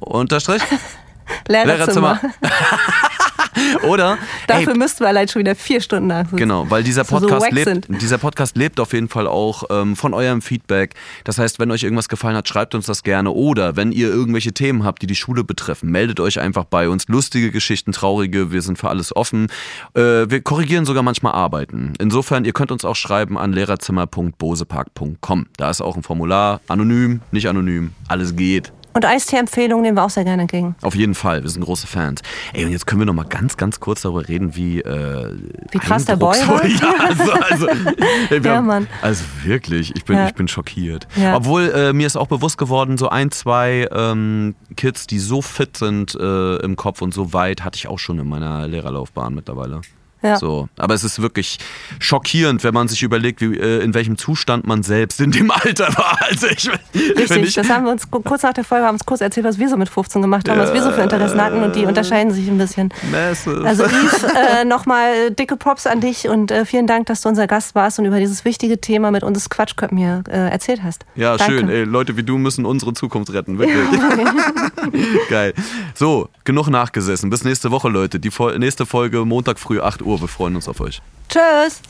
Unterstrich, 0.00 0.62
Lehrerzimmer. 1.48 2.20
Lehrerzimmer. 2.20 2.20
Oder, 3.88 4.18
Dafür 4.46 4.72
ey, 4.72 4.78
müssten 4.78 5.00
wir 5.00 5.08
allein 5.08 5.28
schon 5.28 5.40
wieder 5.40 5.54
vier 5.54 5.80
Stunden 5.80 6.08
nachsitzen. 6.08 6.38
Genau, 6.38 6.70
weil 6.70 6.82
dieser 6.82 7.04
so 7.04 7.18
Podcast, 7.18 7.46
wack 7.46 7.52
lebt, 7.52 7.88
dieser 8.02 8.18
Podcast 8.18 8.56
lebt 8.56 8.80
auf 8.80 8.92
jeden 8.92 9.08
Fall 9.08 9.26
auch 9.26 9.64
ähm, 9.70 9.96
von 9.96 10.14
eurem 10.14 10.42
Feedback. 10.42 10.94
Das 11.24 11.38
heißt, 11.38 11.58
wenn 11.58 11.70
euch 11.70 11.82
irgendwas 11.82 12.08
gefallen 12.08 12.36
hat, 12.36 12.48
schreibt 12.48 12.74
uns 12.74 12.86
das 12.86 13.02
gerne. 13.02 13.30
Oder 13.30 13.76
wenn 13.76 13.92
ihr 13.92 14.08
irgendwelche 14.08 14.52
Themen 14.52 14.84
habt, 14.84 15.02
die 15.02 15.06
die 15.06 15.16
Schule 15.16 15.44
betreffen, 15.44 15.90
meldet 15.90 16.20
euch 16.20 16.40
einfach 16.40 16.64
bei 16.64 16.88
uns. 16.88 17.08
Lustige 17.08 17.50
Geschichten, 17.50 17.92
traurige, 17.92 18.52
wir 18.52 18.62
sind 18.62 18.78
für 18.78 18.88
alles 18.88 19.14
offen. 19.14 19.48
Äh, 19.94 20.00
wir 20.28 20.40
korrigieren 20.42 20.84
sogar 20.84 21.02
manchmal 21.02 21.32
Arbeiten. 21.34 21.94
Insofern, 21.98 22.44
ihr 22.44 22.52
könnt 22.52 22.72
uns 22.72 22.84
auch 22.84 22.96
schreiben 22.96 23.38
an 23.38 23.52
lehrerzimmer.bosepark.com. 23.52 25.46
Da 25.56 25.70
ist 25.70 25.80
auch 25.80 25.96
ein 25.96 26.02
Formular, 26.02 26.60
anonym, 26.68 27.20
nicht 27.30 27.48
anonym, 27.48 27.92
alles 28.08 28.36
geht. 28.36 28.72
Und 28.94 29.04
Eistee-Empfehlungen 29.04 29.82
nehmen 29.82 29.96
wir 29.96 30.04
auch 30.04 30.10
sehr 30.10 30.22
gerne 30.24 30.42
entgegen. 30.42 30.76
Auf 30.80 30.94
jeden 30.94 31.14
Fall, 31.14 31.42
wir 31.42 31.50
sind 31.50 31.64
große 31.64 31.86
Fans. 31.88 32.22
Ey, 32.52 32.64
und 32.64 32.70
jetzt 32.70 32.86
können 32.86 33.00
wir 33.00 33.06
noch 33.06 33.12
mal 33.14 33.24
ganz, 33.24 33.56
ganz 33.56 33.80
kurz 33.80 34.02
darüber 34.02 34.26
reden, 34.28 34.54
wie 34.54 34.80
äh, 34.80 35.30
Wie 35.72 35.78
krass 35.78 36.04
der 36.04 36.14
Boy 36.16 36.36
war. 36.46 36.64
Ja, 36.64 36.94
also, 37.00 37.32
also, 37.32 37.68
ey, 38.30 38.42
wir 38.44 38.50
Ja, 38.52 38.56
haben, 38.58 38.66
Mann. 38.66 38.86
also 39.02 39.24
wirklich, 39.42 39.96
ich 39.96 40.04
bin, 40.04 40.16
Ja. 40.16 40.28
ich 40.28 40.34
bin 40.34 40.46
schockiert. 40.46 41.08
Ja. 41.16 41.36
Obwohl 41.36 41.70
äh, 41.74 41.92
mir 41.92 42.06
ist 42.06 42.16
auch 42.16 42.28
bewusst 42.28 42.56
geworden, 42.56 42.96
so 42.96 43.08
ein, 43.08 43.30
zwei 43.32 43.88
ähm, 43.90 44.54
Kids, 44.76 45.06
die 45.08 45.18
so 45.18 45.42
fit 45.42 45.76
sind 45.76 46.14
äh, 46.14 46.56
im 46.58 46.76
Kopf 46.76 47.02
und 47.02 47.12
so 47.12 47.32
weit, 47.32 47.64
hatte 47.64 47.76
ich 47.76 47.88
auch 47.88 47.98
schon 47.98 48.18
in 48.20 48.28
meiner 48.28 48.68
Lehrerlaufbahn 48.68 49.34
mittlerweile. 49.34 49.80
Ja. 50.24 50.36
So, 50.38 50.68
aber 50.78 50.94
es 50.94 51.04
ist 51.04 51.20
wirklich 51.22 51.58
schockierend, 52.00 52.64
wenn 52.64 52.72
man 52.74 52.88
sich 52.88 53.02
überlegt, 53.02 53.40
wie, 53.42 53.56
äh, 53.58 53.82
in 53.84 53.92
welchem 53.94 54.16
Zustand 54.18 54.66
man 54.66 54.82
selbst 54.82 55.20
in 55.20 55.30
dem 55.30 55.50
Alter 55.50 55.88
war. 55.96 56.18
Also 56.24 56.46
ich, 56.46 56.70
Richtig, 56.94 57.42
ich, 57.48 57.54
das 57.54 57.68
haben 57.68 57.84
wir 57.84 57.92
uns 57.92 58.10
ku- 58.10 58.20
kurz 58.20 58.42
nach 58.42 58.54
der 58.54 58.64
Folge 58.64 58.86
haben 58.86 58.94
uns 58.94 59.04
kurz 59.04 59.20
erzählt, 59.20 59.44
was 59.46 59.58
wir 59.58 59.68
so 59.68 59.76
mit 59.76 59.88
15 59.90 60.22
gemacht 60.22 60.48
haben, 60.48 60.58
was 60.58 60.72
wir 60.72 60.82
so 60.82 60.90
für 60.90 61.02
Interessen 61.02 61.40
hatten 61.40 61.62
und 61.62 61.76
die 61.76 61.84
unterscheiden 61.84 62.32
sich 62.32 62.48
ein 62.48 62.56
bisschen. 62.56 62.92
Massive. 63.12 63.62
Also 63.66 63.84
Yves, 63.84 64.22
äh, 64.24 64.64
nochmal 64.64 65.30
dicke 65.30 65.56
Props 65.56 65.86
an 65.86 66.00
dich 66.00 66.28
und 66.28 66.50
äh, 66.50 66.64
vielen 66.64 66.86
Dank, 66.86 67.06
dass 67.06 67.20
du 67.20 67.28
unser 67.28 67.46
Gast 67.46 67.74
warst 67.74 67.98
und 67.98 68.06
über 68.06 68.18
dieses 68.18 68.44
wichtige 68.46 68.80
Thema 68.80 69.10
mit 69.10 69.22
uns 69.22 69.50
Quatschköppen 69.50 69.98
hier 69.98 70.24
äh, 70.28 70.48
erzählt 70.50 70.82
hast. 70.82 71.04
Ja, 71.14 71.36
Danke. 71.36 71.52
schön. 71.58 71.68
Ey, 71.68 71.84
Leute 71.84 72.16
wie 72.16 72.22
du 72.22 72.38
müssen 72.38 72.64
unsere 72.64 72.94
Zukunft 72.94 73.32
retten, 73.32 73.58
wirklich. 73.58 74.00
Geil. 75.28 75.52
So, 75.94 76.28
genug 76.44 76.68
nachgesessen. 76.68 77.30
Bis 77.30 77.44
nächste 77.44 77.70
Woche, 77.70 77.88
Leute. 77.88 78.18
Die 78.18 78.30
Fol 78.30 78.58
nächste 78.58 78.86
Folge 78.86 79.24
Montag 79.24 79.58
früh 79.58 79.80
8 79.80 80.02
Wir 80.20 80.28
freuen 80.28 80.56
uns 80.56 80.68
auf 80.68 80.80
euch. 80.80 81.00
Tschüss. 81.28 81.80